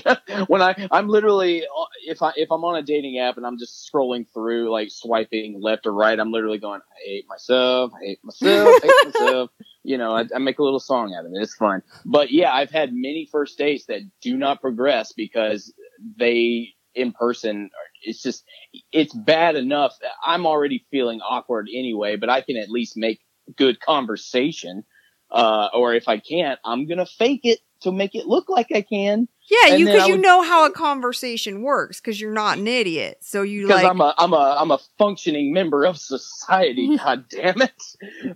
when 0.46 0.62
I, 0.62 0.74
I'm 0.90 1.08
literally, 1.08 1.64
if 2.06 2.22
I, 2.22 2.32
if 2.36 2.50
I'm 2.50 2.64
on 2.64 2.76
a 2.76 2.82
dating 2.82 3.18
app 3.18 3.36
and 3.36 3.46
I'm 3.46 3.58
just 3.58 3.90
scrolling 3.92 4.26
through, 4.32 4.70
like 4.70 4.90
swiping 4.90 5.60
left 5.60 5.86
or 5.86 5.92
right, 5.92 6.18
I'm 6.18 6.32
literally 6.32 6.58
going, 6.58 6.80
I 6.80 7.08
hate 7.08 7.26
myself, 7.28 7.92
I 7.94 8.06
hate 8.06 8.20
myself, 8.22 8.76
I 8.82 8.86
hate 8.86 8.94
myself. 9.04 9.50
You 9.84 9.98
know, 9.98 10.12
I, 10.16 10.24
I 10.34 10.38
make 10.38 10.58
a 10.58 10.62
little 10.62 10.80
song 10.80 11.14
out 11.14 11.26
of 11.26 11.32
it. 11.32 11.42
It's 11.42 11.54
fun. 11.54 11.82
But 12.04 12.30
yeah, 12.30 12.52
I've 12.52 12.70
had 12.70 12.92
many 12.92 13.28
first 13.30 13.58
dates 13.58 13.86
that 13.86 14.00
do 14.20 14.36
not 14.36 14.60
progress 14.60 15.12
because 15.12 15.72
they, 16.16 16.70
in 16.94 17.12
person, 17.12 17.70
it's 18.02 18.22
just, 18.22 18.44
it's 18.92 19.14
bad 19.14 19.56
enough 19.56 19.96
that 20.00 20.12
I'm 20.24 20.46
already 20.46 20.86
feeling 20.90 21.20
awkward 21.20 21.68
anyway, 21.72 22.16
but 22.16 22.30
I 22.30 22.42
can 22.42 22.56
at 22.56 22.70
least 22.70 22.96
make 22.96 23.20
good 23.56 23.80
conversation. 23.80 24.84
Uh, 25.30 25.68
or 25.72 25.94
if 25.94 26.08
I 26.08 26.18
can't, 26.18 26.60
I'm 26.62 26.86
gonna 26.86 27.06
fake 27.06 27.40
it 27.44 27.60
to 27.80 27.90
make 27.90 28.14
it 28.14 28.26
look 28.26 28.50
like 28.50 28.68
I 28.74 28.82
can 28.82 29.28
yeah, 29.50 29.70
and 29.72 29.80
you 29.80 29.86
because 29.86 30.08
you 30.08 30.18
know 30.18 30.42
how 30.42 30.66
a 30.66 30.70
conversation 30.70 31.62
works 31.62 32.00
because 32.00 32.20
you're 32.20 32.32
not 32.32 32.58
an 32.58 32.66
idiot. 32.66 33.18
So 33.20 33.42
you 33.42 33.66
because 33.66 33.82
like 33.82 33.90
I'm 33.90 34.00
a 34.00 34.14
I'm 34.18 34.32
a 34.32 34.56
I'm 34.60 34.70
a 34.70 34.78
functioning 34.98 35.52
member 35.52 35.84
of 35.84 35.98
society. 35.98 36.96
God 36.96 37.26
damn 37.28 37.62
it! 37.62 37.82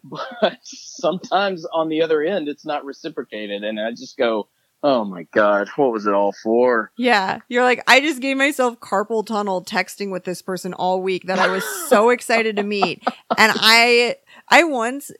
But 0.05 0.59
sometimes 0.63 1.65
on 1.67 1.89
the 1.89 2.03
other 2.03 2.23
end, 2.23 2.49
it's 2.49 2.65
not 2.65 2.85
reciprocated, 2.85 3.65
and 3.65 3.81
I 3.81 3.91
just 3.91 4.17
go, 4.17 4.49
Oh 4.83 5.05
my 5.05 5.25
god, 5.33 5.69
what 5.77 5.91
was 5.91 6.07
it 6.07 6.13
all 6.13 6.33
for? 6.33 6.93
Yeah. 6.97 7.41
You're 7.49 7.65
like, 7.65 7.83
I 7.89 8.01
just 8.01 8.21
gave 8.21 8.37
myself 8.37 8.79
carpal 8.79 9.27
tunnel 9.27 9.65
texting 9.65 10.13
with 10.13 10.25
this 10.25 10.43
person 10.43 10.75
all 10.75 11.03
week 11.03 11.27
that 11.27 11.39
I 11.39 11.49
was 11.49 11.65
so 11.89 12.11
excited 12.11 12.57
to 12.57 12.63
meet. 12.63 13.03
And 13.37 13.53
I, 13.57 14.17
I 14.49 14.65
once, 14.65 15.11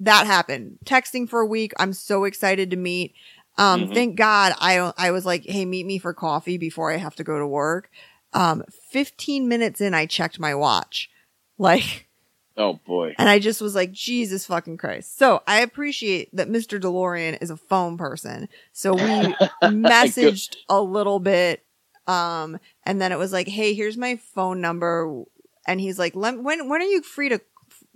that 0.00 0.26
happened. 0.26 0.78
Texting 0.84 1.28
for 1.28 1.40
a 1.40 1.46
week. 1.46 1.72
I'm 1.78 1.92
so 1.92 2.24
excited 2.24 2.70
to 2.70 2.76
meet. 2.76 3.14
Um, 3.58 3.86
Mhm. 3.86 3.94
thank 3.94 4.16
God 4.16 4.54
I, 4.58 4.92
I 4.96 5.10
was 5.10 5.26
like, 5.26 5.44
Hey, 5.44 5.64
meet 5.64 5.84
me 5.84 5.98
for 5.98 6.14
coffee 6.14 6.56
before 6.58 6.90
I 6.92 6.96
have 6.96 7.16
to 7.16 7.24
go 7.24 7.38
to 7.38 7.46
work. 7.46 7.90
Um, 8.32 8.62
15 8.90 9.48
minutes 9.48 9.80
in, 9.80 9.94
I 9.94 10.06
checked 10.06 10.38
my 10.40 10.54
watch. 10.54 11.10
Like, 11.60 12.06
Oh 12.56 12.74
boy. 12.86 13.16
and 13.18 13.28
I 13.28 13.40
just 13.40 13.60
was 13.60 13.74
like, 13.74 13.90
Jesus 13.90 14.46
fucking 14.46 14.76
Christ. 14.76 15.18
So 15.18 15.42
I 15.46 15.60
appreciate 15.62 16.28
that 16.36 16.48
Mr. 16.48 16.80
DeLorean 16.80 17.36
is 17.42 17.50
a 17.50 17.56
phone 17.56 17.96
person. 17.98 18.48
So 18.72 18.94
we 18.94 19.34
messaged 19.64 20.54
a 20.68 20.80
little 20.80 21.18
bit. 21.18 21.64
Um, 22.06 22.58
and 22.84 23.00
then 23.00 23.10
it 23.10 23.18
was 23.18 23.32
like, 23.32 23.48
Hey, 23.48 23.74
here's 23.74 23.96
my 23.96 24.16
phone 24.34 24.60
number. 24.60 25.24
And 25.66 25.80
he's 25.80 25.98
like, 25.98 26.14
Let, 26.14 26.40
when, 26.40 26.68
when 26.68 26.80
are 26.80 26.84
you 26.84 27.02
free 27.02 27.28
to, 27.30 27.40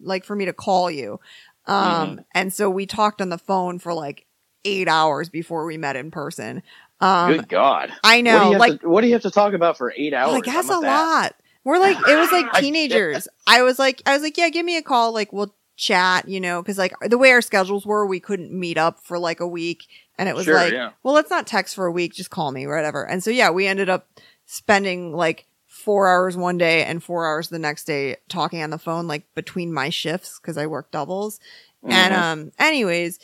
like, 0.00 0.24
for 0.24 0.34
me 0.34 0.46
to 0.46 0.52
call 0.52 0.90
you? 0.90 1.20
Um, 1.66 2.22
and 2.34 2.52
so 2.52 2.68
we 2.68 2.86
talked 2.86 3.20
on 3.22 3.28
the 3.28 3.38
phone 3.38 3.78
for 3.78 3.94
like 3.94 4.26
eight 4.64 4.88
hours 4.88 5.28
before 5.28 5.64
we 5.66 5.76
met 5.76 5.96
in 5.96 6.10
person. 6.10 6.62
Um, 7.00 7.32
Good 7.36 7.48
God. 7.48 7.92
I 8.04 8.20
know, 8.20 8.52
have 8.52 8.60
like, 8.60 8.80
to, 8.80 8.88
what 8.88 9.00
do 9.00 9.08
you 9.08 9.12
have 9.14 9.22
to 9.22 9.30
talk 9.30 9.54
about 9.54 9.76
for 9.76 9.92
eight 9.96 10.14
hours? 10.14 10.32
like 10.32 10.44
that's 10.44 10.68
a 10.68 10.70
that? 10.70 10.80
lot. 10.80 11.34
We're 11.64 11.78
like 11.78 11.96
it 12.08 12.16
was 12.16 12.30
like 12.32 12.52
teenagers. 12.54 13.28
I 13.46 13.62
was 13.62 13.78
like 13.78 14.02
I 14.06 14.14
was 14.14 14.22
like 14.22 14.36
yeah, 14.36 14.48
give 14.50 14.64
me 14.64 14.76
a 14.76 14.82
call. 14.82 15.12
Like 15.12 15.32
we'll 15.32 15.54
chat, 15.76 16.28
you 16.28 16.40
know, 16.40 16.62
because 16.62 16.78
like 16.78 16.92
the 17.08 17.18
way 17.18 17.30
our 17.32 17.40
schedules 17.42 17.84
were, 17.86 18.06
we 18.06 18.20
couldn't 18.20 18.52
meet 18.52 18.78
up 18.78 19.00
for 19.00 19.18
like 19.18 19.40
a 19.40 19.46
week, 19.46 19.86
and 20.18 20.28
it 20.28 20.34
was 20.34 20.44
Sure, 20.44 20.54
like, 20.54 20.72
yeah. 20.72 20.90
well, 21.02 21.14
let's 21.14 21.30
not 21.30 21.46
text 21.46 21.74
for 21.74 21.86
a 21.86 21.92
week. 21.92 22.14
Just 22.14 22.30
call 22.30 22.52
me, 22.52 22.66
whatever. 22.66 23.04
And 23.08 23.22
so 23.22 23.30
yeah, 23.30 23.50
we 23.50 23.66
ended 23.66 23.88
up 23.88 24.08
spending 24.46 25.12
like 25.12 25.46
four 25.66 26.08
hours 26.08 26.36
one 26.36 26.58
day 26.58 26.84
and 26.84 27.02
four 27.02 27.26
hours 27.26 27.48
the 27.48 27.58
next 27.58 27.84
day 27.84 28.16
talking 28.28 28.62
on 28.62 28.70
the 28.70 28.78
phone, 28.78 29.06
like 29.08 29.24
between 29.34 29.72
my 29.72 29.88
shifts 29.88 30.38
because 30.40 30.56
I 30.58 30.66
work 30.66 30.90
doubles. 30.90 31.40
And 31.88 32.14
Mhm. 32.14 32.18
um, 32.18 32.52
anyways, 32.58 33.18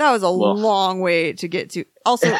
that 0.00 0.12
was 0.12 0.22
a 0.22 0.30
Well. 0.32 0.54
long 0.54 1.00
way 1.00 1.32
to 1.34 1.48
get 1.48 1.70
to. 1.70 1.84
Also, 2.04 2.34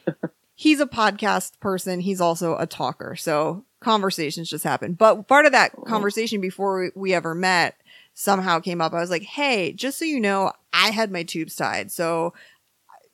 he's 0.54 0.80
a 0.80 0.86
podcast 0.86 1.58
person. 1.60 2.00
He's 2.00 2.20
also 2.20 2.56
a 2.56 2.66
talker. 2.66 3.16
So 3.16 3.64
conversations 3.80 4.48
just 4.50 4.64
happen. 4.64 4.94
But 4.94 5.26
part 5.26 5.46
of 5.46 5.52
that 5.52 5.72
oh. 5.76 5.82
conversation 5.82 6.40
before 6.40 6.80
we, 6.80 6.90
we 6.94 7.14
ever 7.14 7.34
met 7.34 7.76
somehow 8.14 8.60
came 8.60 8.80
up. 8.80 8.92
I 8.92 9.00
was 9.00 9.10
like, 9.10 9.22
Hey, 9.22 9.72
just 9.72 9.98
so 9.98 10.04
you 10.04 10.20
know, 10.20 10.52
I 10.72 10.90
had 10.90 11.10
my 11.10 11.22
tubes 11.22 11.56
tied. 11.56 11.90
So 11.90 12.34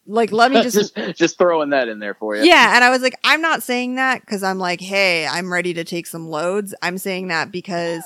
like, 0.09 0.30
let 0.32 0.53
me 0.53 0.62
just, 0.62 0.94
just 0.94 1.16
just 1.16 1.38
throwing 1.38 1.70
that 1.70 1.88
in 1.88 1.99
there 1.99 2.14
for 2.14 2.36
you. 2.36 2.44
yeah. 2.44 2.74
And 2.74 2.84
I 2.84 2.90
was 2.90 3.03
like, 3.03 3.18
I'm 3.24 3.40
not 3.40 3.62
saying 3.62 3.97
that 3.97 4.20
because 4.20 4.42
I'm 4.42 4.59
like, 4.59 4.80
Hey, 4.80 5.26
I'm 5.26 5.53
ready 5.53 5.74
to 5.74 5.84
take 5.84 6.07
some 6.07 6.28
loads. 6.28 6.74
I'm 6.82 6.99
saying 6.99 7.28
that 7.28 7.51
because 7.51 8.03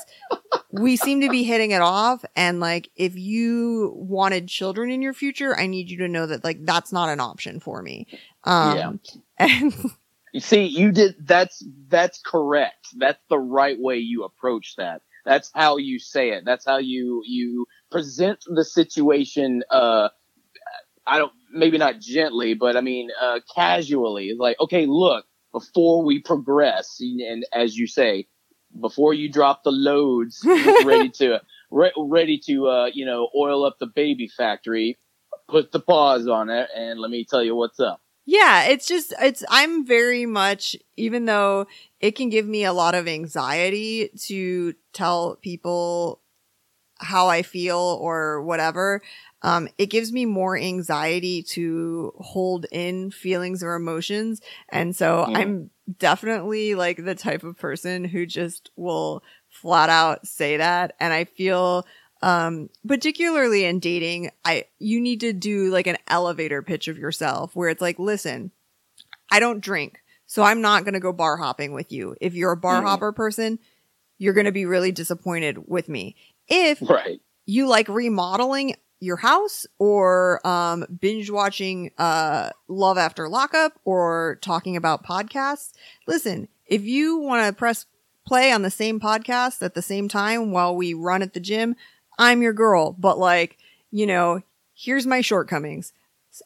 we 0.71 0.95
seem 0.95 1.21
to 1.21 1.29
be 1.29 1.43
hitting 1.43 1.71
it 1.71 1.81
off. 1.81 2.23
And 2.35 2.59
like, 2.59 2.89
if 2.95 3.15
you 3.15 3.93
wanted 3.95 4.47
children 4.47 4.89
in 4.89 5.01
your 5.01 5.13
future, 5.13 5.57
I 5.57 5.67
need 5.67 5.89
you 5.89 5.97
to 5.99 6.07
know 6.07 6.25
that 6.25 6.43
like, 6.43 6.65
that's 6.65 6.91
not 6.91 7.09
an 7.09 7.19
option 7.19 7.59
for 7.59 7.81
me. 7.81 8.07
Um, 8.43 8.99
and 9.37 9.73
You 10.33 10.39
see, 10.39 10.63
you 10.63 10.91
did 10.91 11.15
that's 11.19 11.63
that's 11.89 12.21
correct. 12.25 12.87
That's 12.97 13.19
the 13.29 13.39
right 13.39 13.77
way 13.79 13.97
you 13.97 14.23
approach 14.23 14.75
that. 14.77 15.01
That's 15.25 15.51
how 15.53 15.77
you 15.77 15.99
say 15.99 16.29
it. 16.31 16.45
That's 16.45 16.65
how 16.65 16.77
you 16.77 17.21
you 17.25 17.65
present 17.91 18.39
the 18.47 18.63
situation 18.63 19.63
uh 19.69 20.09
I 21.05 21.17
don't 21.17 21.33
maybe 21.51 21.77
not 21.77 21.99
gently, 21.99 22.53
but 22.53 22.77
I 22.77 22.81
mean 22.81 23.09
uh 23.19 23.39
casually. 23.53 24.33
Like, 24.37 24.57
okay, 24.61 24.85
look, 24.85 25.25
before 25.51 26.03
we 26.03 26.19
progress 26.19 26.97
and 27.01 27.45
as 27.51 27.77
you 27.77 27.87
say, 27.87 28.27
before 28.79 29.13
you 29.13 29.29
drop 29.29 29.63
the 29.63 29.71
loads 29.71 30.41
ready 30.85 31.09
to 31.09 31.39
re- 31.69 31.93
ready 31.97 32.39
to 32.45 32.67
uh 32.67 32.85
you 32.93 33.05
know 33.05 33.29
oil 33.35 33.65
up 33.65 33.77
the 33.79 33.87
baby 33.87 34.27
factory, 34.27 34.97
put 35.47 35.71
the 35.71 35.79
pause 35.79 36.27
on 36.27 36.49
it 36.49 36.69
and 36.75 36.99
let 36.99 37.11
me 37.11 37.25
tell 37.25 37.43
you 37.43 37.55
what's 37.55 37.79
up. 37.79 38.01
Yeah, 38.25 38.65
it's 38.65 38.87
just 38.87 39.13
it's 39.19 39.43
I'm 39.49 39.85
very 39.85 40.25
much 40.25 40.75
even 40.95 41.25
though 41.25 41.67
it 41.99 42.15
can 42.15 42.29
give 42.29 42.45
me 42.45 42.63
a 42.63 42.73
lot 42.73 42.95
of 42.95 43.07
anxiety 43.07 44.09
to 44.27 44.73
tell 44.93 45.37
people 45.41 46.21
how 46.99 47.27
I 47.27 47.41
feel 47.41 47.79
or 47.79 48.41
whatever. 48.43 49.01
Um, 49.43 49.67
it 49.77 49.87
gives 49.87 50.11
me 50.11 50.25
more 50.25 50.57
anxiety 50.57 51.41
to 51.43 52.13
hold 52.19 52.65
in 52.71 53.11
feelings 53.11 53.63
or 53.63 53.73
emotions. 53.75 54.41
And 54.69 54.95
so 54.95 55.25
Mm. 55.27 55.35
I'm 55.37 55.69
definitely 55.97 56.75
like 56.75 57.03
the 57.03 57.15
type 57.15 57.43
of 57.43 57.57
person 57.57 58.03
who 58.05 58.25
just 58.25 58.71
will 58.75 59.23
flat 59.49 59.89
out 59.89 60.27
say 60.27 60.57
that. 60.57 60.95
And 60.99 61.11
I 61.13 61.25
feel, 61.25 61.85
um, 62.21 62.69
particularly 62.87 63.65
in 63.65 63.79
dating, 63.79 64.29
I, 64.45 64.65
you 64.79 65.01
need 65.01 65.21
to 65.21 65.33
do 65.33 65.69
like 65.71 65.87
an 65.87 65.97
elevator 66.07 66.61
pitch 66.61 66.87
of 66.87 66.97
yourself 66.97 67.55
where 67.55 67.69
it's 67.69 67.81
like, 67.81 67.97
listen, 67.99 68.51
I 69.31 69.39
don't 69.39 69.59
drink. 69.61 69.99
So 70.27 70.43
I'm 70.43 70.61
not 70.61 70.83
going 70.85 70.93
to 70.93 70.99
go 70.99 71.11
bar 71.11 71.37
hopping 71.37 71.73
with 71.73 71.91
you. 71.91 72.15
If 72.21 72.35
you're 72.35 72.51
a 72.51 72.57
bar 72.57 72.81
Mhm. 72.81 72.85
hopper 72.85 73.11
person, 73.11 73.59
you're 74.17 74.33
going 74.33 74.45
to 74.45 74.51
be 74.51 74.65
really 74.65 74.91
disappointed 74.91 75.67
with 75.67 75.89
me. 75.89 76.15
If 76.47 76.79
Right. 76.81 77.19
you 77.45 77.67
like 77.67 77.89
remodeling 77.89 78.75
your 79.01 79.17
house 79.17 79.65
or 79.79 80.45
um, 80.47 80.85
binge 81.01 81.29
watching 81.29 81.91
uh, 81.97 82.51
Love 82.69 82.97
After 82.97 83.27
Lockup 83.27 83.73
or 83.83 84.37
talking 84.41 84.77
about 84.77 85.03
podcasts, 85.05 85.73
listen, 86.07 86.47
if 86.67 86.83
you 86.83 87.17
want 87.17 87.45
to 87.45 87.53
press 87.53 87.85
play 88.25 88.51
on 88.53 88.61
the 88.61 88.71
same 88.71 88.99
podcast 88.99 89.61
at 89.63 89.73
the 89.73 89.81
same 89.81 90.07
time 90.07 90.51
while 90.51 90.75
we 90.75 90.93
run 90.93 91.21
at 91.21 91.33
the 91.33 91.39
gym, 91.39 91.75
I'm 92.17 92.41
your 92.41 92.53
girl. 92.53 92.93
But 92.97 93.17
like, 93.17 93.57
you 93.89 94.05
know, 94.05 94.41
here's 94.75 95.05
my 95.07 95.21
shortcomings. 95.21 95.91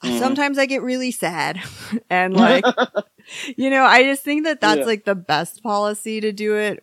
Mhm. 0.03 0.18
Sometimes 0.18 0.58
I 0.58 0.66
get 0.66 0.82
really 0.82 1.12
sad 1.12 1.60
and 2.10 2.34
like, 2.38 2.66
you 3.57 3.69
know, 3.69 3.84
I 3.84 4.03
just 4.03 4.23
think 4.23 4.45
that 4.45 4.61
that's 4.61 4.80
Yeah. 4.80 4.86
like 4.86 5.05
the 5.05 5.15
best 5.15 5.63
policy 5.63 6.21
to 6.21 6.32
do 6.32 6.55
it. 6.55 6.80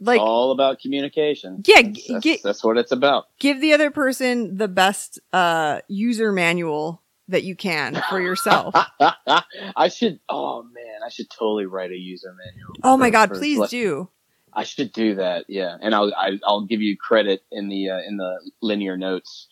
Like, 0.00 0.20
all 0.20 0.50
about 0.52 0.80
communication. 0.80 1.62
Yeah, 1.66 1.82
that's, 1.82 1.88
g- 1.98 2.12
that's, 2.12 2.24
get- 2.24 2.42
that's 2.42 2.64
what 2.64 2.78
it's 2.78 2.92
about. 2.92 3.26
give 3.38 3.60
the 3.60 3.72
other 3.72 3.90
person 3.90 4.56
the 4.56 4.68
best 4.68 5.18
uh 5.32 5.80
user 5.88 6.32
manual 6.32 7.02
that 7.28 7.44
you 7.44 7.54
can 7.56 8.00
for 8.10 8.20
yourself. 8.20 8.74
I 9.00 9.88
should. 9.88 10.20
Oh 10.28 10.62
man, 10.64 11.00
I 11.04 11.08
should 11.08 11.30
totally 11.30 11.66
write 11.66 11.90
a 11.92 11.96
user 11.96 12.34
manual. 12.34 12.74
oh 12.82 12.96
my 12.96 13.10
god, 13.10 13.28
for 13.30 13.36
please 13.36 13.68
do. 13.70 14.08
I 14.52 14.64
should 14.64 14.92
do 14.92 15.14
that. 15.14 15.46
Yeah, 15.48 15.76
and 15.80 15.94
I'll 15.94 16.12
I, 16.14 16.38
I'll 16.44 16.66
give 16.66 16.82
you 16.82 16.96
credit 16.96 17.42
in 17.50 17.68
the 17.68 17.90
uh, 17.90 18.00
in 18.06 18.16
the 18.18 18.38
linear 18.60 18.96
notes. 18.98 19.48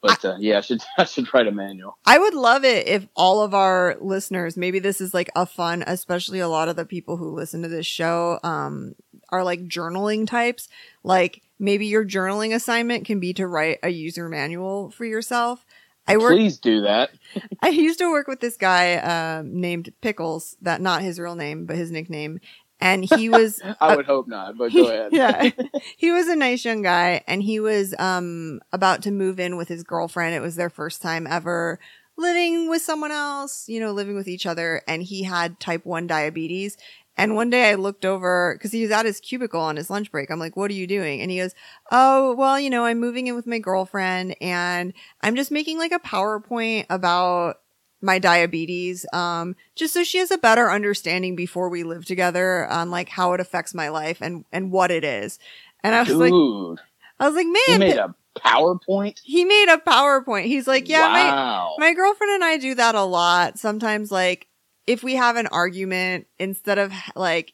But 0.00 0.24
uh, 0.24 0.36
yeah, 0.38 0.58
I 0.58 0.60
should 0.60 0.82
I 0.98 1.04
should 1.04 1.32
write 1.32 1.46
a 1.46 1.52
manual. 1.52 1.98
I 2.06 2.18
would 2.18 2.34
love 2.34 2.64
it 2.64 2.86
if 2.86 3.06
all 3.16 3.42
of 3.42 3.54
our 3.54 3.96
listeners, 4.00 4.56
maybe 4.56 4.78
this 4.78 5.00
is 5.00 5.12
like 5.12 5.30
a 5.34 5.46
fun, 5.46 5.82
especially 5.86 6.40
a 6.40 6.48
lot 6.48 6.68
of 6.68 6.76
the 6.76 6.84
people 6.84 7.16
who 7.16 7.34
listen 7.34 7.62
to 7.62 7.68
this 7.68 7.86
show, 7.86 8.38
um, 8.42 8.94
are 9.30 9.44
like 9.44 9.68
journaling 9.68 10.26
types. 10.26 10.68
Like 11.02 11.42
maybe 11.58 11.86
your 11.86 12.04
journaling 12.04 12.54
assignment 12.54 13.04
can 13.04 13.20
be 13.20 13.32
to 13.34 13.46
write 13.46 13.78
a 13.82 13.88
user 13.90 14.28
manual 14.28 14.90
for 14.90 15.04
yourself. 15.04 15.64
I 16.06 16.16
work 16.16 16.32
Please 16.32 16.58
do 16.58 16.82
that. 16.82 17.10
I 17.62 17.68
used 17.68 17.98
to 17.98 18.10
work 18.10 18.28
with 18.28 18.40
this 18.40 18.56
guy 18.56 18.96
um, 18.96 19.60
named 19.60 19.92
Pickles, 20.00 20.56
that 20.62 20.80
not 20.80 21.02
his 21.02 21.20
real 21.20 21.34
name, 21.34 21.66
but 21.66 21.76
his 21.76 21.90
nickname. 21.90 22.40
And 22.80 23.04
he 23.04 23.28
was 23.28 23.60
I 23.80 23.94
would 23.96 24.06
hope 24.06 24.28
not, 24.28 24.56
but 24.56 24.72
go 24.72 24.88
ahead. 24.88 25.12
yeah. 25.12 25.50
He 25.96 26.10
was 26.12 26.28
a 26.28 26.36
nice 26.36 26.64
young 26.64 26.82
guy 26.82 27.22
and 27.26 27.42
he 27.42 27.60
was 27.60 27.94
um 27.98 28.60
about 28.72 29.02
to 29.02 29.10
move 29.10 29.40
in 29.40 29.56
with 29.56 29.68
his 29.68 29.82
girlfriend. 29.84 30.34
It 30.34 30.40
was 30.40 30.56
their 30.56 30.70
first 30.70 31.02
time 31.02 31.26
ever 31.26 31.78
living 32.16 32.68
with 32.68 32.82
someone 32.82 33.12
else, 33.12 33.68
you 33.68 33.78
know, 33.80 33.92
living 33.92 34.16
with 34.16 34.28
each 34.28 34.46
other 34.46 34.82
and 34.88 35.02
he 35.02 35.22
had 35.22 35.60
type 35.60 35.84
1 35.86 36.06
diabetes. 36.06 36.76
And 37.16 37.34
one 37.34 37.50
day 37.50 37.70
I 37.70 37.74
looked 37.74 38.04
over 38.04 38.56
cuz 38.62 38.70
he 38.70 38.82
was 38.82 38.92
at 38.92 39.04
his 39.06 39.18
cubicle 39.20 39.60
on 39.60 39.76
his 39.76 39.90
lunch 39.90 40.12
break. 40.12 40.30
I'm 40.30 40.38
like, 40.38 40.56
"What 40.56 40.70
are 40.70 40.74
you 40.74 40.86
doing?" 40.86 41.20
And 41.20 41.30
he 41.32 41.38
goes, 41.38 41.54
"Oh, 41.90 42.34
well, 42.36 42.60
you 42.60 42.70
know, 42.70 42.84
I'm 42.84 43.00
moving 43.00 43.26
in 43.26 43.34
with 43.34 43.46
my 43.46 43.58
girlfriend 43.58 44.36
and 44.40 44.92
I'm 45.20 45.34
just 45.34 45.50
making 45.50 45.78
like 45.78 45.90
a 45.92 45.98
PowerPoint 45.98 46.86
about 46.90 47.56
my 48.00 48.18
diabetes 48.18 49.04
um 49.12 49.56
just 49.74 49.92
so 49.92 50.04
she 50.04 50.18
has 50.18 50.30
a 50.30 50.38
better 50.38 50.70
understanding 50.70 51.34
before 51.34 51.68
we 51.68 51.82
live 51.82 52.04
together 52.04 52.66
on 52.68 52.90
like 52.90 53.08
how 53.08 53.32
it 53.32 53.40
affects 53.40 53.74
my 53.74 53.88
life 53.88 54.20
and 54.20 54.44
and 54.52 54.70
what 54.70 54.90
it 54.90 55.04
is. 55.04 55.38
And 55.82 55.94
i 55.94 56.02
was 56.02 56.14
like 56.14 56.30
Dude, 56.30 56.80
i 57.18 57.26
was 57.26 57.34
like 57.36 57.46
man, 57.46 57.56
he 57.66 57.78
made 57.78 57.96
a 57.96 58.14
PowerPoint. 58.38 59.18
he 59.24 59.44
made 59.44 59.68
a 59.68 59.78
powerpoint. 59.78 60.44
He's 60.44 60.68
like 60.68 60.88
yeah 60.88 61.08
my 61.08 61.74
my 61.78 61.94
girlfriend 61.94 62.34
and 62.34 62.44
i 62.44 62.56
do 62.56 62.74
that 62.74 62.94
a 62.94 63.02
lot. 63.02 63.58
Sometimes 63.58 64.12
like 64.12 64.46
if 64.86 65.02
we 65.02 65.16
have 65.16 65.36
an 65.36 65.46
argument 65.48 66.26
instead 66.38 66.78
of 66.78 66.92
like 67.14 67.52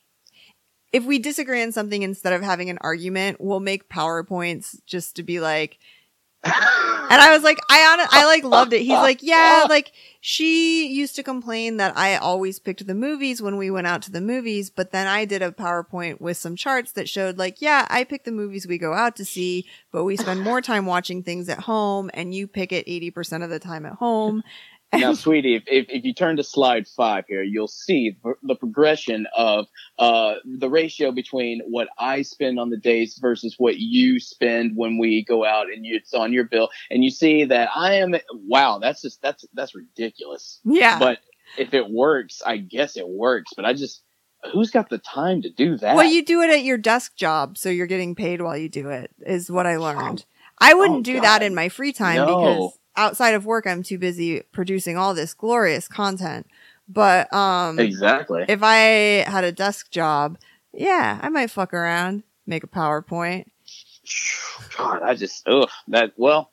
if 0.93 1.05
we 1.05 1.19
disagree 1.19 1.63
on 1.63 1.73
something 1.73 2.03
instead 2.03 2.33
of 2.33 2.43
having 2.43 2.71
an 2.71 2.79
argument 2.81 3.41
we'll 3.41 3.61
make 3.61 3.89
powerpoints 3.89 4.79
just 4.87 5.17
to 5.17 5.23
be 5.23 5.41
like 5.41 5.79
And 6.45 7.21
I 7.21 7.33
was 7.33 7.43
like, 7.43 7.59
I 7.71 7.81
on 7.93 8.09
I 8.11 8.25
like 8.25 8.45
loved 8.45 8.73
it. 8.73 8.81
He's 8.81 8.91
like, 8.91 9.23
yeah, 9.23 9.67
like 9.69 9.93
she 10.21 10.89
used 10.89 11.17
to 11.17 11.23
complain 11.23 11.77
that 11.77 11.97
I 11.97 12.17
always 12.17 12.59
picked 12.59 12.87
the 12.87 12.95
movies 12.95 13.43
when 13.43 13.57
we 13.57 13.71
went 13.71 13.87
out 13.87 14.03
to 14.03 14.11
the 14.11 14.23
movies, 14.23 14.71
but 14.71 14.91
then 14.91 15.07
I 15.07 15.27
did 15.27 15.43
a 15.43 15.53
PowerPoint 15.53 16.21
with 16.21 16.39
some 16.39 16.57
charts 16.57 16.93
that 16.93 17.09
showed 17.09 17.37
like, 17.37 17.61
yeah, 17.61 17.87
I 17.91 18.05
pick 18.05 18.25
the 18.25 18.33
movies 18.33 18.67
we 18.67 18.79
go 18.79 18.95
out 18.95 19.17
to 19.17 19.25
see, 19.25 19.67
but 19.93 20.05
we 20.05 20.17
spend 20.17 20.41
more 20.41 20.63
time 20.63 20.87
watching 20.87 21.23
things 21.23 21.49
at 21.51 21.61
home 21.61 22.11
and 22.15 22.35
you 22.35 22.47
pick 22.47 22.73
it 22.73 22.87
80% 22.87 23.45
of 23.45 23.51
the 23.51 23.59
time 23.59 23.85
at 23.85 23.93
home. 23.93 24.43
Now, 24.99 25.13
sweetie, 25.15 25.55
if, 25.57 25.63
if, 25.67 25.87
if 25.89 26.05
you 26.05 26.15
turn 26.15 26.37
to 26.37 26.45
slide 26.45 26.87
five 26.89 27.25
here, 27.29 27.43
you'll 27.43 27.69
see 27.69 28.17
the 28.43 28.55
progression 28.55 29.27
of 29.37 29.67
uh, 29.99 30.35
the 30.45 30.69
ratio 30.69 31.13
between 31.13 31.61
what 31.67 31.89
I 31.99 32.23
spend 32.23 32.59
on 32.59 32.71
the 32.71 32.77
days 32.77 33.19
versus 33.21 33.55
what 33.59 33.79
you 33.79 34.21
spend 34.21 34.77
when 34.77 34.99
we 34.99 35.25
go 35.25 35.45
out 35.45 35.67
and 35.73 35.85
you, 35.85 35.97
it's 35.97 36.15
on 36.15 36.33
your 36.33 36.45
bill. 36.45 36.69
And 36.91 37.05
you 37.05 37.11
see 37.11 37.45
that 37.45 37.69
I 37.75 37.95
am, 37.95 38.15
wow, 38.33 38.79
that's 38.79 39.03
just, 39.03 39.21
that's, 39.23 39.45
that's 39.55 39.75
ridiculous. 39.75 40.61
Yeah. 40.65 40.99
But 40.99 41.19
if 41.59 41.75
it 41.75 41.89
works, 41.91 42.43
I 42.45 42.57
guess 42.57 42.97
it 42.97 43.09
works. 43.09 43.53
But 43.55 43.65
I 43.65 43.73
just, 43.75 44.03
who's 44.53 44.71
got 44.71 44.89
the 44.91 44.99
time 44.99 45.43
to 45.43 45.51
do 45.51 45.77
that? 45.79 45.97
Well, 45.97 46.05
you 46.05 46.25
do 46.25 46.43
it 46.43 46.51
at 46.51 46.65
your 46.65 46.77
desk 46.79 47.17
job, 47.17 47.57
so 47.59 47.69
you're 47.71 47.87
getting 47.87 48.15
paid 48.15 48.43
while 48.43 48.57
you 48.57 48.69
do 48.69 48.89
it, 48.91 49.11
is 49.21 49.51
what 49.51 49.67
I 49.67 49.77
learned. 49.77 50.25
I 50.59 50.75
wouldn't 50.75 50.99
Oh, 51.01 51.03
do 51.03 51.15
God. 51.15 51.23
that 51.25 51.43
in 51.43 51.55
my 51.55 51.69
free 51.69 51.93
time 51.93 52.17
No. 52.17 52.27
because 52.27 52.79
outside 52.97 53.35
of 53.35 53.47
work, 53.47 53.67
I'm 53.67 53.83
too 53.83 53.99
busy 53.99 54.43
producing 54.53 54.97
all 54.97 55.15
this 55.15 55.35
glorious 55.35 55.89
content. 55.89 56.47
But 56.89 57.33
um, 57.33 57.79
exactly. 57.79 58.45
if 58.49 58.61
I 58.63 58.77
had 59.27 59.45
a 59.45 59.53
desk 59.53 59.91
job, 59.91 60.39
yeah, 60.73 61.19
I 61.23 61.29
might 61.29 61.51
fuck 61.51 61.73
around, 61.73 62.25
make 62.47 62.65
a 62.65 62.69
PowerPoint. 62.69 63.47
God, 64.77 65.03
I 65.03 65.15
just, 65.15 65.49
ugh, 65.49 65.71
that, 65.89 66.13
well, 66.17 66.53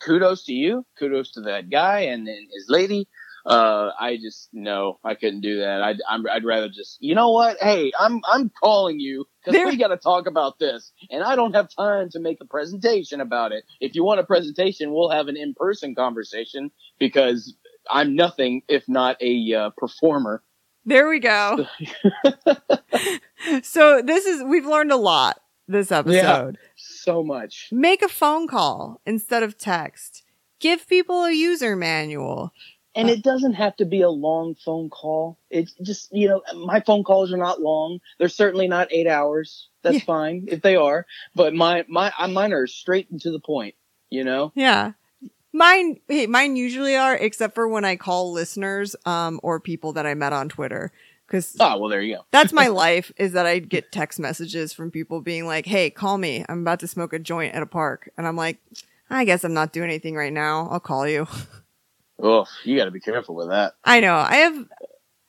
kudos 0.00 0.44
to 0.44 0.52
you. 0.52 0.84
Kudos 0.98 1.30
to 1.32 1.42
that 1.42 1.70
guy 1.70 2.00
and, 2.00 2.26
and 2.26 2.48
his 2.52 2.66
lady. 2.68 3.06
Uh, 3.48 3.92
I 3.98 4.16
just, 4.16 4.50
no, 4.52 4.98
I 5.02 5.14
couldn't 5.14 5.40
do 5.40 5.60
that. 5.60 5.82
I'd, 5.82 5.96
I'm, 6.08 6.26
I'd 6.28 6.44
rather 6.44 6.68
just, 6.68 6.98
you 7.00 7.14
know 7.14 7.30
what? 7.30 7.56
Hey, 7.60 7.90
I'm, 7.98 8.20
I'm 8.28 8.50
calling 8.62 9.00
you 9.00 9.26
because 9.44 9.64
we 9.64 9.76
got 9.76 9.88
to 9.88 9.96
talk 9.96 10.26
about 10.26 10.58
this 10.58 10.92
and 11.10 11.22
I 11.22 11.34
don't 11.34 11.54
have 11.54 11.68
time 11.74 12.10
to 12.10 12.20
make 12.20 12.38
a 12.42 12.44
presentation 12.44 13.20
about 13.20 13.52
it. 13.52 13.64
If 13.80 13.94
you 13.94 14.04
want 14.04 14.20
a 14.20 14.24
presentation, 14.24 14.92
we'll 14.92 15.10
have 15.10 15.28
an 15.28 15.36
in-person 15.36 15.94
conversation 15.94 16.70
because 16.98 17.54
I'm 17.90 18.14
nothing 18.14 18.62
if 18.68 18.88
not 18.88 19.16
a 19.22 19.54
uh, 19.54 19.70
performer. 19.78 20.42
There 20.84 21.08
we 21.08 21.18
go. 21.18 21.66
so 23.62 24.02
this 24.02 24.26
is 24.26 24.42
we've 24.42 24.66
learned 24.66 24.92
a 24.92 24.96
lot 24.96 25.40
this 25.66 25.92
episode. 25.92 26.58
So 26.76 27.22
much. 27.22 27.68
Make 27.70 28.02
a 28.02 28.08
phone 28.08 28.48
call 28.48 29.00
instead 29.06 29.42
of 29.42 29.58
text. 29.58 30.24
Give 30.60 30.88
people 30.88 31.24
a 31.24 31.32
user 31.32 31.76
manual. 31.76 32.52
And 32.98 33.08
it 33.08 33.22
doesn't 33.22 33.54
have 33.54 33.76
to 33.76 33.84
be 33.84 34.02
a 34.02 34.10
long 34.10 34.54
phone 34.56 34.90
call. 34.90 35.38
It's 35.50 35.72
just, 35.82 36.08
you 36.12 36.28
know, 36.28 36.42
my 36.66 36.80
phone 36.80 37.04
calls 37.04 37.32
are 37.32 37.36
not 37.38 37.60
long. 37.60 38.00
They're 38.18 38.28
certainly 38.28 38.68
not 38.68 38.88
eight 38.92 39.06
hours. 39.06 39.68
That's 39.82 39.98
Yeah. 39.98 40.04
fine 40.04 40.46
if 40.48 40.60
they 40.62 40.76
are. 40.76 41.06
But 41.34 41.54
my, 41.54 41.84
my, 41.88 42.12
mine 42.28 42.52
are 42.52 42.66
straight 42.66 43.08
and 43.10 43.20
to 43.22 43.30
the 43.30 43.40
point, 43.40 43.76
you 44.10 44.24
know? 44.24 44.52
Yeah. 44.54 44.92
Mine 45.52 45.98
hey, 46.08 46.26
mine 46.26 46.56
usually 46.56 46.94
are 46.94 47.14
except 47.16 47.54
for 47.54 47.66
when 47.66 47.84
I 47.84 47.96
call 47.96 48.32
listeners 48.32 48.94
um 49.06 49.40
or 49.42 49.58
people 49.58 49.94
that 49.94 50.04
I 50.06 50.12
met 50.12 50.34
on 50.34 50.50
Twitter 50.50 50.92
cuz 51.26 51.56
Oh, 51.58 51.78
well, 51.78 51.88
there 51.88 52.02
you 52.02 52.16
go. 52.16 52.24
that's 52.30 52.52
my 52.52 52.66
life 52.86 53.10
is 53.16 53.32
that 53.32 53.46
I 53.46 53.58
get 53.58 53.90
text 53.90 54.18
messages 54.20 54.74
from 54.74 54.90
people 54.90 55.22
being 55.22 55.46
like, 55.46 55.64
"Hey, 55.64 55.88
call 55.88 56.18
me. 56.18 56.44
I'm 56.50 56.60
about 56.60 56.80
to 56.80 56.86
smoke 56.86 57.14
a 57.14 57.18
joint 57.18 57.54
at 57.54 57.62
a 57.62 57.66
park." 57.66 58.10
And 58.18 58.26
I'm 58.26 58.36
like, 58.36 58.58
"I 59.08 59.24
guess 59.24 59.42
I'm 59.42 59.54
not 59.54 59.72
doing 59.72 59.88
anything 59.88 60.14
right 60.16 60.32
now. 60.34 60.68
I'll 60.70 60.80
call 60.80 61.08
you." 61.08 61.26
Oh, 62.20 62.46
you 62.64 62.76
got 62.76 62.86
to 62.86 62.90
be 62.90 63.00
careful 63.00 63.34
with 63.34 63.48
that. 63.48 63.74
I 63.84 64.00
know. 64.00 64.14
I 64.14 64.36
have 64.36 64.66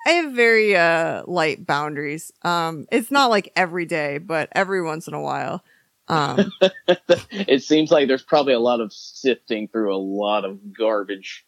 I 0.07 0.09
have 0.11 0.33
very 0.33 0.75
uh 0.75 1.23
light 1.27 1.65
boundaries. 1.65 2.31
Um 2.43 2.87
it's 2.91 3.11
not 3.11 3.29
like 3.29 3.51
every 3.55 3.85
day, 3.85 4.17
but 4.17 4.49
every 4.53 4.81
once 4.81 5.07
in 5.07 5.13
a 5.13 5.21
while. 5.21 5.63
Um 6.07 6.51
it 7.31 7.63
seems 7.63 7.91
like 7.91 8.07
there's 8.07 8.23
probably 8.23 8.53
a 8.53 8.59
lot 8.59 8.81
of 8.81 8.91
sifting 8.91 9.67
through 9.67 9.93
a 9.93 9.97
lot 9.97 10.45
of 10.45 10.73
garbage. 10.73 11.45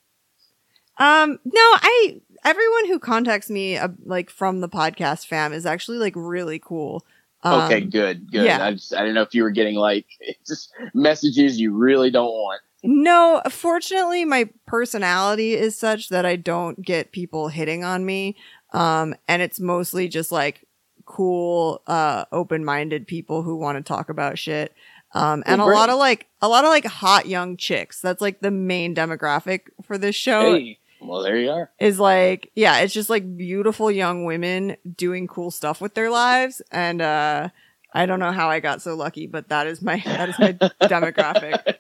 um 0.98 1.40
no, 1.44 1.62
I 1.62 2.22
everyone 2.44 2.88
who 2.88 3.00
contacts 3.00 3.50
me 3.50 3.78
uh, 3.78 3.90
like 4.06 4.30
from 4.30 4.62
the 4.62 4.70
podcast 4.70 5.26
fam 5.28 5.54
is 5.54 5.66
actually 5.66 5.98
like 5.98 6.14
really 6.16 6.60
cool. 6.60 7.06
Um, 7.44 7.62
okay, 7.64 7.82
good, 7.82 8.32
good. 8.32 8.46
yeah. 8.46 8.64
I 8.64 8.74
just, 8.74 8.94
I 8.94 9.00
didn't 9.00 9.16
know 9.16 9.24
if 9.24 9.34
you 9.34 9.44
were 9.44 9.50
getting 9.52 9.76
like 9.76 10.06
just 10.48 10.72
messages 10.94 11.60
you 11.60 11.74
really 11.76 12.12
don't 12.12 12.28
want. 12.28 12.62
No, 12.84 13.42
fortunately, 13.50 14.26
my 14.26 14.50
personality 14.66 15.54
is 15.54 15.78
such 15.78 16.10
that 16.10 16.26
I 16.26 16.36
don't 16.36 16.82
get 16.82 17.12
people 17.12 17.48
hitting 17.50 17.84
on 17.84 18.06
me. 18.06 18.36
Um, 18.74 19.16
and 19.28 19.42
it's 19.42 19.60
mostly 19.60 20.08
just 20.08 20.32
like 20.32 20.66
cool, 21.06 21.82
uh, 21.88 22.26
open-minded 22.32 23.06
people 23.06 23.44
who 23.44 23.56
want 23.56 23.78
to 23.78 23.84
talk 23.84 24.10
about 24.10 24.40
shit. 24.40 24.74
Um, 25.14 25.44
and 25.46 25.62
a 25.62 25.66
lot 25.66 25.90
of 25.90 25.98
like, 26.00 26.28
a 26.42 26.48
lot 26.48 26.64
of 26.64 26.70
like 26.70 26.86
hot 26.86 27.28
young 27.28 27.58
chicks. 27.58 28.00
That's 28.02 28.22
like 28.22 28.40
the 28.40 28.52
main 28.52 28.96
demographic 28.96 29.64
for 29.84 29.98
this 29.98 30.16
show 30.16 30.56
Hey, 30.56 30.80
well, 31.02 31.22
there 31.22 31.36
you 31.38 31.50
are. 31.52 31.70
is 31.80 32.00
like, 32.00 32.50
yeah, 32.56 32.80
it's 32.80 32.94
just 32.94 33.10
like 33.10 33.38
beautiful 33.38 33.92
young 33.92 34.24
women 34.26 34.78
doing 34.96 35.28
cool 35.28 35.52
stuff 35.52 35.82
with 35.82 35.96
their 35.96 36.10
lives. 36.10 36.62
And, 36.72 37.02
uh, 37.02 37.50
I 37.94 38.06
don't 38.06 38.20
know 38.22 38.32
how 38.32 38.50
I 38.50 38.62
got 38.62 38.82
so 38.82 38.96
lucky, 38.96 39.28
but 39.28 39.50
that 39.50 39.68
is 39.68 39.82
my, 39.82 40.02
that 40.06 40.30
is 40.30 40.40
my 40.40 40.54
demographic. 40.84 41.76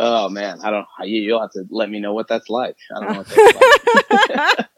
Oh 0.00 0.28
man, 0.28 0.60
I 0.62 0.70
don't. 0.70 0.86
You, 1.02 1.20
you'll 1.22 1.40
have 1.40 1.50
to 1.52 1.66
let 1.70 1.90
me 1.90 1.98
know 1.98 2.14
what 2.14 2.28
that's 2.28 2.48
like. 2.48 2.76
I 2.94 3.00
don't 3.00 3.12
know 3.12 3.18
what 3.18 3.26
that's 3.26 4.68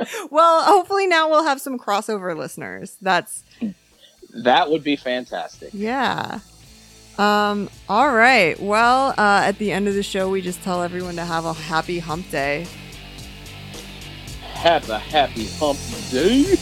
like. 0.00 0.30
well, 0.30 0.62
hopefully 0.64 1.06
now 1.06 1.28
we'll 1.28 1.44
have 1.44 1.60
some 1.60 1.78
crossover 1.78 2.34
listeners. 2.34 2.96
That's 3.02 3.44
That 4.32 4.70
would 4.70 4.82
be 4.82 4.96
fantastic. 4.96 5.70
yeah. 5.74 6.40
Um 7.18 7.68
all 7.90 8.12
right. 8.14 8.58
Well, 8.58 9.10
uh 9.18 9.42
at 9.44 9.58
the 9.58 9.70
end 9.70 9.86
of 9.86 9.94
the 9.94 10.02
show 10.02 10.30
we 10.30 10.40
just 10.40 10.62
tell 10.62 10.82
everyone 10.82 11.16
to 11.16 11.24
have 11.26 11.44
a 11.44 11.52
happy 11.52 11.98
hump 11.98 12.30
day. 12.30 12.66
Have 14.54 14.88
a 14.88 14.98
happy 14.98 15.46
hump 15.58 15.78
day. 16.10 16.56